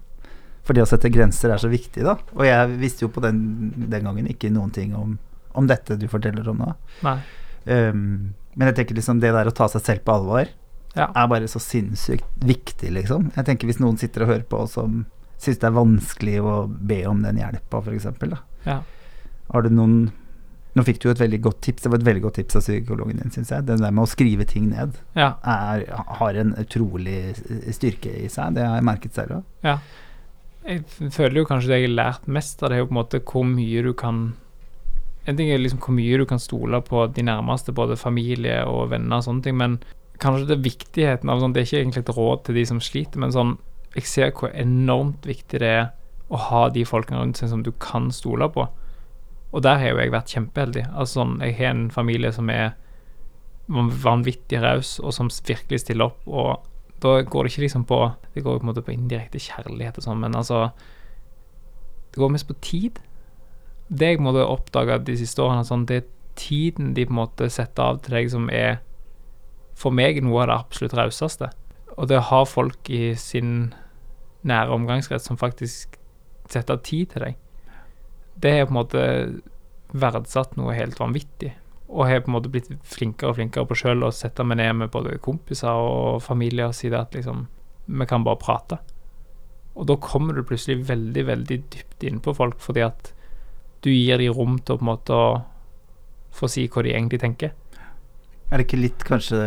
For 0.62 0.78
det 0.78 0.84
å 0.84 0.86
sette 0.86 1.10
grenser 1.10 1.50
er 1.50 1.58
så 1.58 1.70
viktig, 1.70 2.04
da. 2.06 2.14
Og 2.36 2.46
jeg 2.46 2.78
visste 2.78 3.02
jo 3.02 3.10
på 3.10 3.22
den, 3.24 3.72
den 3.90 4.06
gangen 4.06 4.30
ikke 4.30 4.52
noen 4.54 4.70
ting 4.74 4.94
om, 4.94 5.16
om 5.58 5.66
dette 5.66 5.98
du 5.98 6.06
forteller 6.10 6.46
om 6.52 6.62
nå. 6.62 6.70
Um, 7.66 8.30
men 8.54 8.70
jeg 8.70 8.78
tenker 8.78 8.98
liksom 8.98 9.18
det 9.22 9.34
der 9.34 9.50
å 9.50 9.54
ta 9.54 9.66
seg 9.70 9.82
selv 9.82 10.06
på 10.06 10.14
alvor 10.14 10.46
Ja. 10.96 11.06
er 11.16 11.28
bare 11.28 11.48
så 11.48 11.60
sinnssykt 11.62 12.24
viktig, 12.44 12.90
liksom. 12.92 13.30
Jeg 13.36 13.44
tenker 13.48 13.66
hvis 13.70 13.80
noen 13.80 13.96
sitter 14.00 14.22
og 14.26 14.28
hører 14.34 14.42
på 14.48 14.64
som 14.68 15.04
syns 15.42 15.58
det 15.58 15.64
er 15.70 15.74
vanskelig 15.74 16.34
å 16.44 16.56
be 16.68 17.00
om 17.08 17.22
den 17.24 17.38
hjelpa, 17.40 17.80
f.eks. 17.82 18.06
Ja. 18.66 18.82
Har 19.52 19.62
du 19.62 19.70
noen 19.70 20.10
Nå 20.72 20.80
fikk 20.88 21.02
du 21.02 21.08
jo 21.08 21.12
et 21.12 21.20
veldig 21.20 21.38
godt 21.44 21.58
tips, 21.66 21.82
det 21.84 21.90
var 21.92 21.98
et 22.00 22.04
veldig 22.06 22.22
godt 22.24 22.34
tips 22.38 22.56
av 22.56 22.62
psykologen 22.64 23.18
din, 23.20 23.28
syns 23.34 23.50
jeg. 23.52 23.64
Det 23.68 23.74
der 23.76 23.90
med 23.92 24.06
å 24.06 24.08
skrive 24.08 24.46
ting 24.48 24.70
ned 24.70 24.94
Ja. 25.14 25.34
er, 25.44 25.82
har 26.16 26.38
en 26.40 26.54
utrolig 26.56 27.34
styrke 27.76 28.08
i 28.22 28.28
seg. 28.32 28.54
Det 28.56 28.64
har 28.64 28.78
jeg 28.78 28.86
merket 28.88 29.12
selv 29.12 29.34
òg. 29.36 29.42
ja. 29.62 29.78
Jeg 30.64 30.84
føler 31.12 31.40
jo 31.42 31.44
kanskje 31.44 31.68
det 31.68 31.78
jeg 31.82 31.88
har 31.90 31.96
lært 31.98 32.26
mest 32.30 32.62
av 32.62 32.70
det, 32.70 32.76
er 32.76 32.80
jo 32.84 32.86
på 32.86 32.94
en 32.94 33.00
måte 33.02 33.20
hvor 33.20 33.44
mye 33.44 33.82
du 33.82 33.92
kan 33.92 34.32
En 35.26 35.36
ting 35.36 35.50
er 35.50 35.58
liksom 35.58 35.78
hvor 35.82 35.94
mye 35.94 36.16
du 36.18 36.24
kan 36.26 36.38
stole 36.40 36.80
på 36.82 37.04
de 37.14 37.22
nærmeste, 37.22 37.74
både 37.74 37.96
familie 37.98 38.64
og 38.66 38.88
venner 38.90 39.16
og 39.20 39.26
sånne 39.26 39.42
ting, 39.44 39.56
men 39.58 39.76
kanskje 40.22 40.48
det 40.48 40.56
er 40.56 40.66
viktigheten 40.66 41.30
av 41.32 41.42
sånn 41.42 41.54
Det 41.54 41.62
er 41.62 41.68
ikke 41.68 41.80
egentlig 41.80 42.02
et 42.04 42.14
råd 42.16 42.44
til 42.46 42.58
de 42.58 42.64
som 42.68 42.80
sliter, 42.82 43.20
men 43.22 43.34
sånn 43.34 43.56
Jeg 43.96 44.08
ser 44.08 44.30
hvor 44.36 44.52
enormt 44.54 45.26
viktig 45.28 45.60
det 45.60 45.68
er 45.68 45.90
å 46.32 46.38
ha 46.48 46.62
de 46.72 46.84
folkene 46.88 47.20
rundt 47.20 47.36
seg 47.36 47.50
som 47.52 47.60
du 47.60 47.74
kan 47.76 48.06
stole 48.14 48.46
på. 48.54 48.64
Og 49.52 49.64
der 49.66 49.76
har 49.76 49.90
jo 49.92 49.98
jeg 50.00 50.12
vært 50.14 50.32
kjempeheldig. 50.32 50.86
Altså 50.94 51.20
sånn, 51.20 51.34
Jeg 51.44 51.58
har 51.58 51.74
en 51.74 51.90
familie 51.92 52.32
som 52.32 52.48
er 52.48 52.72
vanvittig 53.68 54.62
raus, 54.62 54.98
og 55.00 55.12
som 55.12 55.28
virkelig 55.28 55.82
stiller 55.82 56.08
opp. 56.08 56.22
Og 56.26 57.02
da 57.04 57.20
går 57.20 57.44
det 57.44 57.52
ikke 57.52 57.64
liksom 57.66 57.84
på 57.84 58.00
Det 58.32 58.42
går 58.42 58.58
på 58.58 58.64
en 58.64 58.70
måte 58.70 58.82
på 58.82 58.94
indirekte 58.94 59.38
kjærlighet 59.38 59.98
og 59.98 60.04
sånn, 60.06 60.20
men 60.20 60.34
altså 60.34 60.70
Det 62.12 62.20
går 62.20 62.32
mest 62.32 62.48
på 62.48 62.56
tid. 62.60 62.98
Det 63.88 64.08
jeg 64.08 64.20
har 64.24 64.48
oppdaga 64.48 64.98
de 64.98 65.16
siste 65.16 65.42
årene, 65.42 65.64
sånn, 65.64 65.84
det 65.84 65.96
er 65.96 66.08
tiden 66.34 66.94
de 66.94 67.04
på 67.04 67.12
en 67.12 67.20
måte 67.20 67.50
setter 67.50 67.82
av 67.82 68.00
til 68.00 68.14
deg, 68.16 68.30
som 68.30 68.48
er 68.48 68.80
for 69.82 69.94
meg 69.94 70.20
noe 70.22 70.44
av 70.44 70.50
det 70.50 70.58
absolutt 70.58 70.96
rauseste. 70.98 71.50
Og 71.96 72.08
det 72.08 72.20
å 72.20 72.28
ha 72.30 72.42
folk 72.48 72.90
i 72.92 73.12
sin 73.18 73.72
nære 74.48 74.74
omgangskrets 74.74 75.28
som 75.28 75.38
faktisk 75.38 75.98
setter 76.50 76.80
tid 76.84 77.12
til 77.12 77.26
deg, 77.26 77.40
det 78.42 78.54
har 78.56 78.68
på 78.68 78.74
en 78.74 78.80
måte 78.80 79.02
verdsatt 79.92 80.56
noe 80.56 80.76
helt 80.76 80.98
vanvittig. 81.00 81.52
Og 81.92 82.08
har 82.08 82.22
på 82.24 82.30
en 82.30 82.38
måte 82.38 82.50
blitt 82.52 82.70
flinkere 82.88 83.32
og 83.32 83.38
flinkere 83.38 83.68
på 83.68 83.76
sjøl 83.82 84.06
å 84.06 84.14
sette 84.14 84.44
meg 84.46 84.62
ned 84.62 84.78
med 84.80 84.92
både 84.94 85.18
kompiser 85.22 85.68
og 85.68 86.22
familie 86.24 86.70
og 86.70 86.76
si 86.76 86.90
det 86.92 87.00
at 87.00 87.18
liksom 87.18 87.48
Vi 87.92 88.06
kan 88.06 88.22
bare 88.22 88.38
prate. 88.38 88.76
Og 89.74 89.86
da 89.90 89.96
kommer 89.98 90.36
du 90.36 90.44
plutselig 90.46 90.84
veldig, 90.86 91.24
veldig 91.26 91.56
dypt 91.72 92.04
innpå 92.06 92.32
folk, 92.36 92.60
fordi 92.62 92.84
at 92.86 93.10
du 93.82 93.90
gir 93.90 94.20
dem 94.22 94.36
rom 94.36 94.60
til 94.60 94.76
å 94.76 94.78
på 94.78 94.84
en 94.84 94.90
måte 94.92 95.16
å 95.16 95.26
få 96.32 96.48
si 96.48 96.68
hva 96.70 96.84
de 96.86 96.92
egentlig 96.94 97.20
tenker. 97.24 97.50
Er 98.52 98.60
det 98.60 98.66
ikke 98.68 98.80
litt, 98.82 99.04
kanskje, 99.08 99.38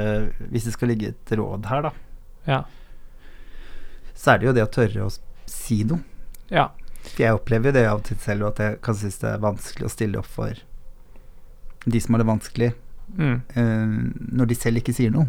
hvis 0.49 0.65
det 0.65 0.73
skal 0.73 0.89
ligge 0.89 1.11
et 1.13 1.33
råd 1.37 1.67
her, 1.69 1.81
da, 1.85 1.91
Ja. 2.49 2.63
så 4.15 4.33
er 4.33 4.39
det 4.41 4.47
jo 4.47 4.53
det 4.57 4.63
å 4.65 4.71
tørre 4.73 5.05
å 5.05 5.11
si 5.49 5.83
noe. 5.85 6.01
Ja. 6.49 6.69
For 7.05 7.21
jeg 7.21 7.37
opplever 7.37 7.69
jo 7.69 7.75
det 7.75 7.83
av 7.85 7.99
og 7.99 8.03
til 8.07 8.17
selv, 8.23 8.47
at 8.49 8.57
jeg 8.63 8.79
kan 8.81 8.95
synes 8.97 9.19
det 9.21 9.29
er 9.35 9.43
vanskelig 9.43 9.85
å 9.85 9.93
stille 9.93 10.17
opp 10.21 10.25
for 10.25 10.53
de 11.85 11.99
som 12.01 12.15
har 12.15 12.23
det 12.23 12.31
vanskelig, 12.31 12.73
Mm. 13.15 13.41
uh, 13.55 14.11
når 14.33 14.47
de 14.49 14.55
selv 14.57 14.77
ikke 14.81 14.93
sier 14.97 15.11
noe. 15.13 15.27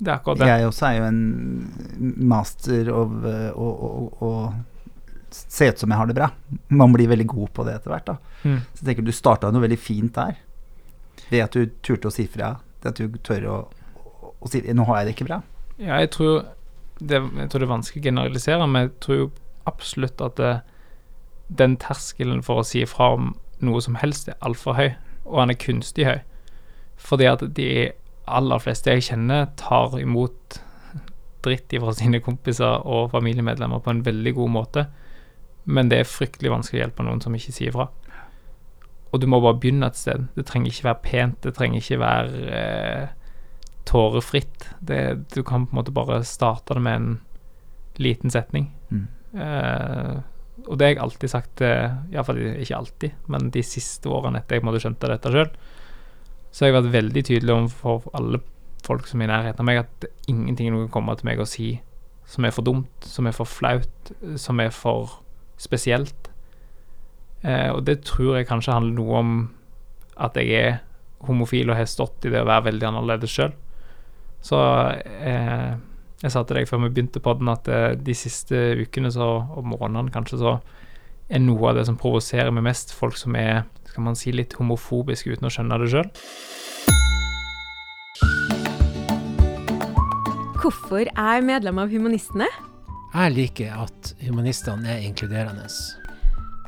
Det 0.00 0.08
er 0.08 0.16
akkurat 0.16 0.38
det. 0.40 0.46
Jeg 0.48 0.64
også 0.66 0.86
er 0.88 0.96
jo 0.96 1.04
en 1.04 2.16
master 2.16 2.84
å- 2.88 4.16
å 4.22 4.30
se 5.30 5.68
ut 5.68 5.78
som 5.78 5.90
jeg 5.90 5.98
har 5.98 6.06
det 6.06 6.14
bra. 6.16 6.30
Man 6.70 6.92
blir 6.92 7.06
veldig 7.08 7.26
god 7.26 7.52
på 7.52 7.64
det 7.66 7.74
etter 7.76 7.90
hvert, 7.92 8.06
da. 8.06 8.16
Mm. 8.44 8.58
Så 8.74 8.82
jeg 8.82 8.96
tenker 8.96 9.04
du 9.04 9.12
starta 9.12 9.52
noe 9.52 9.60
veldig 9.68 9.78
fint 9.78 10.12
der. 10.14 10.36
Ved 11.30 11.42
at 11.44 11.50
du 11.52 11.66
turte 11.82 12.08
å 12.08 12.12
si 12.12 12.26
fra? 12.26 12.56
At 12.88 12.98
du 12.98 13.18
tør 13.22 13.46
å, 13.46 13.56
å, 14.40 14.50
si 14.50 14.62
'nå 14.62 14.86
har 14.88 15.00
jeg 15.02 15.06
det 15.06 15.14
ikke 15.16 15.28
bra'? 15.30 15.42
Ja, 15.78 16.00
jeg 16.02 16.10
tror 16.10 16.44
det, 16.98 17.18
jeg 17.18 17.50
tror 17.50 17.60
det 17.60 17.66
er 17.66 17.76
vanskelig 17.76 18.02
å 18.02 18.08
generalisere, 18.08 18.66
men 18.66 18.82
jeg 18.82 18.92
tror 19.00 19.16
jo 19.16 19.30
absolutt 19.66 20.20
at 20.20 20.36
det, 20.36 20.52
den 21.48 21.76
terskelen 21.76 22.42
for 22.42 22.62
å 22.62 22.66
si 22.66 22.84
fra 22.86 23.12
om 23.16 23.32
noe 23.62 23.80
som 23.82 23.98
helst 23.98 24.28
er 24.28 24.38
altfor 24.40 24.74
høy, 24.78 24.92
og 25.24 25.40
han 25.40 25.50
er 25.50 25.58
kunstig 25.58 26.06
høy. 26.06 26.20
Fordi 26.96 27.26
at 27.30 27.42
de 27.56 27.92
aller 28.26 28.62
fleste 28.62 28.90
jeg 28.90 29.06
kjenner, 29.10 29.48
tar 29.58 29.98
imot 29.98 30.60
dritt 31.42 31.74
fra 31.74 31.94
sine 31.96 32.20
kompiser 32.22 32.86
og 32.86 33.10
familiemedlemmer 33.10 33.82
på 33.82 33.90
en 33.90 34.04
veldig 34.06 34.34
god 34.34 34.52
måte, 34.54 34.86
men 35.64 35.90
det 35.90 36.02
er 36.02 36.10
fryktelig 36.10 36.50
vanskelig 36.50 36.80
å 36.80 36.84
hjelpe 36.84 37.06
noen 37.06 37.22
som 37.22 37.34
ikke 37.34 37.54
sier 37.54 37.74
fra. 37.74 37.88
Og 39.12 39.20
du 39.20 39.28
må 39.28 39.40
bare 39.44 39.58
begynne 39.60 39.88
et 39.92 39.98
sted. 39.98 40.28
Det 40.36 40.46
trenger 40.48 40.72
ikke 40.72 40.88
være 40.88 41.04
pent, 41.04 41.42
det 41.44 41.54
trenger 41.56 41.82
ikke 41.82 42.00
være 42.00 42.60
eh, 42.60 43.08
tårefritt. 43.88 44.70
Det, 44.80 45.00
du 45.34 45.42
kan 45.44 45.66
på 45.66 45.74
en 45.74 45.80
måte 45.82 45.94
bare 45.94 46.22
starte 46.24 46.78
det 46.78 46.84
med 46.84 47.00
en 47.00 47.10
liten 48.00 48.32
setning. 48.32 48.70
Mm. 48.88 49.06
Eh, 49.36 50.16
og 50.68 50.78
det 50.78 50.86
har 50.86 50.94
jeg 50.94 51.02
alltid 51.04 51.32
sagt, 51.32 51.62
eh, 51.64 51.92
iallfall 52.12 52.40
ikke 52.54 52.78
alltid, 52.78 53.20
men 53.32 53.52
de 53.52 53.62
siste 53.66 54.08
årene 54.08 54.40
etter 54.40 54.58
jeg 54.58 54.66
måtte 54.66 54.82
skjønte 54.84 55.10
dette 55.10 55.32
sjøl, 55.32 55.52
så 56.52 56.64
har 56.64 56.70
jeg 56.72 56.78
vært 56.78 56.92
veldig 56.96 57.22
tydelig 57.28 57.54
overfor 57.54 58.10
alle 58.16 58.42
folk 58.84 59.06
som 59.08 59.22
er 59.22 59.28
i 59.28 59.32
nærheten 59.32 59.62
av 59.62 59.68
meg, 59.68 59.80
at 59.84 60.08
ingenting 60.30 60.72
kan 60.74 60.92
komme 60.92 61.16
til 61.18 61.28
meg 61.28 61.40
og 61.42 61.50
si 61.50 61.74
som 62.28 62.46
er 62.46 62.54
for 62.54 62.64
dumt, 62.64 63.04
som 63.04 63.28
er 63.28 63.36
for 63.36 63.48
flaut, 63.48 64.12
som 64.40 64.60
er 64.62 64.72
for 64.74 65.18
spesielt. 65.60 66.31
Eh, 67.42 67.70
og 67.74 67.82
det 67.86 68.02
tror 68.06 68.38
jeg 68.38 68.48
kanskje 68.48 68.76
handler 68.76 68.98
noe 68.98 69.20
om 69.20 69.32
at 70.22 70.36
jeg 70.38 70.54
er 70.58 70.80
homofil 71.26 71.70
og 71.70 71.78
har 71.78 71.88
stått 71.90 72.26
i 72.26 72.32
det 72.32 72.42
å 72.42 72.48
være 72.48 72.68
veldig 72.70 72.88
annerledes 72.90 73.34
sjøl. 73.34 73.54
Så 74.42 74.58
eh, 74.98 75.72
jeg 76.22 76.34
sa 76.34 76.42
til 76.46 76.58
deg 76.58 76.70
før 76.70 76.84
vi 76.84 76.92
begynte 76.94 77.22
på 77.22 77.34
den, 77.38 77.50
at 77.50 77.68
eh, 77.70 77.92
de 77.98 78.14
siste 78.14 78.58
ukene 78.82 79.10
så, 79.14 79.34
og 79.42 79.66
månedene 79.66 80.14
kanskje 80.14 80.40
så 80.42 80.56
er 81.32 81.42
noe 81.42 81.70
av 81.70 81.78
det 81.78 81.86
som 81.88 81.98
provoserer 81.98 82.52
meg 82.54 82.66
mest, 82.66 82.94
folk 82.94 83.16
som 83.18 83.38
er 83.38 83.64
skal 83.92 84.06
man 84.06 84.16
si, 84.16 84.32
litt 84.32 84.54
homofobiske 84.56 85.34
uten 85.34 85.48
å 85.48 85.52
skjønne 85.52 85.78
det 85.82 85.90
sjøl. 85.92 86.08
Hvorfor 90.62 91.08
er 91.10 91.42
medlem 91.44 91.80
av 91.82 91.90
Humanistene? 91.92 92.46
Jeg 93.12 93.34
liker 93.34 93.74
at 93.82 94.14
humanistene 94.22 94.94
er 94.94 95.02
inkluderende. 95.04 95.66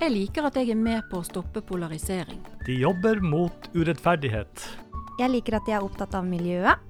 Jeg 0.02 0.11
liker 0.11 0.48
at 0.48 0.57
jeg 0.59 0.72
er 0.74 0.78
med 0.78 1.04
på 1.07 1.20
å 1.20 1.26
stoppe 1.26 1.61
polarisering. 1.62 2.40
De 2.66 2.74
jobber 2.80 3.20
mot 3.22 3.68
urettferdighet. 3.76 4.64
Jeg 5.20 5.30
liker 5.30 5.54
at 5.61 5.68
de 5.68 5.76
er 5.76 5.87
opptatt 5.87 6.16
av 6.18 6.26
miljøet. 6.26 6.83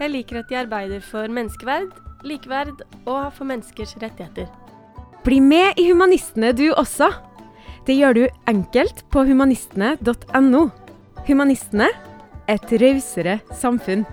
Jeg 0.00 0.08
liker 0.14 0.40
at 0.40 0.48
de 0.48 0.56
arbeider 0.62 1.04
for 1.04 1.28
menneskeverd, 1.28 1.92
likeverd 2.24 2.80
og 3.04 3.28
for 3.36 3.44
menneskers 3.44 3.92
rettigheter. 4.00 4.48
Bli 5.26 5.42
med 5.44 5.76
i 5.76 5.90
Humanistene 5.90 6.54
du 6.56 6.70
også! 6.72 7.10
Det 7.84 7.98
gjør 7.98 8.16
du 8.16 8.24
enkelt 8.48 9.04
på 9.12 9.26
humanistene.no. 9.28 10.64
Humanistene 11.28 11.92
et 12.48 12.76
rausere 12.80 13.40
samfunn. 13.52 14.08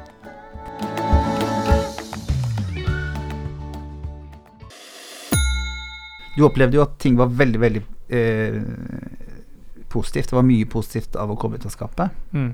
Du 6.36 6.44
opplevde 6.46 6.78
jo 6.78 6.84
at 6.84 7.00
ting 7.02 7.16
var 7.18 7.32
veldig, 7.32 7.62
veldig 7.64 7.88
eh, 8.10 8.62
positivt. 9.90 10.30
Det 10.30 10.36
var 10.36 10.44
mye 10.48 10.66
positivt 10.70 11.16
av 11.16 11.32
å 11.32 11.38
komme 11.40 11.56
ut 11.60 11.66
av 11.66 11.72
skapet. 11.74 12.10
Mm. 12.34 12.54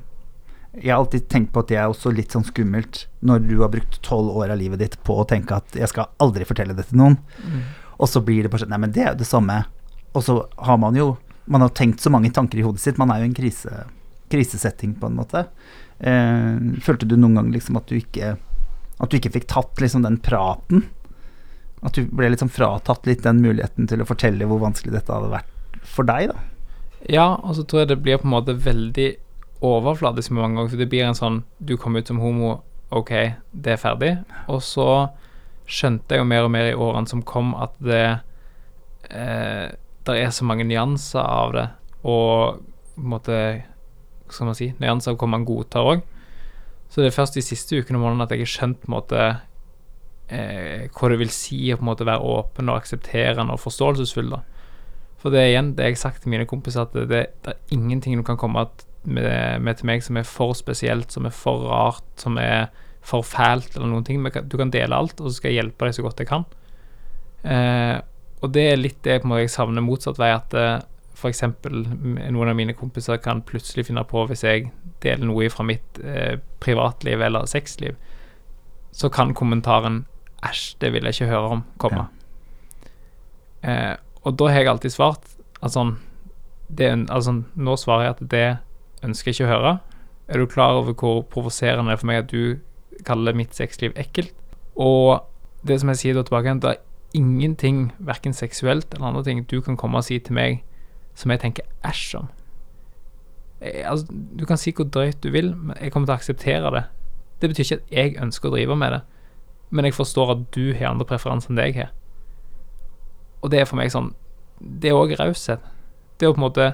Jeg 0.73 0.89
har 0.89 0.99
alltid 1.03 1.27
tenkt 1.29 1.51
på 1.53 1.61
at 1.61 1.69
det 1.69 1.77
er 1.77 1.89
også 1.91 2.09
litt 2.13 2.33
sånn 2.33 2.45
skummelt 2.47 3.03
når 3.21 3.43
du 3.45 3.55
har 3.61 3.69
brukt 3.73 3.99
tolv 4.05 4.33
år 4.41 4.49
av 4.55 4.57
livet 4.57 4.79
ditt 4.81 4.95
på 5.05 5.19
å 5.21 5.27
tenke 5.29 5.53
at 5.59 5.75
jeg 5.77 5.89
skal 5.91 6.09
aldri 6.23 6.47
fortelle 6.49 6.73
det 6.73 6.87
til 6.89 6.97
noen, 6.97 7.17
Mm. 7.45 7.61
og 7.99 8.07
så 8.09 8.21
blir 8.25 8.41
det 8.43 8.49
bare 8.49 8.63
sånn 8.65 8.69
Nei, 8.73 8.77
men 8.81 8.91
det 8.91 9.03
er 9.03 9.11
jo 9.13 9.19
det 9.21 9.27
samme. 9.29 9.65
Og 10.15 10.23
så 10.23 10.47
har 10.57 10.77
man 10.77 10.95
jo 10.95 11.17
Man 11.45 11.59
har 11.61 11.69
tenkt 11.75 11.99
så 11.99 12.09
mange 12.09 12.31
tanker 12.31 12.57
i 12.57 12.61
hodet 12.63 12.79
sitt. 12.79 12.97
Man 12.97 13.11
er 13.11 13.17
jo 13.19 13.25
i 13.25 13.27
en 13.27 13.33
krise, 13.35 13.85
krisesetting, 14.31 14.93
på 14.95 15.07
en 15.09 15.17
måte. 15.17 15.41
Eh, 15.99 16.55
følte 16.79 17.05
du 17.05 17.17
noen 17.17 17.35
gang 17.35 17.51
liksom 17.51 17.75
at 17.75 17.85
du 17.87 17.95
ikke 17.99 18.37
At 19.01 19.09
du 19.09 19.17
ikke 19.17 19.33
fikk 19.33 19.47
tatt 19.47 19.75
liksom 19.75 20.03
den 20.03 20.17
praten? 20.23 20.85
At 21.83 21.97
du 21.97 22.07
ble 22.07 22.31
liksom 22.31 22.51
fratatt 22.53 23.07
litt 23.09 23.25
den 23.25 23.41
muligheten 23.43 23.89
til 23.91 24.03
å 24.03 24.07
fortelle 24.07 24.47
hvor 24.47 24.61
vanskelig 24.63 24.95
dette 24.95 25.13
hadde 25.13 25.33
vært 25.33 25.79
for 25.83 26.07
deg, 26.07 26.31
da? 26.31 26.43
Ja, 27.11 27.27
og 27.43 27.57
så 27.57 27.65
tror 27.67 27.83
jeg 27.83 27.91
det 27.91 28.01
blir 28.05 28.21
på 28.21 28.27
en 28.29 28.35
måte 28.37 28.55
veldig 28.55 29.09
overfladisk 29.63 30.31
med 30.31 30.43
mange 30.43 30.59
ganger. 30.59 30.71
For 30.71 30.83
det 30.83 30.89
blir 30.91 31.07
en 31.07 31.17
sånn 31.17 31.41
Du 31.59 31.75
kom 31.79 31.97
ut 31.99 32.07
som 32.07 32.21
homo, 32.23 32.61
OK, 32.93 33.11
det 33.51 33.75
er 33.75 33.81
ferdig. 33.81 34.13
Og 34.51 34.61
så 34.63 34.87
skjønte 35.67 36.15
jeg 36.15 36.23
jo 36.23 36.27
mer 36.27 36.47
og 36.47 36.51
mer 36.53 36.71
i 36.71 36.77
årene 36.77 37.09
som 37.09 37.23
kom, 37.23 37.53
at 37.55 37.75
det 37.83 38.03
eh, 39.09 39.71
Der 40.03 40.19
er 40.19 40.31
så 40.35 40.43
mange 40.43 40.67
nyanser 40.67 41.23
av 41.23 41.53
det, 41.55 41.67
og 42.03 42.63
på 42.93 43.01
en 43.01 43.13
måte 43.13 43.37
Hva 44.27 44.35
skal 44.35 44.49
man 44.49 44.57
si 44.57 44.73
Nyanser 44.79 45.13
av 45.13 45.21
hva 45.21 45.29
man 45.29 45.45
godtar 45.47 45.87
òg. 45.87 46.03
Så 46.91 47.01
det 47.01 47.09
er 47.09 47.15
først 47.15 47.37
de 47.37 47.41
siste 47.41 47.79
ukene 47.79 47.97
og 47.97 48.03
månedene 48.03 48.27
at 48.27 48.33
jeg 48.35 48.43
har 48.43 48.51
skjønt 48.51 48.79
på 48.81 48.89
en 48.89 48.95
måte 48.95 49.21
eh, 50.29 50.87
hva 50.93 51.11
det 51.11 51.19
vil 51.21 51.31
si 51.33 51.59
å 51.73 51.77
på 51.79 51.85
en 51.85 51.91
måte 51.91 52.07
være 52.07 52.23
åpen 52.35 52.71
og 52.71 52.81
aksepterende 52.81 53.55
og 53.55 53.63
forståelsesfull. 53.63 54.31
da. 54.33 54.41
For 55.21 55.33
det 55.33 55.41
er 55.41 55.51
igjen 55.53 55.73
det 55.77 55.87
jeg 55.87 55.97
har 55.97 56.01
sagt 56.01 56.23
til 56.23 56.33
mine 56.33 56.47
kompiser, 56.49 56.83
at 56.83 56.95
det, 56.95 57.07
det, 57.11 57.53
er 57.53 57.75
ingenting 57.75 58.19
du 58.19 58.25
kan 58.27 58.39
komme 58.39 58.65
med, 59.03 59.61
med 59.63 59.77
til 59.79 59.87
meg 59.87 60.03
som 60.03 60.19
er 60.19 60.27
for 60.27 60.55
spesielt, 60.57 61.11
som 61.11 61.27
er 61.27 61.35
for 61.35 61.67
rart, 61.69 62.07
som 62.19 62.37
er 62.41 62.67
for 63.03 63.23
fælt 63.27 63.75
eller 63.75 63.91
noen 63.91 64.07
ting. 64.07 64.23
Du 64.47 64.57
kan 64.59 64.71
dele 64.71 64.95
alt, 64.95 65.19
og 65.19 65.29
så 65.29 65.37
skal 65.37 65.51
jeg 65.51 65.61
hjelpe 65.61 65.87
deg 65.87 65.95
så 65.95 66.05
godt 66.05 66.23
jeg 66.23 66.31
kan. 66.31 66.47
Eh, 67.43 67.99
og 68.43 68.51
det 68.55 68.65
er 68.71 68.79
litt 68.79 68.99
det 69.03 69.21
måte 69.27 69.45
jeg 69.45 69.53
savner 69.53 69.83
motsatt 69.83 70.19
vei, 70.19 70.31
at 70.35 70.55
eh, 70.59 70.79
f.eks. 71.13 71.43
noen 71.63 72.51
av 72.51 72.57
mine 72.57 72.75
kompiser 72.75 73.19
kan 73.23 73.43
plutselig 73.47 73.87
finne 73.87 74.03
på, 74.07 74.25
hvis 74.27 74.43
jeg 74.43 74.71
deler 75.03 75.27
noe 75.29 75.47
fra 75.51 75.65
mitt 75.67 75.99
eh, 76.03 76.39
privatliv 76.63 77.23
eller 77.23 77.47
sexliv, 77.47 77.95
så 78.93 79.09
kan 79.13 79.33
kommentaren 79.35 80.03
'æsj, 80.43 80.75
det 80.81 80.93
vil 80.93 81.03
jeg 81.03 81.13
ikke 81.13 81.31
høre 81.31 81.49
om', 81.57 81.63
komme. 81.77 82.07
Eh, 83.63 83.95
og 84.23 84.39
da 84.39 84.47
har 84.51 84.59
jeg 84.59 84.67
alltid 84.67 84.91
svart 84.91 85.23
at 85.63 85.71
sånn 85.71 85.97
det, 86.67 86.89
altså, 87.09 87.43
Nå 87.55 87.75
svarer 87.77 88.03
jeg 88.03 88.15
at 88.15 88.31
det 88.31 88.57
ønsker 89.03 89.29
jeg 89.29 89.35
ikke 89.35 89.49
å 89.49 89.53
høre. 89.53 89.73
Er 90.27 90.39
du 90.39 90.45
klar 90.47 90.79
over 90.79 90.93
hvor 90.93 91.21
provoserende 91.21 91.91
det 91.91 91.97
er 91.97 92.01
for 92.01 92.09
meg 92.09 92.23
at 92.23 92.31
du 92.31 92.59
kaller 93.05 93.35
mitt 93.35 93.55
sexliv 93.55 93.93
ekkelt? 93.99 94.33
Og 94.75 95.21
det 95.67 95.79
som 95.79 95.91
jeg 95.91 95.97
sier 95.97 96.17
da 96.17 96.23
tilbake 96.23 96.55
det 96.63 96.71
er 96.71 96.81
ingenting, 97.13 97.91
verken 97.99 98.33
seksuelt 98.33 98.93
eller 98.93 99.11
andre 99.11 99.23
ting, 99.23 99.43
du 99.45 99.61
kan 99.61 99.77
komme 99.77 99.99
og 99.99 100.07
si 100.07 100.17
til 100.19 100.33
meg 100.33 100.63
som 101.15 101.31
jeg 101.31 101.43
tenker 101.43 101.67
æsj 101.85 102.15
om. 102.23 102.29
Jeg, 103.61 103.85
altså, 103.85 104.07
du 104.39 104.45
kan 104.49 104.57
si 104.57 104.73
hvor 104.75 104.87
drøyt 104.89 105.23
du 105.23 105.29
vil, 105.31 105.53
men 105.55 105.77
jeg 105.79 105.91
kommer 105.93 106.07
til 106.07 106.15
å 106.15 106.19
akseptere 106.19 106.71
det. 106.73 106.83
Det 107.41 107.49
betyr 107.51 107.63
ikke 107.63 107.81
at 107.81 107.93
jeg 107.93 108.15
ønsker 108.23 108.49
å 108.49 108.55
drive 108.55 108.75
med 108.79 108.95
det, 108.95 109.01
men 109.73 109.87
jeg 109.87 109.97
forstår 109.97 110.35
at 110.35 110.43
du 110.53 110.73
har 110.77 110.91
andre 110.93 111.07
preferanser 111.09 111.51
enn 111.51 111.59
det 111.59 111.69
jeg 111.69 111.79
har. 111.81 111.93
Og 113.43 113.51
det 113.51 113.59
er 113.59 113.67
for 113.67 113.79
meg 113.79 113.91
sånn 113.91 114.13
Det 114.63 114.91
er 114.91 114.95
òg 114.95 115.15
raushet. 115.19 115.63
Det 116.21 116.29
å 116.29 116.35
på 116.35 116.39
en 116.39 116.45
måte 116.45 116.67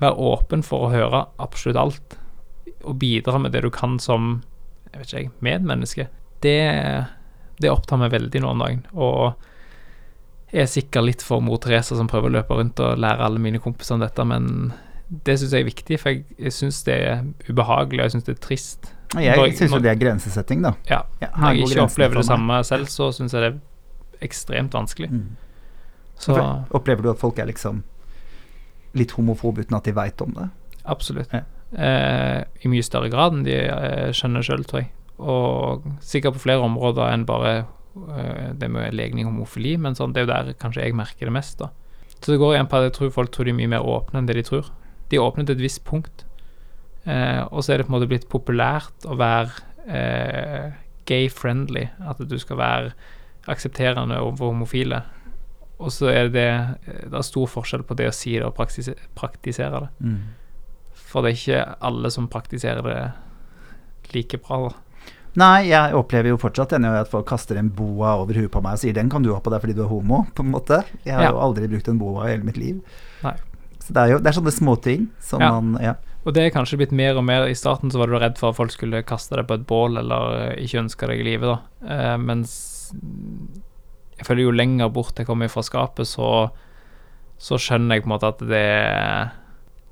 være 0.00 0.28
åpen 0.30 0.62
for 0.64 0.86
å 0.86 0.92
høre 0.92 1.24
absolutt 1.42 1.80
alt, 1.80 2.16
og 2.86 2.98
bidra 3.00 3.40
med 3.42 3.52
det 3.52 3.64
du 3.64 3.70
kan 3.72 3.98
som 4.00 4.38
jeg 4.92 5.02
vet 5.02 5.12
ikke 5.12 5.44
medmenneske, 5.44 6.06
det, 6.44 6.56
det 7.60 7.72
opptar 7.72 8.00
meg 8.00 8.14
veldig 8.14 8.40
nå 8.40 8.52
om 8.52 8.62
dagen. 8.62 8.82
Og 8.94 9.34
jeg 10.52 10.62
er 10.62 10.70
sikkert 10.70 11.08
litt 11.08 11.24
for 11.24 11.44
mor 11.44 11.60
Teresa 11.60 11.98
som 11.98 12.08
prøver 12.08 12.30
å 12.30 12.36
løpe 12.38 12.56
rundt 12.56 12.80
og 12.80 13.00
lære 13.02 13.26
alle 13.26 13.42
mine 13.42 13.60
kompiser 13.60 13.96
om 13.96 14.04
dette, 14.04 14.24
men 14.24 14.72
det 15.06 15.36
syns 15.38 15.52
jeg 15.52 15.64
er 15.64 15.68
viktig, 15.68 15.98
for 16.00 16.14
jeg, 16.14 16.24
jeg 16.40 16.54
syns 16.54 16.82
det 16.86 16.96
er 16.96 17.24
ubehagelig, 17.50 18.00
og 18.00 18.06
jeg 18.06 18.16
syns 18.16 18.28
det 18.28 18.36
er 18.36 18.44
trist. 18.46 18.92
Jeg 19.14 19.56
syns 19.56 19.72
jo 19.72 19.78
det 19.82 19.90
er 19.92 19.98
grensesetting, 20.00 20.62
da. 20.64 20.74
Ja, 20.90 21.02
Ja, 21.22 21.28
Når 21.36 21.54
jeg 21.54 21.68
ikke 21.68 21.84
opplever 21.86 22.20
det 22.20 22.26
samme 22.26 22.60
selv, 22.64 22.86
så 22.90 23.12
syns 23.14 23.32
jeg 23.32 23.42
det 23.42 23.50
er 23.54 24.26
ekstremt 24.26 24.74
vanskelig. 24.74 25.10
Mm. 25.10 25.36
Så 26.18 26.36
Opplever 26.74 27.02
du 27.02 27.10
at 27.12 27.20
folk 27.20 27.38
er 27.38 27.46
liksom 27.46 27.82
litt 28.96 29.12
homofobe 29.12 29.60
uten 29.66 29.76
at 29.76 29.84
de 29.84 29.92
veit 29.92 30.20
om 30.24 30.32
det? 30.36 30.48
absolutt. 30.86 31.32
Ja. 31.34 31.42
Eh, 31.74 32.44
I 32.62 32.68
mye 32.70 32.82
større 32.86 33.08
grad 33.10 33.34
enn 33.34 33.42
de 33.46 33.56
eh, 33.58 34.12
skjønner 34.14 34.44
sjøl, 34.46 34.62
tror 34.64 34.84
jeg. 34.84 34.90
Og 35.18 35.82
sikkert 36.04 36.36
på 36.36 36.44
flere 36.44 36.62
områder 36.62 37.10
enn 37.10 37.24
bare 37.26 37.54
eh, 37.58 38.52
det 38.54 38.68
med 38.70 38.94
legning 38.94 39.26
og 39.26 39.32
homofili, 39.32 39.74
men 39.76 39.96
sånn, 39.98 40.14
det 40.14 40.22
er 40.22 40.26
jo 40.26 40.30
der 40.30 40.52
kanskje 40.60 40.84
jeg 40.84 40.94
merker 40.94 41.26
det 41.26 41.34
mest. 41.34 41.58
da. 41.58 41.72
Så 42.20 42.32
det 42.32 42.38
går 42.38 42.54
igjen 42.54 42.70
på 42.70 42.78
at 42.78 42.86
jeg 42.86 42.94
tror 43.00 43.10
folk 43.18 43.32
tror 43.34 43.48
de 43.48 43.54
er 43.54 43.58
mye 43.58 43.72
mer 43.74 43.82
åpne 43.86 44.22
enn 44.22 44.30
det 44.30 44.38
de 44.38 44.46
tror. 44.46 44.70
De 45.10 45.18
er 45.18 45.26
åpne 45.26 45.46
til 45.46 45.58
et 45.58 45.64
visst 45.66 45.82
punkt, 45.86 46.22
eh, 47.06 47.42
og 47.50 47.62
så 47.64 47.72
er 47.72 47.78
det 47.78 47.86
på 47.86 47.92
en 47.94 47.98
måte 48.00 48.08
blitt 48.10 48.28
populært 48.28 49.06
å 49.06 49.16
være 49.16 49.50
eh, 49.88 50.72
gay-friendly. 51.06 51.88
At 52.06 52.18
du 52.28 52.38
skal 52.38 52.56
være 52.60 52.92
aksepterende 53.46 54.18
overfor 54.20 54.52
homofile. 54.52 55.02
Og 55.78 55.92
så 55.92 56.08
er 56.08 56.28
det 56.32 56.32
det 56.86 57.12
er 57.12 57.22
stor 57.26 57.46
forskjell 57.52 57.82
på 57.86 57.94
det 57.98 58.08
å 58.08 58.14
si 58.16 58.32
det 58.38 58.46
og 58.46 58.54
praktise, 58.56 58.94
praktisere 59.14 59.80
det. 59.86 59.90
Mm. 60.00 60.18
For 61.06 61.22
det 61.22 61.30
er 61.32 61.36
ikke 61.40 61.76
alle 61.86 62.10
som 62.10 62.28
praktiserer 62.32 62.82
det 62.82 64.14
like 64.14 64.38
bra. 64.42 64.68
da. 64.68 64.74
Nei, 65.36 65.66
jeg 65.68 65.92
opplever 65.98 66.30
jo 66.32 66.38
fortsatt 66.40 66.70
denne 66.72 66.94
at 67.02 67.10
folk 67.12 67.26
kaster 67.28 67.58
en 67.60 67.68
boa 67.76 68.14
over 68.22 68.38
huet 68.40 68.50
på 68.54 68.62
meg 68.64 68.78
og 68.78 68.80
sier 68.80 68.94
'den 68.96 69.10
kan 69.10 69.22
du 69.22 69.34
ha 69.34 69.40
på 69.40 69.50
deg 69.52 69.60
fordi 69.60 69.74
du 69.76 69.82
er 69.84 69.88
homo', 69.92 70.26
på 70.34 70.40
en 70.42 70.50
måte. 70.50 70.82
Jeg 71.04 71.14
har 71.14 71.22
Ja. 71.24 71.30
jo 71.32 71.38
aldri 71.38 71.68
brukt 71.68 71.88
en 71.88 71.98
boa 71.98 72.24
i 72.24 72.30
hele 72.30 72.44
mitt 72.44 72.56
liv. 72.56 72.80
Nei. 73.22 73.34
Så 73.78 73.92
det 73.92 73.96
er 74.02 74.08
jo 74.12 74.18
det 74.18 74.26
er 74.28 74.40
sånne 74.40 74.52
småting 74.52 75.08
som 75.20 75.40
Ja. 75.40 75.60
man 75.60 75.82
Ja. 75.82 75.94
Og 76.26 76.34
det 76.34 76.42
er 76.42 76.54
kanskje 76.54 76.80
blitt 76.80 76.94
mer 76.96 77.14
og 77.18 77.22
mer 77.26 77.46
I 77.46 77.54
starten 77.54 77.92
så 77.92 78.00
var 78.00 78.10
du 78.10 78.18
redd 78.18 78.38
for 78.40 78.50
at 78.50 78.58
folk 78.58 78.74
skulle 78.74 79.04
kaste 79.06 79.38
deg 79.38 79.46
på 79.46 79.60
et 79.60 79.66
bål 79.68 80.00
eller 80.02 80.38
eh, 80.40 80.64
ikke 80.64 80.82
ønske 80.82 81.08
deg 81.10 81.22
i 81.22 81.26
live, 81.28 81.52
da. 81.52 81.58
Eh, 81.86 82.16
mens 82.18 82.56
jeg 84.16 84.26
føler 84.26 84.46
jo 84.46 84.54
lenger 84.54 84.90
bort 84.90 85.18
jeg 85.20 85.28
kommer 85.28 85.50
fra 85.52 85.62
skapet, 85.62 86.08
så, 86.08 86.48
så 87.38 87.58
skjønner 87.60 87.98
jeg 87.98 88.04
på 88.06 88.10
en 88.10 88.14
måte 88.16 88.30
at 88.32 88.42
det, 88.42 88.68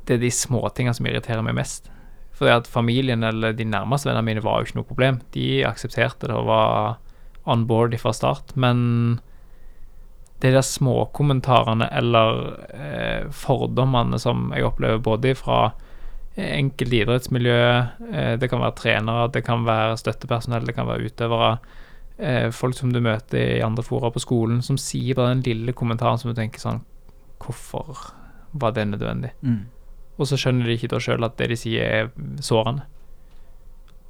det 0.09 0.16
er 0.16 0.24
de 0.24 0.32
småtingene 0.35 0.97
som 0.97 1.07
irriterer 1.07 1.45
meg 1.47 1.59
mest. 1.61 1.91
Fordi 2.35 2.51
at 2.57 2.70
familien 2.70 3.22
eller 3.22 3.55
de 3.55 3.66
nærmeste 3.68 4.09
vennene 4.09 4.26
mine 4.26 4.43
var 4.43 4.59
jo 4.59 4.68
ikke 4.68 4.80
noe 4.80 4.89
problem. 4.89 5.20
De 5.37 5.62
aksepterte 5.68 6.26
det 6.26 6.35
og 6.35 6.49
var 6.49 6.97
on 7.47 7.66
board 7.68 7.95
fra 8.01 8.11
start. 8.16 8.57
Men 8.59 9.20
de 10.43 10.51
der 10.51 10.64
småkommentarene 10.66 11.87
eller 11.95 12.41
eh, 12.74 13.30
fordommene 13.30 14.18
som 14.20 14.49
jeg 14.57 14.66
opplever 14.66 15.05
både 15.05 15.37
fra 15.39 15.61
enkelte 16.37 16.97
idrettsmiljø, 17.03 17.59
eh, 18.12 18.35
det 18.41 18.51
kan 18.51 18.62
være 18.62 18.76
trenere, 18.80 19.28
det 19.32 19.45
kan 19.47 19.64
være 19.66 19.99
støttepersonell, 20.01 20.66
det 20.66 20.74
kan 20.74 20.89
være 20.89 21.11
utøvere, 21.11 21.59
eh, 22.18 22.51
folk 22.51 22.74
som 22.74 22.93
du 22.93 23.01
møter 23.01 23.59
i 23.59 23.62
andre 23.62 23.82
fora 23.82 24.11
på 24.11 24.22
skolen, 24.22 24.62
som 24.62 24.76
sier 24.76 25.14
bare 25.14 25.35
den 25.35 25.45
lille 25.47 25.72
kommentaren 25.72 26.18
som 26.18 26.32
du 26.32 26.41
tenker 26.41 26.61
sånn 26.61 26.82
Hvorfor 27.45 28.14
var 28.53 28.72
det 28.72 28.87
nødvendig? 28.89 29.32
Mm. 29.43 29.66
Og 30.16 30.26
så 30.26 30.39
skjønner 30.39 30.64
de 30.64 30.78
ikke 30.78 30.89
da 30.89 31.01
sjøl 31.03 31.26
at 31.26 31.37
det 31.37 31.51
de 31.51 31.57
sier, 31.59 31.85
er 31.85 32.41
sårende. 32.41 32.87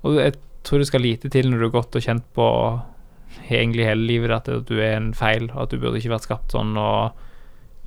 Og 0.04 0.20
jeg 0.20 0.36
tror 0.62 0.78
det 0.78 0.86
skal 0.86 1.02
lite 1.02 1.30
til 1.32 1.48
når 1.50 1.58
du 1.58 1.64
har 1.64 1.74
gått 1.80 1.96
og 1.96 2.04
kjent 2.04 2.26
på 2.36 2.46
egentlig 3.48 3.88
hele 3.88 4.06
livet 4.06 4.30
at 4.36 4.68
du 4.68 4.76
er 4.78 4.96
en 4.98 5.12
feil, 5.16 5.48
og 5.50 5.64
at 5.64 5.72
du 5.72 5.80
burde 5.80 5.98
ikke 5.98 6.12
vært 6.12 6.28
skapt 6.28 6.54
sånn, 6.54 6.76
og 6.78 7.16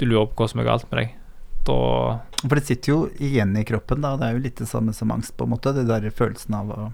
du 0.01 0.05
lurer 0.09 0.27
på 0.27 0.43
hva 0.43 0.49
som 0.51 0.61
er 0.61 0.67
galt 0.67 0.89
med 0.91 1.01
deg. 1.01 1.15
Da 1.67 1.75
For 2.47 2.55
det 2.55 2.65
sitter 2.67 2.91
jo 2.93 2.97
igjen 3.19 3.51
i 3.59 3.65
kroppen, 3.67 4.01
da. 4.05 4.13
Det 4.19 4.27
er 4.29 4.37
jo 4.37 4.43
litt 4.45 4.59
det 4.61 4.67
samme 4.69 4.93
som 4.95 5.11
angst, 5.11 5.35
på 5.37 5.43
en 5.47 5.51
måte. 5.55 5.73
Det 5.75 5.83
der 5.89 6.07
følelsen 6.15 6.55
av 6.55 6.71
å 6.71 6.87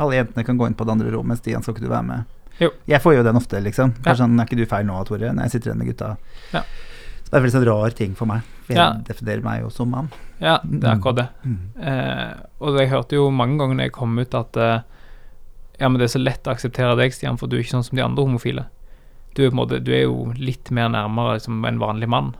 Alle 0.00 0.16
jentene 0.16 0.44
kan 0.46 0.56
gå 0.58 0.66
inn 0.66 0.74
på 0.78 0.84
det 0.88 0.94
andre 0.94 1.10
rommet, 1.12 1.38
Stian, 1.42 1.62
skal 1.62 1.74
ikke 1.76 1.84
du 1.84 1.90
være 1.92 2.06
med? 2.08 2.24
Jo. 2.60 2.70
Jeg 2.88 3.00
får 3.04 3.14
jo 3.18 3.22
den 3.26 3.36
ofte, 3.36 3.60
liksom. 3.60 3.92
Ja. 4.06 4.14
Sånn, 4.16 4.38
er 4.40 4.46
ikke 4.48 4.56
du 4.56 4.64
feil 4.68 4.86
nå, 4.88 4.96
Tore? 5.08 5.28
Når 5.36 5.44
jeg 5.46 5.52
sitter 5.54 5.70
igjen 5.70 5.78
med 5.82 5.90
gutta. 5.92 6.08
Ja. 6.54 6.62
Så 7.20 7.28
det 7.30 7.36
er 7.36 7.44
veldig 7.44 7.52
sånn 7.54 7.66
rar 7.68 7.90
ting 7.98 8.14
for 8.16 8.26
meg. 8.30 8.42
For 8.64 8.72
jeg 8.74 8.80
Ja. 8.80 8.92
definerer 9.06 9.42
meg 9.44 9.60
jo 9.62 9.68
som 9.70 9.90
mann. 9.92 10.08
Ja, 10.40 10.58
det 10.64 10.82
er 10.84 10.96
akkurat 10.96 11.16
det. 11.20 11.28
Mm. 11.44 11.58
Eh, 11.82 12.34
og 12.60 12.78
jeg 12.80 12.88
hørte 12.90 13.12
jo 13.20 13.30
mange 13.30 13.58
ganger 13.60 13.76
når 13.76 13.84
jeg 13.90 13.92
kom 13.92 14.18
ut 14.18 14.34
at 14.34 14.56
eh, 14.56 14.80
Ja, 15.80 15.88
men 15.88 15.98
det 16.00 16.08
er 16.10 16.18
så 16.18 16.24
lett 16.24 16.44
å 16.44 16.52
akseptere 16.52 16.96
deg, 16.96 17.12
Stian, 17.12 17.38
for 17.38 17.46
du 17.48 17.56
er 17.56 17.60
ikke 17.62 17.76
sånn 17.76 17.84
som 17.84 17.96
de 17.96 18.02
andre 18.04 18.24
homofile. 18.24 18.66
Du 19.34 19.44
er, 19.46 19.50
måte, 19.50 19.78
du 19.84 19.92
er 19.92 20.02
jo 20.04 20.32
litt 20.36 20.70
mer 20.70 20.88
nærmere 20.88 21.36
liksom, 21.38 21.64
en 21.64 21.78
vanlig 21.80 22.08
mann. 22.08 22.34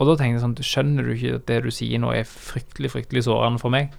Og 0.00 0.08
da 0.08 0.14
tenkte 0.16 0.38
jeg 0.38 0.44
sånn 0.44 0.56
Skjønner 0.64 1.04
du 1.04 1.12
ikke 1.12 1.34
at 1.40 1.48
det 1.50 1.58
du 1.66 1.70
sier 1.74 2.00
nå 2.00 2.12
er 2.16 2.24
fryktelig, 2.28 2.90
fryktelig 2.94 3.26
sårende 3.26 3.60
for 3.60 3.72
meg? 3.74 3.92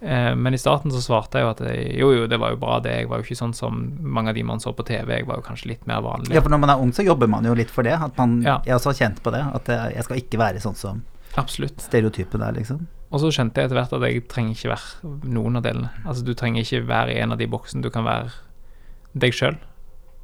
Eh, 0.00 0.34
men 0.38 0.54
i 0.54 0.60
starten 0.60 0.92
så 0.94 1.02
svarte 1.02 1.40
jeg 1.40 1.44
jo 1.44 1.50
at 1.50 1.60
jeg, 1.66 1.86
jo, 1.98 2.10
jo, 2.14 2.26
det 2.30 2.38
var 2.40 2.52
jo 2.54 2.60
bra, 2.62 2.78
det. 2.80 2.94
Jeg 3.00 3.08
var 3.10 3.20
jo 3.20 3.26
ikke 3.26 3.38
sånn 3.40 3.54
som 3.56 3.80
mange 4.00 4.30
av 4.32 4.38
de 4.38 4.44
man 4.46 4.62
så 4.62 4.72
på 4.72 4.86
TV. 4.86 5.10
Jeg 5.20 5.26
var 5.28 5.40
jo 5.40 5.46
kanskje 5.48 5.72
litt 5.72 5.86
mer 5.90 6.04
vanlig. 6.06 6.32
Ja, 6.36 6.42
for 6.44 6.54
når 6.54 6.62
man 6.62 6.72
er 6.74 6.84
ung, 6.84 6.92
så 6.94 7.04
jobber 7.06 7.30
man 7.30 7.48
jo 7.48 7.56
litt 7.58 7.72
for 7.74 7.86
det. 7.86 7.96
At 7.98 8.16
man, 8.20 8.38
Ja. 8.46 8.60
Jeg 8.64 8.78
også 8.78 8.94
kjent 8.96 9.22
på 9.24 9.34
det. 9.34 9.42
At 9.58 9.68
jeg, 9.68 10.04
skal 10.06 10.22
ikke 10.22 10.38
være 10.40 10.62
sånn 10.62 10.78
som 10.78 11.02
Absolutt. 11.36 11.82
stereotypen 11.82 12.40
der, 12.40 12.54
liksom. 12.56 12.86
Og 13.10 13.20
så 13.22 13.30
skjønte 13.32 13.60
jeg 13.60 13.68
etter 13.68 13.78
hvert 13.78 13.92
at 13.96 14.04
jeg 14.04 14.24
trenger 14.28 14.54
ikke 14.54 14.72
være 14.74 15.12
noen 15.32 15.58
av 15.58 15.64
delene. 15.64 15.90
Altså 16.04 16.24
Du 16.24 16.34
trenger 16.36 16.62
ikke 16.62 16.86
være 16.88 17.14
i 17.16 17.20
en 17.22 17.32
av 17.32 17.40
de 17.40 17.48
boksene, 17.48 17.82
du 17.82 17.90
kan 17.90 18.04
være 18.04 18.30
deg 19.18 19.32
sjøl. 19.34 19.56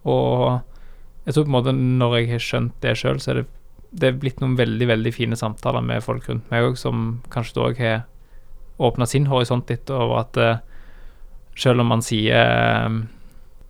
Og 0.05 0.61
jeg 1.24 1.34
tror 1.34 1.46
på 1.46 1.48
en 1.50 1.57
måte 1.57 1.72
når 1.74 2.18
jeg 2.20 2.30
har 2.34 2.42
skjønt 2.44 2.74
det 2.84 2.96
sjøl, 3.00 3.20
så 3.22 3.32
er 3.32 3.40
det, 3.40 3.46
det 3.95 4.11
er 4.11 4.18
blitt 4.18 4.40
noen 4.42 4.57
veldig 4.59 4.88
veldig 4.90 5.12
fine 5.14 5.38
samtaler 5.38 5.84
med 5.84 6.03
folk 6.05 6.26
rundt 6.28 6.51
meg 6.51 6.66
òg, 6.66 6.78
som 6.78 7.20
kanskje 7.30 7.62
òg 7.62 7.82
har 7.82 8.03
åpna 8.82 9.07
sin 9.07 9.28
horisont 9.30 9.70
litt 9.70 9.90
over 9.95 10.24
at 10.24 10.40
uh, 10.40 10.57
selv 11.55 11.84
om 11.84 11.92
man 11.92 12.03
sier 12.03 12.34
eh, 12.34 12.95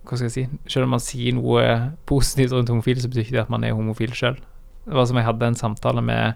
Hva 0.05 0.17
skal 0.17 0.25
jeg 0.25 0.33
si 0.33 0.45
Selv 0.73 0.87
om 0.87 0.95
man 0.95 1.03
sier 1.03 1.35
noe 1.37 1.65
positivt 2.09 2.55
rundt 2.55 2.71
homofile, 2.73 3.01
så 3.01 3.11
betyr 3.11 3.27
ikke 3.27 3.35
det 3.35 3.43
at 3.43 3.51
man 3.53 3.61
er 3.61 3.75
homofil 3.77 4.15
sjøl. 4.17 4.39
Det 4.87 4.97
var 4.97 5.05
som 5.05 5.19
jeg 5.19 5.27
hadde 5.27 5.51
en 5.51 5.59
samtale 5.59 6.01
med 6.01 6.33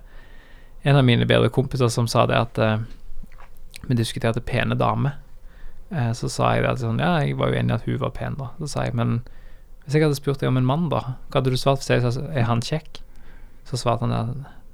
en 0.85 0.99
av 0.99 1.01
mine 1.05 1.25
bedre 1.25 1.49
kompiser 1.49 1.89
som 1.89 2.05
sa 2.05 2.27
det 2.29 2.37
at 2.37 2.61
uh, 2.61 2.85
vi 3.89 3.97
diskuterte 3.97 4.45
pene 4.45 4.77
damer. 4.77 5.17
Uh, 5.89 6.13
så 6.13 6.29
sa 6.29 6.53
jeg 6.53 6.67
det 6.67 6.75
at 6.75 6.83
sånn, 6.83 7.01
ja, 7.01 7.15
jeg 7.25 7.37
var 7.41 7.49
jo 7.49 7.59
enig 7.63 7.73
i 7.73 7.77
at 7.79 7.89
hun 7.89 7.99
var 8.05 8.13
pen, 8.13 8.37
da. 8.37 8.51
Så 8.61 8.69
sa 8.75 8.85
jeg, 8.85 8.93
men 9.01 9.23
hvis 9.83 9.97
jeg 9.97 10.05
hadde 10.05 10.21
spurt 10.21 10.41
deg 10.41 10.53
om 10.53 10.61
en 10.61 10.69
mann, 10.69 10.89
da, 10.93 11.01
hva 11.29 11.41
hadde 11.41 11.53
du 11.53 11.57
svart 11.57 11.81
hvis 11.81 11.95
jeg 11.95 12.05
sa 12.05 12.29
er 12.29 12.45
han 12.45 12.61
kjekk? 12.61 13.01
Så 13.69 13.77
svarte 13.77 14.07
han 14.07 14.13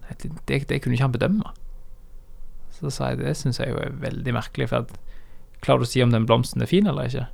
at 0.09 0.21
det, 0.23 0.31
det, 0.47 0.61
det 0.69 0.81
kunne 0.81 0.95
ikke 0.95 1.03
han 1.09 1.15
bedømme. 1.15 1.51
Så 2.75 2.89
sa 2.91 3.09
jeg 3.11 3.19
det 3.23 3.35
syns 3.39 3.59
jeg 3.59 3.71
jo 3.71 3.77
er 3.81 3.93
veldig 4.01 4.33
merkelig, 4.35 4.69
for 4.71 4.83
at 4.85 4.95
klarer 5.63 5.83
du 5.83 5.87
å 5.87 5.89
si 5.89 6.01
om 6.03 6.11
den 6.13 6.25
blomsten 6.29 6.61
er 6.63 6.69
fin 6.69 6.87
eller 6.87 7.07
ikke? 7.09 7.27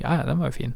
Ja, 0.00 0.14
ja, 0.20 0.24
den 0.28 0.38
var 0.40 0.50
jo 0.52 0.56
fin. 0.58 0.74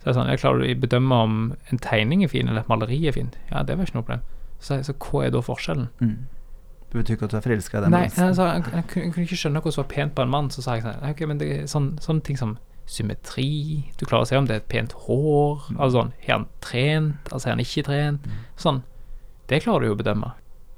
Så 0.00 0.10
jeg 0.10 0.16
sa 0.18 0.24
jeg 0.28 0.40
klarer 0.42 0.60
du 0.60 0.68
å 0.68 0.78
bedømme 0.84 1.18
om 1.26 1.34
en 1.72 1.80
tegning 1.80 2.24
er 2.24 2.32
fin 2.32 2.48
eller 2.48 2.64
et 2.64 2.68
maleri 2.72 2.98
er 3.08 3.16
fint? 3.16 3.36
Ja, 3.50 3.62
det 3.62 3.76
var 3.78 3.86
ikke 3.88 3.98
noe 4.00 4.06
problem. 4.08 4.24
Så 4.60 4.78
sa 4.78 4.80
så 4.88 4.94
hva 5.00 5.26
er 5.26 5.30
da 5.34 5.42
forskjellen? 5.44 5.88
Mm. 6.00 6.16
Det 6.90 7.00
betyr 7.00 7.16
ikke 7.16 7.26
at 7.28 7.32
du 7.34 7.36
er 7.40 7.44
forelska 7.44 7.78
i 7.78 7.82
den 7.84 7.90
Nei, 7.94 8.02
blomsten. 8.06 8.34
sa, 8.38 8.44
jeg, 8.54 8.64
jeg, 8.72 8.84
kunne- 8.92 9.24
ikke 9.26 9.36
skjønne 9.40 9.60
hva 9.64 9.72
som 9.74 9.82
var 9.84 9.90
pent 9.92 10.14
på 10.14 10.22
en 10.22 10.30
mann. 10.30 10.50
Så 10.54 10.62
sa 10.62 10.76
jeg 10.78 10.84
sånn 10.86 11.04
Ok, 11.10 11.24
men 11.28 11.40
det 11.40 11.48
er 11.52 11.64
sånn, 11.70 11.88
sånne 12.04 12.22
ting 12.24 12.38
som 12.38 12.56
symmetri 12.86 13.46
Du 13.98 14.04
klarer 14.06 14.24
å 14.26 14.28
se 14.28 14.36
om 14.36 14.46
det 14.48 14.54
er 14.56 14.60
et 14.62 14.68
pent 14.68 14.92
hår. 15.06 15.64
Altså 15.78 15.92
sånn 16.00 16.12
Er 16.24 16.32
han 16.36 16.46
trent? 16.64 17.30
Altså 17.32 17.48
er 17.48 17.56
han 17.56 17.64
ikke 17.64 17.84
trent? 17.88 18.28
Sånn. 18.60 18.82
Det 19.50 19.62
klarer 19.64 19.84
du 19.84 19.86
jo 19.92 19.96
å 19.96 20.00
bedømme. 20.00 20.30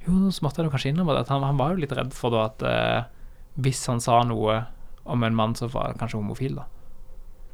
Jo, 0.06 0.30
så 0.30 0.44
måtte 0.46 0.62
jeg 0.62 0.70
kanskje 0.72 0.90
innrømme 0.92 1.14
det, 1.16 1.24
at 1.26 1.32
han, 1.34 1.42
han 1.46 1.58
var 1.58 1.74
jo 1.74 1.82
litt 1.82 1.92
redd 1.94 2.12
for 2.14 2.34
da 2.34 2.46
at 2.48 2.62
eh, 2.66 3.02
hvis 3.62 3.84
han 3.90 4.00
sa 4.02 4.20
noe 4.26 4.60
om 5.06 5.22
en 5.26 5.34
mann, 5.38 5.54
så 5.58 5.68
var 5.70 5.92
han 5.92 6.00
kanskje 6.00 6.18
homofil, 6.18 6.58
da. 6.60 6.66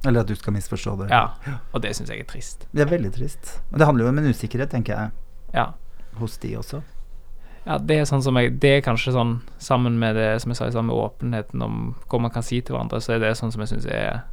Eller 0.09 0.25
at 0.25 0.31
du 0.33 0.35
skal 0.35 0.57
misforstå 0.57 0.97
det. 1.05 1.11
Ja, 1.13 1.29
og 1.73 1.83
det 1.85 1.93
syns 1.97 2.11
jeg 2.11 2.25
er 2.25 2.29
trist. 2.29 2.67
Det 2.73 2.83
er 2.83 2.91
veldig 2.91 3.13
trist. 3.15 3.53
Og 3.71 3.79
det 3.79 3.87
handler 3.87 4.09
jo 4.09 4.13
om 4.15 4.19
en 4.23 4.33
usikkerhet, 4.33 4.73
tenker 4.73 4.97
jeg, 4.97 5.13
Ja. 5.55 5.69
hos 6.19 6.37
de 6.43 6.57
også. 6.59 6.83
Ja, 7.63 7.77
det 7.79 8.01
er 8.01 8.09
sånn 8.09 8.23
som 8.25 8.35
jeg 8.35 8.57
Det 8.59 8.71
er 8.77 8.81
kanskje 8.83 9.13
sånn 9.15 9.37
Sammen 9.63 9.95
med 10.01 10.17
det 10.19 10.41
som 10.43 10.51
jeg 10.51 10.57
sa 10.59 10.67
stad, 10.69 10.83
med 10.83 10.97
åpenheten 10.99 11.63
om 11.63 11.95
hva 12.11 12.19
man 12.25 12.33
kan 12.35 12.43
si 12.43 12.59
til 12.61 12.75
hverandre, 12.75 12.99
så 12.99 13.13
er 13.15 13.21
det 13.23 13.37
sånn 13.39 13.53
som 13.55 13.63
jeg 13.63 13.71
syns 13.71 13.87
er 13.87 14.25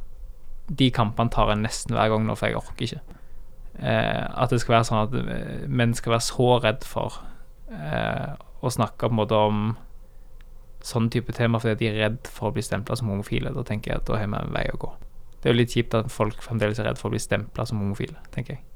De 0.66 0.88
kampene 0.90 1.30
tar 1.30 1.52
jeg 1.52 1.60
nesten 1.62 1.94
hver 1.94 2.10
gang 2.10 2.26
nå, 2.26 2.34
for 2.34 2.48
jeg 2.50 2.58
orker 2.58 2.82
ikke. 2.88 3.00
Eh, 3.80 4.24
at 4.42 4.52
det 4.52 4.60
skal 4.60 4.76
være 4.76 4.88
sånn 4.90 5.04
at 5.06 5.14
eh, 5.16 5.68
menn 5.68 5.94
skal 5.96 6.14
være 6.14 6.26
så 6.26 6.48
redd 6.60 6.82
for 6.84 7.20
eh, 7.72 8.34
å 8.60 8.72
snakke 8.72 9.06
på 9.06 9.14
en 9.14 9.20
måte 9.22 9.38
om 9.38 9.62
sånn 10.84 11.08
type 11.12 11.32
tema 11.36 11.60
fordi 11.60 11.78
de 11.80 11.88
er 11.90 11.98
redd 12.02 12.28
for 12.28 12.50
å 12.50 12.56
bli 12.56 12.64
stempla 12.64 12.98
som 13.00 13.08
homofile. 13.12 13.54
Da 13.56 13.64
tenker 13.64 13.94
jeg 13.94 14.02
at 14.02 14.10
da 14.10 14.18
har 14.20 14.28
vi 14.28 14.36
en 14.36 14.52
vei 14.52 14.66
å 14.72 14.80
gå. 14.80 14.90
Det 15.40 15.48
er 15.48 15.54
jo 15.54 15.60
litt 15.62 15.72
kjipt 15.72 15.96
at 15.96 16.12
folk 16.12 16.44
fremdeles 16.44 16.80
er 16.80 16.90
redd 16.90 17.00
for 17.00 17.08
å 17.08 17.14
bli 17.14 17.22
stempla 17.22 17.64
som 17.68 17.80
homofile, 17.80 18.20
tenker 18.34 18.58
jeg. 18.58 18.66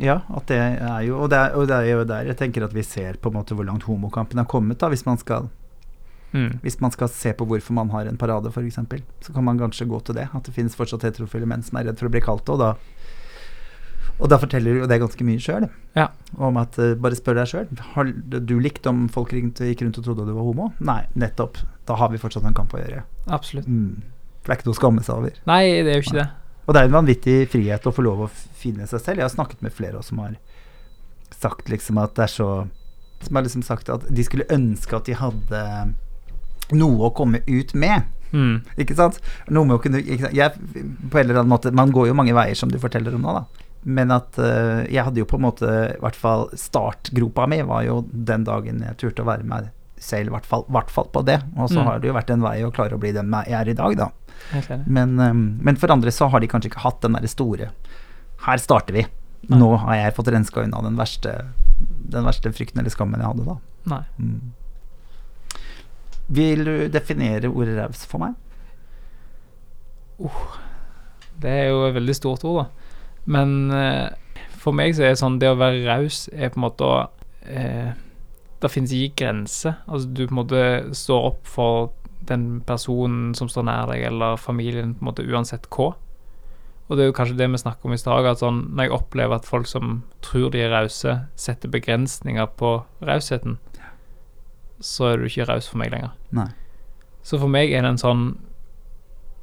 Ja, 0.00 0.22
at 0.32 0.48
det 0.48 0.60
er 0.60 1.02
jo 1.04 1.18
og 1.20 1.30
det 1.32 1.38
er, 1.38 1.56
og 1.56 1.66
det 1.68 1.76
er 1.76 1.90
jo 1.90 2.04
der 2.08 2.28
jeg 2.30 2.38
tenker 2.40 2.64
at 2.64 2.72
vi 2.76 2.84
ser 2.84 3.18
på 3.20 3.28
en 3.28 3.36
måte 3.36 3.56
hvor 3.56 3.66
langt 3.68 3.84
homokampen 3.88 4.40
har 4.40 4.48
kommet, 4.48 4.80
da, 4.80 4.92
hvis 4.92 5.08
man 5.08 5.20
skal 5.20 5.50
Mm. 6.32 6.62
Hvis 6.64 6.78
man 6.80 6.88
skal 6.88 7.10
se 7.12 7.34
på 7.36 7.44
hvorfor 7.44 7.74
man 7.76 7.90
har 7.92 8.08
en 8.08 8.16
parade, 8.16 8.48
f.eks., 8.48 8.78
så 9.20 9.32
kan 9.34 9.44
man 9.44 9.58
kanskje 9.60 9.84
gå 9.84 9.98
til 10.00 10.16
det. 10.16 10.30
At 10.32 10.46
det 10.46 10.54
finnes 10.56 10.76
fortsatt 10.76 11.04
heterofile 11.04 11.44
menn 11.44 11.60
som 11.60 11.76
er 11.76 11.90
redd 11.90 11.98
for 12.00 12.08
å 12.08 12.12
bli 12.14 12.22
kalt 12.24 12.46
det, 12.46 12.54
og 12.54 12.62
da 12.62 12.70
og 14.22 14.30
da 14.30 14.38
forteller 14.38 14.82
jo 14.82 14.88
det 14.88 15.00
ganske 15.02 15.26
mye 15.26 15.42
sjøl. 15.42 15.66
Ja. 15.98 16.06
Om 16.38 16.60
at 16.60 16.78
uh, 16.78 16.92
Bare 17.02 17.18
spør 17.18 17.40
deg 17.40 17.50
sjøl. 17.50 17.70
Har 17.96 18.10
du 18.32 18.54
likt 18.62 18.86
om 18.86 19.08
folk 19.12 19.32
ringte, 19.34 19.66
gikk 19.66 19.82
rundt 19.82 19.98
og 19.98 20.06
trodde 20.06 20.28
du 20.28 20.34
var 20.36 20.46
homo? 20.46 20.70
Nei, 20.84 21.00
nettopp. 21.18 21.58
Da 21.88 21.98
har 21.98 22.12
vi 22.12 22.20
fortsatt 22.22 22.46
en 22.46 22.56
kamp 22.56 22.74
å 22.76 22.80
gjøre. 22.80 23.02
Absolutt. 23.34 23.66
Mm. 23.66 23.98
For 24.42 24.46
det 24.46 24.54
er 24.54 24.60
ikke 24.60 24.70
noe 24.70 24.76
å 24.76 24.80
skamme 24.80 25.04
seg 25.06 25.18
over. 25.18 25.42
Nei, 25.50 25.64
det 25.82 25.90
er 25.90 25.98
jo 25.98 26.06
ikke 26.06 26.20
det. 26.20 26.28
Og 26.62 26.74
det 26.74 26.80
er 26.80 26.88
en 26.88 26.94
vanvittig 26.94 27.36
frihet 27.50 27.86
å 27.86 27.94
få 27.94 28.04
lov 28.06 28.24
å 28.26 28.30
finne 28.30 28.86
seg 28.86 29.02
selv. 29.02 29.18
Jeg 29.18 29.26
har 29.26 29.34
snakket 29.34 29.64
med 29.66 29.74
flere 29.74 29.98
også 29.98 30.12
som 30.12 30.22
har 30.22 30.38
sagt 31.42 31.72
liksom 31.72 31.98
at 31.98 32.14
det 32.14 32.28
er 32.28 32.32
så 32.32 32.48
Som 33.22 33.36
har 33.38 33.44
liksom 33.46 33.62
sagt 33.62 33.90
at 33.90 34.02
de 34.10 34.22
skulle 34.26 34.48
ønske 34.50 34.96
at 34.96 35.06
de 35.06 35.14
hadde 35.14 35.58
noe 36.74 37.06
å 37.06 37.12
komme 37.14 37.38
ut 37.46 37.74
med. 37.74 38.08
Mm. 38.32 38.64
Ikke 38.80 38.96
sant? 38.98 39.20
Noe 39.46 39.68
med 39.68 39.76
å 39.76 39.82
kunne? 39.82 40.00
Jeg, 40.02 40.56
På 41.12 41.20
en 41.20 41.26
eller 41.26 41.42
annen 41.42 41.52
måte 41.52 41.70
Man 41.70 41.92
går 41.92 42.08
jo 42.08 42.16
mange 42.16 42.34
veier, 42.34 42.56
som 42.58 42.72
du 42.72 42.80
forteller 42.82 43.14
om 43.14 43.22
nå, 43.22 43.34
da. 43.36 43.61
Men 43.84 44.12
at 44.14 44.36
uh, 44.38 44.84
jeg 44.86 45.02
hadde 45.04 45.18
jo 45.18 45.26
på 45.26 45.36
en 45.40 45.42
måte 45.48 45.66
I 45.66 46.00
hvert 46.02 46.14
fall 46.18 46.44
startgropa 46.54 47.48
mi 47.50 47.58
var 47.66 47.82
jo 47.82 48.04
den 48.12 48.44
dagen 48.46 48.78
jeg 48.86 48.96
turte 49.00 49.24
å 49.24 49.26
være 49.26 49.42
meg 49.48 49.70
selv, 50.02 50.28
i 50.30 50.34
hvert 50.36 50.46
fall, 50.46 50.64
hvert 50.70 50.90
fall 50.90 51.08
på 51.14 51.22
det. 51.26 51.40
Og 51.56 51.68
så 51.70 51.78
Mm. 51.80 51.86
har 51.86 51.98
det 52.02 52.08
jo 52.08 52.14
vært 52.14 52.30
en 52.30 52.42
vei 52.42 52.56
å 52.66 52.70
klare 52.74 52.94
å 52.94 53.00
bli 53.02 53.12
den 53.14 53.30
jeg 53.30 53.52
er 53.54 53.68
i 53.70 53.74
dag, 53.78 53.96
da. 53.96 54.08
Men, 54.86 55.18
um, 55.20 55.42
men 55.62 55.76
for 55.78 55.90
andre 55.94 56.10
så 56.10 56.28
har 56.30 56.40
de 56.42 56.48
kanskje 56.50 56.70
ikke 56.72 56.82
hatt 56.82 57.00
den 57.04 57.12
derre 57.14 57.28
store 57.30 57.68
Her 58.42 58.58
starter 58.58 58.92
vi. 58.96 59.04
Nei. 59.48 59.58
Nå 59.58 59.76
har 59.78 59.94
jeg 59.94 60.14
fått 60.16 60.28
renska 60.34 60.62
unna 60.64 60.82
den 60.82 60.96
verste, 60.98 61.46
den 62.10 62.24
verste 62.26 62.50
frykten 62.54 62.78
eller 62.82 62.90
skammen 62.90 63.20
jeg 63.22 63.26
hadde 63.30 63.46
da. 63.46 63.56
Nei. 63.86 64.02
Mm. 64.18 64.52
Vil 66.28 66.64
du 66.64 66.88
definere 66.88 67.50
ordet 67.50 67.76
raus 67.78 68.04
for 68.06 68.18
meg? 68.22 68.34
Det 71.42 71.50
er 71.50 71.68
jo 71.72 71.84
et 71.88 71.94
veldig 71.96 72.14
stort 72.14 72.44
ord, 72.46 72.64
da. 72.64 72.81
Men 73.24 73.70
eh, 73.70 74.08
for 74.62 74.74
meg 74.76 74.94
så 74.96 75.06
er 75.06 75.14
det 75.14 75.22
sånn 75.22 75.40
det 75.42 75.50
å 75.50 75.58
være 75.58 75.84
raus 75.86 76.26
er 76.32 76.52
på 76.52 76.60
en 76.60 76.66
måte 76.66 76.86
å 76.86 76.94
eh, 77.46 77.92
Det 78.62 78.70
finnes 78.70 78.94
ikke 78.94 79.24
grenser. 79.24 79.80
Altså 79.86 80.08
du 80.08 80.24
på 80.26 80.32
en 80.32 80.40
måte 80.42 80.62
står 80.94 81.28
opp 81.32 81.50
for 81.50 81.90
den 82.28 82.60
personen 82.66 83.32
som 83.34 83.48
står 83.50 83.66
nær 83.66 83.90
deg, 83.90 84.04
eller 84.06 84.38
familien, 84.38 84.94
på 84.94 85.02
en 85.02 85.10
måte 85.10 85.26
uansett 85.26 85.66
hva. 85.74 85.92
Og 86.86 86.98
det 86.98 87.04
er 87.04 87.08
jo 87.10 87.16
kanskje 87.16 87.38
det 87.40 87.48
vi 87.50 87.58
snakker 87.58 87.88
om 87.88 87.94
i 87.96 87.98
stad, 87.98 88.26
at 88.28 88.42
sånn, 88.42 88.60
når 88.76 88.86
jeg 88.86 88.94
opplever 88.94 89.38
at 89.38 89.48
folk 89.48 89.66
som 89.66 90.02
tror 90.22 90.52
de 90.54 90.62
er 90.62 90.70
rause, 90.70 91.16
setter 91.34 91.72
begrensninger 91.72 92.50
på 92.60 92.72
rausheten, 93.02 93.56
så 94.82 95.12
er 95.12 95.18
du 95.18 95.26
ikke 95.26 95.48
raus 95.48 95.70
for 95.70 95.80
meg 95.82 95.92
lenger. 95.94 96.12
Nei. 96.36 96.50
Så 97.26 97.38
for 97.42 97.50
meg 97.50 97.70
er 97.70 97.84
det 97.84 97.92
en 97.92 98.00
sånn 98.02 98.22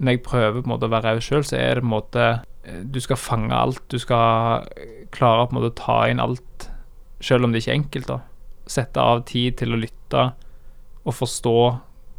Når 0.04 0.16
jeg 0.16 0.24
prøver 0.24 0.58
på 0.62 0.68
en 0.68 0.72
måte 0.74 0.88
å 0.88 0.92
være 0.92 1.14
raus 1.14 1.26
sjøl, 1.28 1.46
så 1.48 1.58
er 1.60 1.80
det 1.80 1.84
på 1.84 1.88
en 1.88 1.94
måte 1.94 2.26
Du 2.64 3.00
skal 3.02 3.18
fange 3.18 3.56
alt. 3.56 3.82
Du 3.90 4.00
skal 4.00 4.66
klare 5.16 5.48
på 5.48 5.56
en 5.56 5.60
måte 5.60 5.72
å 5.72 5.80
ta 5.80 6.00
inn 6.10 6.22
alt, 6.22 6.68
selv 7.24 7.48
om 7.48 7.54
det 7.54 7.64
ikke 7.64 7.72
er 7.72 7.80
enkelt. 7.80 8.10
da 8.12 8.20
Sette 8.70 9.02
av 9.02 9.24
tid 9.30 9.58
til 9.62 9.74
å 9.74 9.80
lytte 9.80 10.26
og 11.06 11.16
forstå 11.16 11.56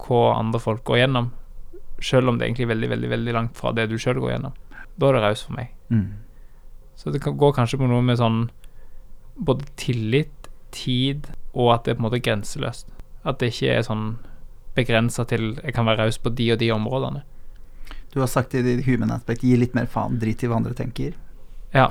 hva 0.01 0.23
andre 0.39 0.61
folk 0.63 0.83
går 0.89 1.03
gjennom. 1.03 1.31
Selv 2.01 2.33
om 2.33 2.39
det 2.39 2.49
egentlig 2.49 2.67
er 2.67 2.73
veldig, 2.73 2.91
veldig, 2.95 3.11
veldig 3.13 3.37
langt 3.37 3.59
fra 3.59 3.75
det 3.77 3.91
du 3.91 3.99
sjøl 4.01 4.23
går 4.23 4.35
gjennom. 4.35 4.57
Da 4.97 5.09
er 5.09 5.19
det 5.19 5.23
raust 5.25 5.47
for 5.47 5.59
meg. 5.59 5.75
Mm. 5.93 6.09
Så 6.97 7.13
det 7.13 7.23
går 7.25 7.55
kanskje 7.57 7.79
på 7.81 7.89
noe 7.89 8.05
med 8.05 8.19
sånn 8.21 8.49
både 9.41 9.69
tillit, 9.81 10.49
tid, 10.75 11.31
og 11.55 11.75
at 11.75 11.85
det 11.85 11.93
er 11.93 11.99
på 11.99 12.05
en 12.05 12.09
måte 12.09 12.23
grenseløst. 12.25 12.91
At 13.25 13.41
det 13.41 13.53
ikke 13.53 13.77
er 13.77 13.87
sånn 13.87 14.11
begrensa 14.77 15.25
til 15.29 15.55
jeg 15.59 15.75
kan 15.75 15.89
være 15.89 16.07
raus 16.07 16.19
på 16.21 16.33
de 16.37 16.51
og 16.55 16.61
de 16.61 16.71
områdene. 16.75 17.23
Du 18.13 18.21
har 18.21 18.31
sagt 18.31 18.55
i 18.55 18.63
ditt 18.65 18.85
human 18.87 19.13
aspect 19.15 19.45
gi 19.47 19.57
litt 19.59 19.75
mer 19.77 19.87
faen, 19.91 20.19
drit 20.19 20.43
i 20.43 20.51
hva 20.51 20.59
andre 20.59 20.75
tenker. 20.75 21.15
Ja. 21.75 21.91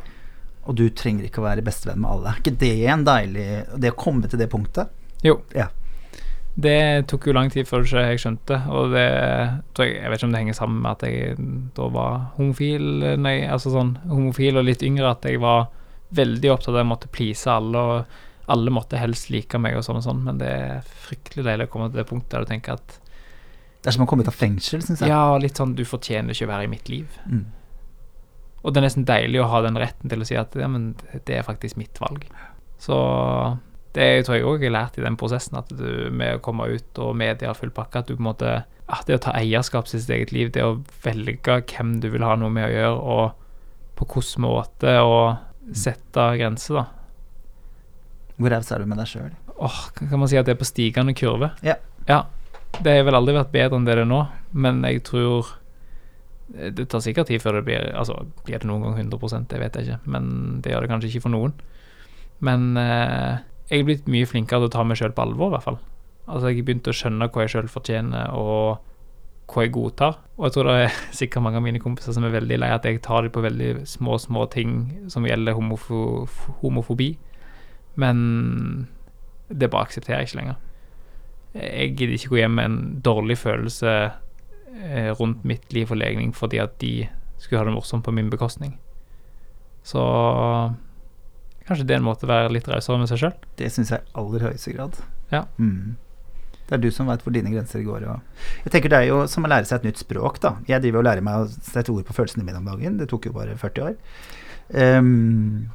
Og 0.68 0.76
du 0.76 0.90
trenger 0.92 1.26
ikke 1.26 1.42
å 1.42 1.48
være 1.48 1.64
bestevenn 1.66 2.02
med 2.04 2.12
alle. 2.12 2.32
Er 2.34 2.42
ikke 2.42 2.58
det 2.60 2.74
en 2.92 3.06
deilig 3.08 3.46
Det 3.80 3.94
å 3.94 4.00
komme 4.00 4.28
til 4.30 4.42
det 4.42 4.50
punktet? 4.52 4.92
Jo. 5.24 5.40
Ja. 5.56 5.70
Det 6.60 7.08
tok 7.08 7.30
jo 7.30 7.34
lang 7.36 7.52
tid 7.54 7.68
før 7.70 7.86
jeg 7.88 8.20
skjønte, 8.20 8.58
og 8.68 8.92
det 8.92 9.06
jeg 9.06 9.94
Jeg 9.94 10.10
vet 10.12 10.20
ikke 10.20 10.28
om 10.28 10.34
det 10.34 10.42
henger 10.42 10.58
sammen 10.58 10.82
med 10.84 10.92
at 10.92 11.06
jeg 11.08 11.36
da 11.78 11.88
var 11.94 12.16
homofil, 12.36 12.88
nei, 13.22 13.38
altså 13.48 13.72
sånn 13.72 13.94
homofil 14.10 14.60
og 14.60 14.68
litt 14.68 14.84
yngre, 14.84 15.14
at 15.14 15.24
jeg 15.24 15.40
var 15.40 15.70
veldig 16.16 16.52
opptatt 16.52 16.74
av 16.74 16.80
at 16.80 16.84
jeg 16.84 16.90
måtte 16.90 17.12
please 17.16 17.54
alle, 17.54 17.80
og 17.80 18.50
alle 18.52 18.74
måtte 18.74 19.00
helst 19.00 19.30
like 19.32 19.62
meg 19.62 19.78
og 19.78 19.86
sånn 19.86 20.02
og 20.02 20.08
sånn, 20.08 20.24
men 20.26 20.42
det 20.42 20.50
er 20.50 20.92
fryktelig 21.06 21.46
deilig 21.48 21.70
å 21.70 21.72
komme 21.72 21.88
til 21.92 22.02
det 22.02 22.08
punktet 22.10 22.34
der 22.34 22.44
du 22.44 22.52
tenker 22.52 22.76
at 22.76 22.98
Det 23.80 23.92
er 23.92 23.96
som 23.96 24.04
å 24.04 24.10
komme 24.12 24.26
ut 24.26 24.32
av 24.32 24.36
fengsel, 24.36 24.82
syns 24.84 25.02
jeg. 25.04 25.12
ja, 25.12 25.38
litt 25.40 25.60
sånn 25.60 25.78
du 25.78 25.86
fortjener 25.88 26.36
ikke 26.36 26.50
å 26.50 26.52
være 26.52 26.68
i 26.68 26.72
mitt 26.72 26.92
liv. 26.92 27.20
Mm. 27.30 27.46
Og 28.60 28.74
det 28.74 28.82
er 28.82 28.88
nesten 28.90 29.08
deilig 29.08 29.40
å 29.40 29.48
ha 29.54 29.62
den 29.64 29.80
retten 29.80 30.12
til 30.12 30.24
å 30.24 30.28
si 30.28 30.36
at 30.36 30.56
ja, 30.60 30.68
men 30.68 30.92
det 31.14 31.38
er 31.38 31.48
faktisk 31.48 31.80
mitt 31.80 32.00
valg. 32.04 32.26
Så 32.80 32.98
det 33.96 34.26
tror 34.26 34.36
jeg 34.36 34.48
òg 34.48 34.66
jeg 34.66 34.72
har 34.72 34.76
lært 34.76 35.00
i 35.00 35.06
den 35.06 35.18
prosessen, 35.20 35.58
at 35.62 35.72
du 35.72 36.10
med 36.12 36.38
å 36.38 36.44
komme 36.44 36.68
ut 36.70 37.00
og 37.02 37.16
media 37.18 37.56
full 37.58 37.72
pakke, 37.74 38.02
at 38.02 38.12
du 38.12 38.18
på 38.18 38.24
en 38.24 38.30
måte 38.34 38.60
at 38.90 39.06
Det 39.06 39.20
å 39.20 39.22
ta 39.22 39.36
eierskap 39.38 39.86
til 39.86 40.02
sitt 40.02 40.10
eget 40.10 40.32
liv, 40.34 40.48
det 40.50 40.64
å 40.66 40.80
velge 41.04 41.60
hvem 41.70 42.00
du 42.02 42.08
vil 42.10 42.24
ha 42.26 42.32
noe 42.42 42.50
med 42.50 42.66
å 42.66 42.74
gjøre, 42.74 42.96
og 42.98 44.00
på 44.00 44.08
hvilken 44.16 44.42
måte, 44.48 44.96
og 45.06 45.76
sette 45.78 46.24
grenser, 46.40 46.80
da. 46.80 46.86
Hvor 48.40 48.50
raus 48.56 48.72
er 48.74 48.82
du 48.82 48.90
med 48.90 48.98
deg 48.98 49.12
sjøl? 49.12 49.30
Åh, 49.60 49.80
kan 50.00 50.18
man 50.18 50.32
si 50.32 50.40
at 50.40 50.48
det 50.48 50.56
er 50.56 50.62
på 50.62 50.66
stigende 50.66 51.14
kurve? 51.14 51.52
Ja. 51.62 51.76
ja. 52.10 52.24
Det 52.78 52.94
har 52.96 53.08
vel 53.08 53.18
aldri 53.18 53.36
vært 53.36 53.52
bedre 53.54 53.80
enn 53.80 53.88
det 53.88 53.98
det 53.98 54.06
er 54.06 54.10
nå, 54.10 54.22
men 54.54 54.84
jeg 54.88 55.02
tror 55.08 55.56
Det 56.50 56.86
tar 56.90 57.02
sikkert 57.04 57.28
tid 57.30 57.42
før 57.44 57.60
det 57.60 57.66
blir 57.68 57.90
Altså, 57.94 58.16
blir 58.46 58.62
det 58.62 58.70
noen 58.70 58.86
gang 58.88 58.96
100% 59.10 59.50
det 59.52 59.60
vet 59.62 59.76
jeg 59.76 59.90
ikke, 59.90 60.00
men 60.16 60.62
det 60.64 60.72
gjør 60.72 60.86
det 60.86 60.92
kanskje 60.94 61.12
ikke 61.12 61.26
for 61.28 61.34
noen. 61.34 61.54
Men 62.40 62.78
eh, 62.80 63.42
jeg 63.70 63.82
er 63.82 63.86
blitt 63.86 64.08
mye 64.10 64.28
flinkere 64.30 64.64
til 64.64 64.70
å 64.70 64.74
ta 64.74 64.86
meg 64.88 64.98
sjøl 64.98 65.14
på 65.14 65.26
alvor, 65.26 65.52
i 65.52 65.56
hvert 65.58 65.68
fall. 65.68 65.80
Altså, 66.26 66.50
jeg 66.50 66.62
har 66.62 66.68
begynt 66.70 66.90
å 66.90 66.96
skjønne 66.96 67.28
hva 67.30 67.44
jeg 67.44 67.54
sjøl 67.54 67.70
fortjener, 67.70 68.32
og 68.34 68.80
hva 69.50 69.66
jeg 69.66 69.74
godtar. 69.76 70.20
Og 70.38 70.48
jeg 70.48 70.56
tror 70.56 70.70
det 70.70 70.78
er 70.86 71.02
sikkert 71.20 71.46
mange 71.46 71.62
av 71.62 71.66
mine 71.66 71.82
kompiser 71.84 72.16
som 72.16 72.26
er 72.26 72.34
veldig 72.34 72.60
lei 72.62 72.72
at 72.74 72.88
jeg 72.88 73.02
tar 73.06 73.26
dem 73.26 73.34
på 73.36 73.44
veldig 73.46 73.72
små, 73.90 74.18
små 74.22 74.48
ting 74.54 74.80
som 75.12 75.28
gjelder 75.28 75.58
homofo 75.58 76.26
homofobi. 76.64 77.12
Men 78.00 78.88
det 79.50 79.70
bare 79.70 79.90
aksepterer 79.90 80.22
jeg 80.22 80.32
ikke 80.32 80.42
lenger. 80.42 80.60
Jeg 81.54 81.96
gidder 81.98 82.14
ikke 82.16 82.30
gå 82.36 82.38
hjem 82.44 82.56
med 82.60 82.66
en 82.70 82.80
dårlig 83.06 83.38
følelse 83.42 83.94
eh, 84.84 85.10
rundt 85.20 85.44
mitt 85.50 85.72
liv 85.74 85.90
og 85.92 85.98
legning 85.98 86.34
fordi 86.36 86.60
at 86.62 86.76
de 86.82 87.08
skulle 87.40 87.60
ha 87.62 87.66
det 87.66 87.74
morsomt 87.74 88.04
på 88.06 88.14
min 88.14 88.30
bekostning. 88.30 88.76
Så 89.84 90.02
kanskje 91.68 91.86
det 91.88 91.96
er 91.96 92.02
en 92.02 92.06
måte 92.08 92.28
å 92.28 92.30
være 92.30 92.52
litt 92.54 92.68
rausere 92.70 93.00
med 93.02 93.10
seg 93.12 93.22
sjøl. 93.24 93.34
Det 93.60 93.72
syns 93.74 93.92
jeg 93.94 94.04
i 94.06 94.14
aller 94.20 94.46
høyeste 94.50 94.74
grad. 94.76 95.00
Ja. 95.34 95.44
Mm. 95.62 95.96
Det 96.70 96.76
er 96.78 96.82
du 96.84 96.90
som 96.94 97.08
veit 97.10 97.24
hvor 97.26 97.34
dine 97.34 97.50
grenser 97.54 97.82
går. 97.86 98.06
Jeg 98.66 98.74
tenker 98.74 98.92
Det 98.94 99.00
er 99.00 99.08
jo 99.10 99.24
som 99.32 99.46
å 99.46 99.50
lære 99.50 99.66
seg 99.66 99.80
et 99.82 99.88
nytt 99.90 100.02
språk. 100.04 100.38
da 100.44 100.56
Jeg 100.70 100.84
driver 100.84 101.02
og 101.02 101.08
lærer 101.08 101.26
meg 101.26 101.42
å 101.42 101.48
sette 101.50 101.90
ord 101.94 102.06
på 102.06 102.14
følelsene 102.14 102.46
mine 102.46 102.62
om 102.62 102.70
dagen. 102.70 102.98
Det 103.00 103.08
tok 103.10 103.26
jo 103.26 103.34
bare 103.34 103.56
40 103.58 103.88
år. 103.88 103.96
Um, 104.70 105.70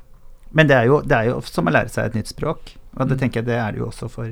men 0.55 0.69
det 0.71 0.77
er, 0.77 0.85
jo, 0.87 1.01
det 1.03 1.17
er 1.19 1.31
jo 1.33 1.41
som 1.43 1.67
å 1.67 1.73
lære 1.75 1.91
seg 1.91 2.13
et 2.13 2.15
nytt 2.21 2.31
språk. 2.31 2.77
Og 2.95 3.09
det 3.09 3.17
Mm. 3.17 3.21
tenker 3.25 3.41
jeg 3.43 3.47
det 3.47 3.59
er 3.59 3.73
det 3.73 3.81
jo 3.83 3.89
også 3.91 4.09
for, 4.09 4.31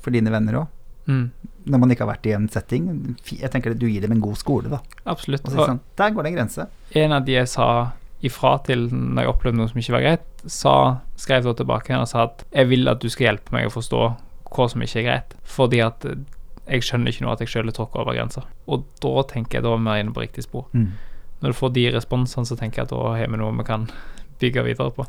for 0.00 0.10
dine 0.14 0.30
venner 0.32 0.60
òg. 0.64 0.66
Mm, 1.10 1.30
Når 1.66 1.78
man 1.80 1.90
ikke 1.90 2.04
har 2.06 2.12
vært 2.14 2.26
i 2.26 2.32
en 2.36 2.48
setting. 2.48 3.16
Jeg 3.26 3.50
tenker 3.50 3.72
at 3.72 3.78
Du 3.80 3.86
gir 3.88 4.00
dem 4.04 4.12
en 4.12 4.20
god 4.20 4.36
skole. 4.36 4.68
da 4.70 4.78
absolutt. 5.06 5.44
og 5.44 5.52
sånn, 5.68 5.80
Der 5.96 6.10
går 6.10 6.22
det 6.22 6.32
en 6.32 6.38
grense. 6.38 6.66
en 6.94 7.12
av 7.12 7.24
de 7.24 7.32
jeg 7.32 7.48
sa 7.48 7.92
ifra 8.22 8.62
til 8.64 8.88
når 8.90 9.22
jeg 9.24 9.28
opplevde 9.32 9.56
noe 9.56 9.68
som 9.68 9.78
ikke 9.80 9.92
var 9.96 10.00
greit, 10.04 10.26
sa, 10.46 10.74
skrev 11.16 11.44
da 11.44 11.52
tilbake 11.54 11.96
og 11.98 12.08
sa 12.08 12.24
at 12.24 12.44
jeg 12.52 12.68
vil 12.68 12.88
at 12.88 13.00
du 13.00 13.08
skal 13.08 13.26
hjelpe 13.34 13.52
meg 13.52 13.66
å 13.66 13.72
forstå 13.72 14.16
hva 14.50 14.68
som 14.70 14.80
ikke 14.82 15.00
er 15.00 15.06
greit, 15.08 15.34
fordi 15.44 15.80
at 15.84 16.04
eh, 16.04 16.16
jeg 16.68 16.82
skjønner 16.82 17.08
ikke 17.12 17.22
nå 17.24 17.32
at 17.32 17.40
jeg 17.40 17.48
sjøl 17.48 17.68
er 17.68 17.72
tråkka 17.72 18.00
over 18.00 18.14
grensa. 18.14 18.44
Og 18.68 18.84
da 19.00 19.22
tenker 19.22 19.58
jeg 19.58 19.62
da 19.64 19.72
er 19.74 19.78
vi 19.78 20.00
inne 20.04 20.12
på 20.14 20.20
riktig 20.22 20.44
spor. 20.44 20.66
Mm. 20.72 20.92
Når 21.42 21.48
du 21.48 21.56
får 21.56 21.72
de 21.72 21.90
responsene, 21.90 22.46
så 22.46 22.56
tenker 22.58 22.82
jeg 22.82 22.84
at 22.90 22.90
da 22.94 23.14
har 23.16 23.26
vi 23.26 23.36
noe 23.40 23.56
vi 23.56 23.64
kan 23.64 23.88
bygge 24.40 24.64
videre 24.64 24.92
på. 24.92 25.06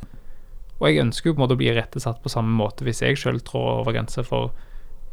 Og 0.82 0.88
jeg 0.90 1.04
ønsker 1.04 1.28
jo 1.30 1.34
på 1.36 1.42
en 1.42 1.46
måte 1.48 1.54
å 1.54 1.62
bli 1.62 1.72
rettesatt 1.76 2.24
på 2.24 2.30
samme 2.32 2.56
måte 2.58 2.84
hvis 2.88 3.02
jeg 3.04 3.18
sjøl 3.20 3.40
trår 3.46 3.82
over 3.84 3.94
grenser, 3.94 4.24
for 4.24 4.52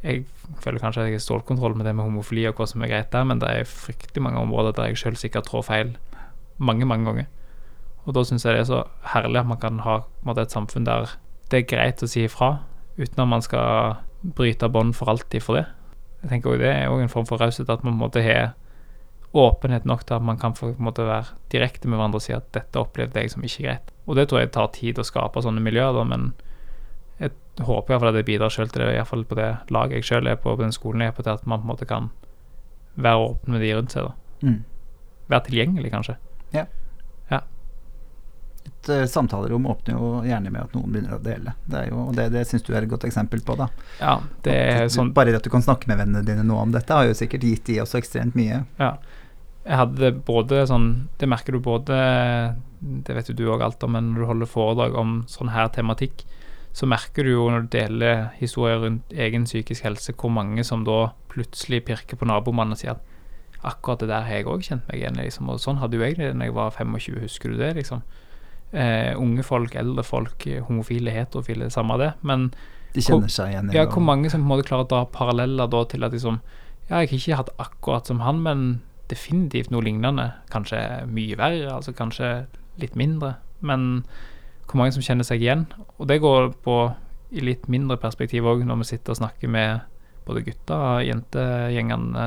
jeg 0.03 0.25
føler 0.63 0.79
kanskje 0.83 1.03
at 1.03 1.09
jeg 1.11 1.19
har 1.19 1.25
stålkontroll 1.25 1.75
med 1.77 1.87
det 1.89 1.95
med 1.97 2.07
homofili 2.07 2.45
og 2.47 2.61
hva 2.61 2.69
som 2.71 2.83
er 2.83 2.93
greit 2.93 3.11
der, 3.13 3.25
men 3.27 3.41
det 3.43 3.49
er 3.51 3.69
fryktelig 3.69 4.23
mange 4.23 4.43
områder 4.43 4.77
der 4.77 4.91
jeg 4.91 5.01
sjøl 5.01 5.19
sikkert 5.19 5.49
trår 5.51 5.65
feil 5.67 5.97
mange, 6.59 6.87
mange 6.87 7.09
ganger. 7.09 7.27
Og 8.07 8.15
da 8.15 8.23
syns 8.25 8.47
jeg 8.47 8.55
det 8.55 8.63
er 8.63 8.69
så 8.71 8.85
herlig 9.13 9.43
at 9.43 9.51
man 9.51 9.61
kan 9.61 9.81
ha 9.85 10.01
måte, 10.25 10.47
et 10.47 10.55
samfunn 10.55 10.87
der 10.87 11.17
det 11.51 11.63
er 11.63 11.69
greit 11.69 12.03
å 12.05 12.09
si 12.11 12.23
ifra, 12.27 12.59
uten 12.99 13.25
at 13.25 13.29
man 13.29 13.43
skal 13.45 13.99
bryte 14.37 14.69
bånd 14.69 14.95
for 14.97 15.11
alltid 15.11 15.45
for 15.45 15.59
det. 15.59 15.67
Jeg 16.23 16.33
tenker 16.33 16.53
også 16.53 16.63
Det 16.63 16.73
er 16.73 16.91
òg 16.93 17.03
en 17.03 17.13
form 17.13 17.29
for 17.29 17.41
raushet, 17.41 17.71
at 17.71 17.85
man 17.87 17.99
måtte 17.99 18.23
ha 18.23 18.53
åpenhet 19.37 19.85
nok 19.85 20.07
til 20.07 20.17
at 20.17 20.25
man 20.25 20.39
kan 20.41 20.55
for, 20.57 20.75
måte 20.79 21.05
være 21.05 21.37
direkte 21.53 21.89
med 21.89 21.99
hverandre 21.99 22.17
og 22.17 22.25
si 22.25 22.33
at 22.33 22.53
'dette 22.53 22.81
opplevde 22.81 23.21
jeg 23.21 23.31
som 23.31 23.43
ikke 23.45 23.65
greit'. 23.65 23.93
Og 24.07 24.17
det 24.17 24.29
tror 24.29 24.41
jeg 24.41 24.53
tar 24.53 24.71
tid 24.73 24.99
å 24.99 25.05
skape 25.05 25.43
sånne 25.43 25.61
miljøer, 25.61 25.93
da, 25.93 26.05
men 26.05 26.33
håper 27.67 27.95
iallfall 27.95 28.13
at 28.13 28.21
jeg 28.21 28.29
bidrar 28.29 28.53
sjøl 28.55 28.71
til 28.71 28.85
det, 28.85 28.95
iallfall 28.95 29.25
på 29.29 29.39
det 29.39 29.51
laget 29.75 30.01
jeg 30.01 30.09
sjøl 30.11 30.31
er 30.31 30.39
på, 30.41 30.55
på 30.55 30.63
den 30.63 30.75
skolen 30.75 31.05
jeg 31.05 31.13
er 31.13 31.17
på, 31.17 31.25
til 31.27 31.35
at 31.35 31.47
man 31.47 31.63
på 31.63 31.69
en 31.69 31.73
måte 31.73 31.89
kan 31.89 32.11
være 32.99 33.29
åpen 33.31 33.55
med 33.55 33.65
de 33.65 33.75
rundt 33.75 33.95
seg. 33.95 34.09
da. 34.09 34.49
Mm. 34.49 34.59
Være 35.29 35.47
tilgjengelig, 35.49 35.93
kanskje. 35.95 36.19
Ja 36.55 36.67
Et 38.69 38.89
uh, 38.89 39.05
samtalerom 39.09 39.67
åpner 39.67 39.97
jo 39.97 40.09
gjerne 40.27 40.51
med 40.53 40.67
at 40.67 40.75
noen 40.77 40.93
begynner 40.93 41.17
å 41.17 41.23
dele. 41.23 41.55
Det 41.69 41.81
er 41.81 41.91
jo, 41.91 42.03
og 42.09 42.17
det, 42.17 42.29
det 42.35 42.45
syns 42.49 42.65
du 42.67 42.73
er 42.75 42.85
et 42.85 42.91
godt 42.91 43.07
eksempel 43.09 43.43
på. 43.45 43.57
da 43.59 43.69
Ja, 44.01 44.19
det 44.45 44.55
er 44.55 44.85
At 44.87 44.95
sånn 44.95 45.13
Bare 45.17 45.33
det 45.33 45.41
at 45.41 45.49
du 45.49 45.53
kan 45.53 45.65
snakke 45.65 45.91
med 45.91 46.01
vennene 46.01 46.25
dine 46.27 46.47
nå 46.47 46.59
om 46.61 46.75
dette, 46.75 46.95
har 46.95 47.09
jo 47.09 47.17
sikkert 47.17 47.47
gitt 47.49 47.67
de 47.69 47.81
også 47.85 48.01
ekstremt 48.01 48.39
mye. 48.39 48.63
Ja. 48.81 48.97
Jeg 49.69 49.81
hadde 49.83 50.13
både 50.25 50.63
sånn 50.71 50.89
Det 51.21 51.29
merker 51.29 51.53
du 51.53 51.61
både 51.61 51.97
Det 52.81 53.17
vet 53.17 53.29
jo 53.29 53.37
du 53.37 53.45
òg 53.53 53.65
alt 53.65 53.83
om, 53.85 53.97
men 53.97 54.13
når 54.13 54.23
du 54.23 54.29
holder 54.33 54.53
foredrag 54.53 54.97
om 54.97 55.21
sånn 55.29 55.53
her 55.53 55.69
tematikk, 55.75 56.25
så 56.79 56.87
merker 56.87 57.27
du 57.27 57.33
jo 57.33 57.49
når 57.51 57.65
du 57.67 57.73
deler 57.75 58.29
historier 58.39 58.79
rundt 58.85 59.11
egen 59.11 59.47
psykisk 59.49 59.83
helse, 59.83 60.13
hvor 60.15 60.31
mange 60.31 60.63
som 60.67 60.85
da 60.87 61.09
plutselig 61.33 61.83
pirker 61.89 62.19
på 62.21 62.29
nabomannen 62.29 62.77
og 62.77 62.79
sier 62.79 62.95
at 62.95 63.65
akkurat 63.67 64.05
det 64.05 64.11
der 64.13 64.27
har 64.29 64.39
jeg 64.39 64.47
òg 64.47 64.63
kjent 64.63 64.87
meg 64.87 65.01
igjen 65.01 65.19
i, 65.19 65.25
liksom. 65.27 65.51
Og 65.51 65.59
sånn 65.59 65.81
hadde 65.83 65.99
jo 65.99 66.05
jeg 66.07 66.15
det 66.21 66.31
da 66.31 66.47
jeg 66.47 66.55
var 66.55 66.71
25, 66.77 67.19
husker 67.25 67.51
du 67.51 67.59
det, 67.59 67.73
liksom? 67.81 68.05
Eh, 68.71 69.11
unge 69.19 69.43
folk, 69.43 69.75
eldre 69.81 70.05
folk, 70.07 70.47
homofile, 70.69 71.11
heterofile, 71.17 71.71
samme 71.75 71.99
det. 71.99 72.13
Men 72.23 72.53
De 72.95 73.03
kjenner 73.03 73.33
seg 73.33 73.51
igjen. 73.57 73.75
ja, 73.75 73.89
hvor 73.91 74.05
mange 74.05 74.31
som 74.31 74.45
på 74.45 74.47
en 74.47 74.53
måte 74.53 74.69
klarer 74.69 74.87
å 74.87 74.93
dra 74.93 75.03
paralleller 75.11 75.71
da 75.73 75.83
til 75.91 76.07
at 76.07 76.15
liksom 76.15 76.41
Ja, 76.89 77.03
jeg 77.03 77.11
har 77.11 77.19
ikke 77.19 77.37
hatt 77.43 77.51
akkurat 77.61 78.07
som 78.09 78.23
han, 78.25 78.39
men 78.41 78.81
definitivt 79.11 79.73
noe 79.75 79.83
lignende. 79.85 80.31
Kanskje 80.49 80.79
mye 81.11 81.37
verre, 81.37 81.75
altså 81.75 81.93
kanskje 81.93 82.47
litt 82.81 82.95
mindre. 82.97 83.35
Men 83.61 84.05
hvor 84.69 84.83
mange 84.83 84.95
som 84.95 85.05
kjenner 85.05 85.27
seg 85.27 85.43
igjen. 85.43 85.67
Og 85.97 86.09
det 86.11 86.21
går 86.23 86.53
på 86.65 86.79
i 87.35 87.45
litt 87.45 87.67
mindre 87.73 87.99
perspektiv 88.01 88.47
òg, 88.49 88.65
når 88.65 88.83
vi 88.83 88.91
sitter 88.93 89.15
og 89.15 89.21
snakker 89.21 89.53
med 89.53 89.85
både 90.29 90.45
gutta 90.45 90.77
og 90.77 91.07
jentegjengene 91.09 92.27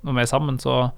når 0.00 0.16
vi 0.16 0.22
er 0.22 0.30
sammen, 0.30 0.58
så, 0.62 0.90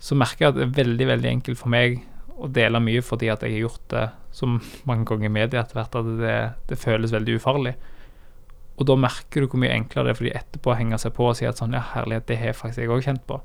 så 0.00 0.16
merker 0.18 0.46
jeg 0.46 0.52
at 0.52 0.58
det 0.58 0.66
er 0.68 0.76
veldig, 0.78 1.06
veldig 1.10 1.30
enkelt 1.34 1.60
for 1.60 1.72
meg 1.72 2.00
å 2.40 2.48
dele 2.48 2.80
mye 2.82 3.02
fordi 3.04 3.28
at 3.32 3.42
jeg 3.44 3.56
har 3.56 3.64
gjort 3.66 3.86
det 3.92 4.04
så 4.32 4.46
mange 4.88 5.04
ganger 5.08 5.28
i 5.28 5.34
media 5.34 5.62
etter 5.64 5.76
hvert 5.76 5.96
at 5.98 6.10
det, 6.20 6.36
det 6.70 6.78
føles 6.80 7.12
veldig 7.12 7.36
ufarlig. 7.40 7.74
Og 8.80 8.86
da 8.88 8.96
merker 8.96 9.42
du 9.44 9.50
hvor 9.50 9.60
mye 9.60 9.74
enklere 9.74 10.08
det 10.08 10.14
er 10.14 10.20
for 10.20 10.28
de 10.28 10.36
etterpå 10.38 10.72
å 10.72 10.78
henge 10.78 11.00
seg 11.02 11.12
på 11.16 11.26
og 11.28 11.36
si 11.36 11.48
at 11.48 11.60
sånn, 11.60 11.74
ja, 11.76 11.82
herlighet, 11.92 12.28
det 12.30 12.38
har 12.40 12.56
faktisk 12.56 12.80
jeg 12.80 12.92
òg 12.92 13.04
kjent 13.04 13.26
på. 13.28 13.40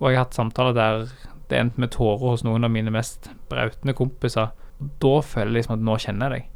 Og 0.00 0.08
jeg 0.10 0.18
har 0.18 0.26
hatt 0.26 0.36
samtaler 0.36 0.76
der 0.76 1.06
det 1.50 1.58
endte 1.58 1.82
med 1.82 1.92
tårer 1.94 2.34
hos 2.34 2.44
noen 2.46 2.66
av 2.66 2.72
mine 2.72 2.92
mest 2.94 3.30
brautende 3.50 3.94
kompiser. 3.96 4.52
Da 4.80 5.14
føler 5.20 5.50
jeg 5.50 5.56
liksom 5.60 5.76
at 5.76 5.86
nå 5.86 5.96
kjenner 6.00 6.34
jeg 6.34 6.40
deg. 6.40 6.50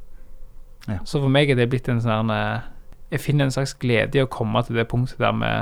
Ja. 0.94 0.98
Så 1.08 1.20
for 1.20 1.32
meg 1.32 1.50
er 1.50 1.56
det 1.56 1.70
blitt 1.72 1.88
en 1.88 2.02
sånn 2.04 2.28
eh, 2.28 2.64
Jeg 3.08 3.22
finner 3.24 3.46
en 3.46 3.54
slags 3.54 3.72
glede 3.80 4.18
i 4.18 4.24
å 4.24 4.28
komme 4.28 4.60
til 4.66 4.76
det 4.76 4.84
punktet 4.90 5.22
der 5.22 5.32
vi 5.40 5.52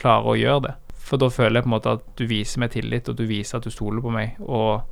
klarer 0.00 0.32
å 0.32 0.38
gjøre 0.38 0.64
det. 0.66 0.74
For 1.06 1.22
da 1.22 1.28
føler 1.30 1.60
jeg 1.60 1.66
på 1.66 1.70
en 1.70 1.76
måte 1.76 1.96
at 1.98 2.06
du 2.18 2.24
viser 2.26 2.62
meg 2.62 2.72
tillit, 2.74 3.08
og 3.08 3.18
du 3.18 3.26
viser 3.30 3.58
at 3.58 3.66
du 3.66 3.70
stoler 3.70 4.02
på 4.02 4.10
meg, 4.10 4.40
og 4.42 4.82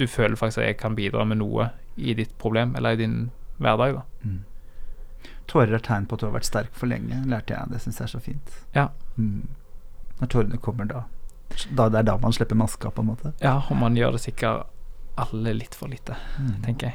du 0.00 0.06
føler 0.08 0.38
faktisk 0.40 0.62
at 0.62 0.70
jeg 0.70 0.78
kan 0.80 0.96
bidra 0.96 1.26
med 1.28 1.42
noe 1.42 1.68
i 1.96 2.14
ditt 2.16 2.32
problem, 2.40 2.72
eller 2.78 2.96
i 2.96 3.00
din 3.02 3.18
hverdag, 3.58 3.98
da. 3.98 4.30
Tårer 5.48 5.74
er 5.78 5.84
tegn 5.84 6.06
på 6.08 6.16
at 6.16 6.22
du 6.22 6.26
har 6.28 6.34
vært 6.36 6.48
sterk 6.48 6.72
for 6.76 6.90
lenge, 6.90 7.22
lærte 7.28 7.56
jeg. 7.56 7.72
Det 7.72 7.80
syns 7.82 8.00
jeg 8.00 8.06
er 8.06 8.12
så 8.12 8.20
fint. 8.20 8.56
Ja. 8.74 8.88
Mm. 9.16 9.48
Når 10.20 10.32
tårene 10.32 10.60
kommer 10.64 10.88
da. 10.88 11.04
da. 11.70 11.88
Det 11.88 12.02
er 12.02 12.08
da 12.08 12.16
man 12.20 12.34
slipper 12.36 12.58
maska, 12.58 12.90
på 12.90 13.04
en 13.04 13.10
måte. 13.12 13.32
Ja, 13.42 13.58
og 13.68 13.76
man 13.80 13.96
gjør 13.96 14.16
det 14.16 14.24
sikkert 14.24 14.68
alle 15.24 15.52
litt 15.58 15.74
for 15.74 15.88
lite, 15.90 16.16
Mm. 16.38 16.62
tenker 16.64 16.86
jeg. 16.90 16.94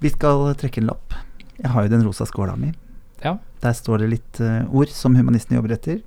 Vi 0.00 0.10
skal 0.10 0.54
trekke 0.56 0.80
en 0.80 0.86
lapp. 0.88 1.14
Jeg 1.60 1.70
har 1.74 1.82
jo 1.84 1.88
den 1.92 2.04
rosa 2.06 2.24
skåla 2.24 2.54
mi. 2.56 2.70
Ja. 3.22 3.34
Der 3.60 3.74
står 3.76 3.98
det 4.00 4.08
litt 4.14 4.40
uh, 4.40 4.64
ord 4.72 4.88
som 4.88 5.14
humanistene 5.18 5.58
jobber 5.58 5.74
etter, 5.76 5.98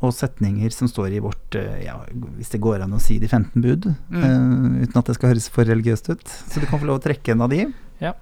og 0.00 0.12
setninger 0.14 0.70
som 0.72 0.86
står 0.88 1.16
i 1.16 1.18
vårt 1.20 1.56
uh, 1.58 1.74
ja, 1.82 1.96
Hvis 2.38 2.52
det 2.54 2.60
går 2.62 2.80
an 2.84 2.94
å 2.96 3.00
si 3.02 3.18
de 3.18 3.26
15 3.28 3.60
bud, 3.60 3.88
Mm. 4.10 4.22
uh, 4.22 4.84
uten 4.86 4.96
at 5.02 5.06
det 5.10 5.16
skal 5.18 5.32
høres 5.34 5.48
for 5.50 5.64
religiøst 5.66 6.12
ut. 6.14 6.22
Så 6.28 6.60
du 6.62 6.66
kan 6.70 6.78
få 6.80 6.86
lov 6.86 7.00
å 7.00 7.04
trekke 7.08 7.32
en 7.34 7.42
av 7.42 7.50
de. 7.50 7.64
Ja. 8.00 8.14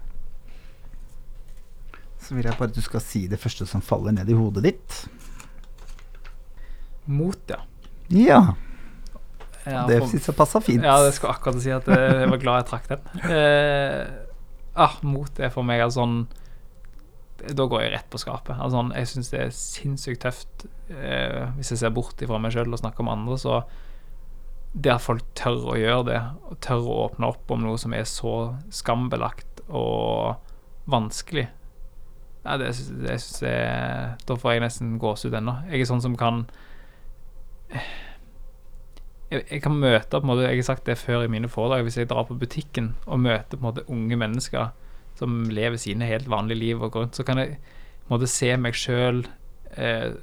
Så 2.24 2.34
vil 2.34 2.44
jeg 2.48 2.56
bare 2.58 2.68
at 2.72 2.74
du 2.76 2.80
skal 2.84 3.00
si 3.04 3.26
det 3.28 3.38
første 3.40 3.66
som 3.68 3.80
faller 3.84 4.12
ned 4.16 4.28
i 4.28 4.36
hodet 4.36 4.64
ditt. 4.64 4.96
Mot, 7.08 7.38
ja. 7.48 7.60
Ja, 8.12 8.54
ja 9.72 9.84
det 9.88 10.00
syns 10.10 10.28
jeg 10.30 10.36
passa 10.38 10.60
fint. 10.64 10.84
Ja, 10.84 10.98
det 11.04 11.14
skulle 11.16 11.34
akkurat 11.36 11.60
si 11.62 11.72
at 11.74 11.88
jeg 11.90 12.30
var 12.32 12.42
glad 12.42 12.62
jeg 12.62 12.68
trakk 12.72 12.88
den. 12.92 13.08
Eh, 13.28 14.02
ah, 14.78 14.98
mot 15.02 15.40
er 15.40 15.52
for 15.54 15.66
meg 15.66 15.82
altså 15.84 16.04
sånn 16.04 16.18
Da 17.54 17.66
går 17.70 17.84
jeg 17.84 17.92
rett 17.96 18.08
på 18.10 18.20
skapet. 18.20 18.56
Altså, 18.56 18.78
sånn, 18.78 18.94
jeg 18.98 19.10
syns 19.12 19.32
det 19.34 19.42
er 19.44 19.52
sinnssykt 19.54 20.24
tøft 20.26 20.66
eh, 20.90 21.44
hvis 21.58 21.74
jeg 21.74 21.82
ser 21.84 21.94
bort 21.94 22.24
ifra 22.24 22.40
meg 22.42 22.54
sjøl 22.54 22.72
og 22.72 22.82
snakker 22.82 23.04
om 23.04 23.12
andre, 23.12 23.38
så 23.38 23.60
det 24.74 24.92
at 24.92 25.02
folk 25.02 25.24
tør 25.38 25.70
å 25.72 25.76
gjøre 25.78 26.06
det, 26.10 26.18
og 26.50 26.58
tør 26.64 26.82
å 26.84 26.98
åpne 27.06 27.30
opp 27.30 27.54
om 27.54 27.62
noe 27.64 27.78
som 27.80 27.94
er 27.96 28.04
så 28.08 28.34
skambelagt 28.74 29.62
og 29.68 30.36
vanskelig 30.88 31.46
ja, 32.44 32.56
det, 32.56 32.70
det 33.02 33.16
jeg 33.18 34.18
Da 34.28 34.36
får 34.38 34.54
jeg 34.54 34.62
nesten 34.64 34.92
gåsehud 35.00 35.34
ennå. 35.36 35.58
Jeg 35.68 35.82
er 35.82 35.88
sånn 35.90 36.04
som 36.04 36.14
kan 36.18 36.46
jeg, 39.30 39.60
kan 39.62 39.76
møte 39.76 40.08
på 40.08 40.24
en 40.24 40.30
måte, 40.30 40.46
Jeg 40.48 40.62
har 40.62 40.68
sagt 40.70 40.86
det 40.86 40.98
før 40.98 41.24
i 41.24 41.32
mine 41.32 41.48
foredrag. 41.48 41.82
Hvis 41.84 41.98
jeg 41.98 42.08
drar 42.08 42.24
på 42.28 42.38
butikken 42.38 42.94
og 43.06 43.20
møter 43.20 43.56
på 43.56 43.60
en 43.60 43.68
måte 43.68 43.88
unge 43.88 44.16
mennesker 44.16 44.70
som 45.18 45.48
lever 45.50 45.76
sine 45.76 46.06
helt 46.06 46.30
vanlige 46.30 46.58
liv, 46.58 46.82
og 46.82 46.96
rundt, 46.96 47.16
så 47.16 47.22
kan 47.26 47.38
jeg 47.38 47.58
på 47.58 48.08
en 48.08 48.14
måte 48.14 48.30
se 48.30 48.52
meg 48.56 48.76
sjøl 48.78 49.26
eh, 49.76 50.14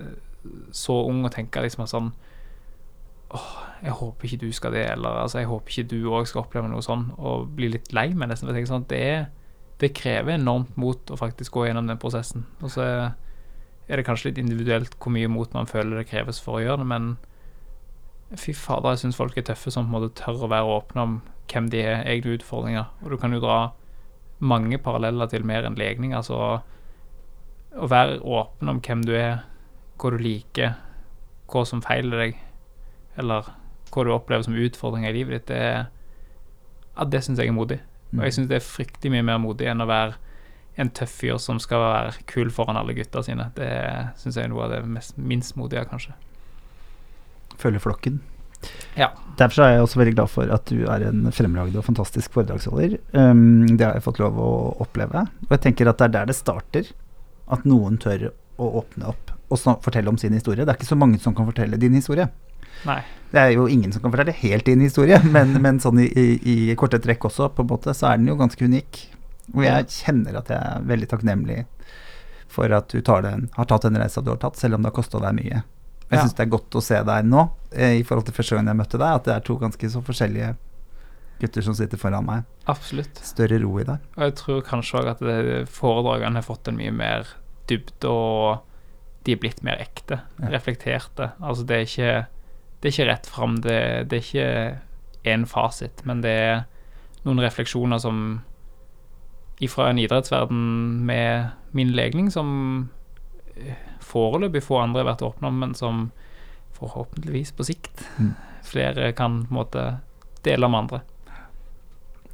så 0.71 0.95
ung 1.09 1.25
og 1.25 1.33
tenke 1.35 1.61
liksom 1.61 1.87
sånn 1.89 2.13
Åh, 3.35 3.53
jeg 3.83 3.91
håper 3.99 4.27
ikke 4.27 4.45
du 4.45 4.51
skal 4.53 4.71
det, 4.71 4.85
eller 4.93 5.17
altså, 5.25 5.39
jeg 5.41 5.49
håper 5.49 5.71
ikke 5.73 5.89
du 5.91 6.11
òg 6.13 6.27
skal 6.29 6.43
oppleve 6.45 6.69
noe 6.71 6.83
sånn, 6.85 7.09
og 7.17 7.49
bli 7.57 7.67
litt 7.73 7.89
lei 7.91 8.05
meg 8.13 8.29
nesten. 8.29 8.47
Jeg 8.47 8.59
tenker 8.59 8.69
sånn, 8.69 8.85
det, 8.87 9.25
det 9.81 9.89
krever 9.97 10.37
enormt 10.37 10.77
mot 10.79 11.11
å 11.11 11.17
faktisk 11.19 11.57
gå 11.57 11.65
gjennom 11.65 11.89
den 11.89 11.99
prosessen. 11.99 12.45
Og 12.61 12.71
så 12.77 12.85
er 12.85 13.99
det 13.99 14.05
kanskje 14.07 14.29
litt 14.29 14.39
individuelt 14.39 14.95
hvor 15.01 15.11
mye 15.17 15.27
mot 15.27 15.51
man 15.57 15.67
føler 15.67 15.99
det 15.99 16.07
kreves 16.13 16.39
for 16.41 16.59
å 16.59 16.63
gjøre 16.63 16.85
det, 16.85 16.89
men 16.93 17.09
Fy 18.39 18.53
fader, 18.57 18.93
jeg 18.93 19.05
syns 19.05 19.17
folk 19.19 19.37
er 19.37 19.45
tøffe 19.47 19.71
som 19.71 19.87
på 19.87 19.93
en 19.93 19.97
måte 19.97 20.15
tør 20.19 20.45
å 20.45 20.51
være 20.51 20.77
åpne 20.77 21.03
om 21.03 21.17
hvem 21.51 21.67
de 21.71 21.81
er, 21.83 22.03
egne 22.09 22.35
utfordringer. 22.35 22.89
Og 23.03 23.13
du 23.13 23.17
kan 23.21 23.33
jo 23.35 23.41
dra 23.43 23.59
mange 24.39 24.79
paralleller 24.81 25.29
til 25.31 25.45
mer 25.47 25.67
enn 25.67 25.77
legning. 25.79 26.15
Altså 26.17 26.39
å 27.75 27.89
være 27.91 28.19
åpen 28.23 28.71
om 28.71 28.81
hvem 28.83 29.03
du 29.07 29.13
er, 29.17 29.43
hva 29.99 30.11
du 30.11 30.19
liker, 30.19 30.75
hva 31.51 31.63
som 31.67 31.83
feiler 31.85 32.23
deg, 32.25 32.37
eller 33.21 33.51
hva 33.93 34.03
du 34.03 34.11
opplever 34.15 34.45
som 34.47 34.57
utfordringer 34.59 35.11
i 35.11 35.19
livet 35.19 35.37
ditt, 35.37 35.51
det, 35.51 35.87
ja, 36.95 37.07
det 37.07 37.23
syns 37.23 37.39
jeg 37.39 37.51
er 37.51 37.55
modig. 37.55 37.79
Og 38.15 38.23
jeg 38.23 38.37
syns 38.37 38.51
det 38.51 38.59
er 38.59 38.65
fryktelig 38.65 39.13
mye 39.15 39.27
mer 39.27 39.41
modig 39.43 39.69
enn 39.71 39.83
å 39.83 39.89
være 39.89 40.15
en 40.81 40.91
tøff 40.91 41.13
fyr 41.21 41.37
som 41.39 41.59
skal 41.63 41.79
være 41.79 42.25
kul 42.27 42.51
foran 42.51 42.79
alle 42.79 42.95
gutta 42.97 43.23
sine. 43.23 43.47
Det 43.55 43.69
syns 44.19 44.39
jeg 44.39 44.47
er 44.47 44.51
noe 44.51 44.65
av 44.65 44.75
det 44.75 44.81
mest, 44.87 45.19
minst 45.19 45.55
modige, 45.59 45.85
kanskje. 45.91 46.15
Følge 47.61 47.81
flokken. 47.83 48.21
Ja. 48.97 49.11
Derfor 49.39 49.65
er 49.65 49.73
jeg 49.75 49.83
også 49.83 49.99
veldig 49.99 50.15
glad 50.15 50.31
for 50.31 50.51
at 50.55 50.69
du 50.71 50.85
er 50.87 51.03
en 51.09 51.27
fremragende 51.35 51.81
og 51.81 51.87
fantastisk 51.87 52.33
foredragsholder. 52.37 52.97
Um, 53.11 53.65
det 53.75 53.85
har 53.85 53.97
jeg 53.97 54.05
fått 54.05 54.21
lov 54.23 54.39
å 54.39 54.51
oppleve. 54.85 55.25
Og 55.47 55.57
jeg 55.57 55.65
tenker 55.67 55.91
at 55.91 55.99
det 55.99 56.07
er 56.07 56.15
der 56.19 56.31
det 56.31 56.37
starter. 56.37 56.89
At 57.51 57.67
noen 57.67 57.99
tør 58.01 58.31
å 58.57 58.71
åpne 58.81 59.11
opp 59.11 59.33
og 59.53 59.61
fortelle 59.83 60.09
om 60.09 60.17
sin 60.17 60.33
historie. 60.33 60.63
Det 60.63 60.71
er 60.71 60.79
ikke 60.79 60.93
så 60.93 60.97
mange 60.97 61.19
som 61.21 61.35
kan 61.37 61.47
fortelle 61.47 61.77
din 61.77 61.93
historie. 61.93 62.29
Nei. 62.87 63.01
Det 63.31 63.41
er 63.41 63.51
jo 63.53 63.67
ingen 63.71 63.91
som 63.93 64.01
kan 64.01 64.13
fortelle 64.13 64.33
helt 64.39 64.65
din 64.65 64.81
historie, 64.83 65.19
men, 65.35 65.53
men 65.61 65.81
sånn 65.83 65.99
i, 66.01 66.07
i, 66.07 66.25
i 66.55 66.57
korte 66.79 67.01
trekk 67.03 67.27
også, 67.29 67.51
på 67.53 67.65
en 67.65 67.69
måte, 67.69 67.93
så 67.97 68.09
er 68.11 68.19
den 68.21 68.31
jo 68.31 68.39
ganske 68.39 68.65
unik. 68.65 69.03
Og 69.53 69.61
jeg 69.67 69.91
kjenner 69.93 70.39
at 70.39 70.49
jeg 70.49 70.57
er 70.57 70.89
veldig 70.89 71.09
takknemlig 71.11 71.59
for 72.55 72.71
at 72.73 72.89
du 72.89 73.03
tar 73.05 73.25
den, 73.25 73.49
har 73.53 73.67
tatt 73.69 73.85
den 73.85 73.99
reisa 73.99 74.23
du 74.23 74.31
har 74.31 74.39
tatt, 74.41 74.57
selv 74.57 74.77
om 74.77 74.85
det 74.85 74.89
har 74.89 74.97
kosta 74.97 75.21
deg 75.21 75.35
mye. 75.37 75.61
Jeg 76.11 76.19
Ja. 76.19 76.27
det 76.27 76.39
er 76.39 76.45
godt 76.51 76.69
å 76.77 76.81
se 76.83 77.03
deg 77.03 77.25
nå, 77.25 77.49
eh, 77.71 77.99
i 77.99 78.03
forhold 78.03 78.25
til 78.25 78.33
første 78.33 78.55
gang 78.55 78.67
jeg 78.67 78.75
møtte 78.77 78.97
deg, 78.99 79.15
at 79.15 79.23
det 79.23 79.33
er 79.35 79.39
to 79.39 79.55
ganske 79.57 79.89
så 79.89 80.01
forskjellige 80.05 80.55
gutter 81.41 81.61
som 81.65 81.73
sitter 81.73 81.97
foran 81.97 82.25
meg. 82.25 82.43
Absolutt. 82.67 83.17
Større 83.25 83.59
ro 83.61 83.79
i 83.79 83.83
deg. 83.83 83.97
Og 84.17 84.23
jeg 84.23 84.35
tror 84.35 84.61
kanskje 84.61 85.01
òg 85.01 85.07
at 85.15 85.67
foredragene 85.67 86.35
har 86.35 86.43
fått 86.45 86.67
en 86.67 86.77
mye 86.77 86.93
mer 86.93 87.25
dybde, 87.67 88.05
og 88.07 88.61
de 89.25 89.33
er 89.33 89.37
blitt 89.41 89.63
mer 89.63 89.77
ekte, 89.81 90.21
Ja. 90.39 90.47
reflekterte. 90.53 91.31
Altså, 91.41 91.65
det 91.65 91.75
er 91.75 91.85
ikke, 91.89 92.27
det 92.81 92.87
er 92.93 92.93
ikke 93.03 93.09
rett 93.11 93.25
fram, 93.25 93.55
det, 93.61 94.07
det 94.09 94.13
er 94.19 94.21
ikke 94.21 94.79
én 95.25 95.45
fasit, 95.47 96.05
men 96.05 96.21
det 96.21 96.29
er 96.31 96.65
noen 97.25 97.39
refleksjoner 97.41 97.99
som 97.99 98.43
ifra 99.59 99.89
en 99.89 99.97
idrettsverden 99.97 101.01
med 101.05 101.51
min 101.73 101.91
legning, 101.95 102.29
som 102.31 102.89
eh, 103.57 103.73
foreløpig 104.05 104.61
få 104.63 104.79
andre 104.83 105.03
har 105.03 105.11
vært 105.13 105.25
åpne 105.25 105.49
om, 105.49 105.59
men 105.63 105.73
som 105.77 106.05
forhåpentligvis 106.77 107.53
på 107.55 107.65
sikt 107.67 108.03
Mm. 108.19 108.33
flere 108.63 109.11
kan 109.15 109.45
på 109.45 109.51
en 109.53 109.57
måte 109.59 109.85
dele 110.43 110.67
med 110.69 110.79
andre. 110.85 111.01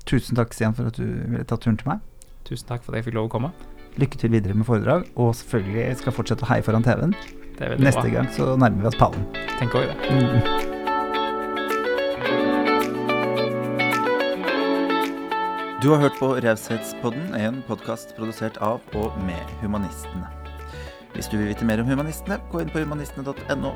Tusen 0.05 0.35
takk, 0.35 0.53
Stian, 0.53 0.73
for 0.73 0.87
at 0.89 0.97
du 0.97 1.05
ville 1.05 1.43
ta 1.45 1.55
turen 1.61 1.77
til 1.77 1.87
meg. 1.87 1.99
Tusen 2.43 2.67
takk 2.67 2.83
for 2.83 2.91
at 2.95 3.01
jeg 3.03 3.11
fikk 3.11 3.19
lov 3.19 3.29
å 3.29 3.33
komme. 3.35 3.51
Lykke 4.01 4.17
til 4.17 4.31
videre 4.33 4.55
med 4.55 4.65
foredrag, 4.65 5.05
og 5.15 5.33
selvfølgelig 5.35 5.85
jeg 5.85 5.97
skal 6.01 6.13
fortsette 6.15 6.43
å 6.43 6.49
heie 6.51 6.63
foran 6.65 6.83
TV-en. 6.83 7.15
Neste 7.77 8.01
bra. 8.01 8.09
gang 8.09 8.27
så 8.33 8.55
nærmer 8.57 8.81
vi 8.81 8.87
oss 8.87 8.97
pallen. 8.97 9.25
Tenker 9.59 9.83
også 9.83 9.93
det. 9.93 10.67
Du 15.81 15.89
har 15.89 15.97
hørt 16.01 16.17
på 16.19 16.27
Raushetspodden, 16.41 17.33
en 17.35 17.61
podkast 17.67 18.15
produsert 18.17 18.57
av 18.61 18.81
og 18.97 19.17
med 19.25 19.55
Humanistene. 19.61 20.40
Hvis 21.13 21.27
du 21.27 21.37
vil 21.37 21.51
vite 21.51 21.65
mer 21.67 21.81
om 21.81 21.89
Humanistene, 21.89 22.39
gå 22.51 22.63
inn 22.63 22.71
på 22.71 22.83
humanistene.no. 22.85 23.73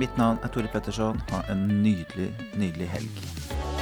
Mitt 0.00 0.16
navn 0.18 0.38
er 0.42 0.52
Tore 0.54 0.70
Petterson. 0.72 1.20
Ha 1.32 1.42
en 1.52 1.66
nydelig, 1.82 2.30
nydelig 2.56 2.88
helg. 2.88 3.79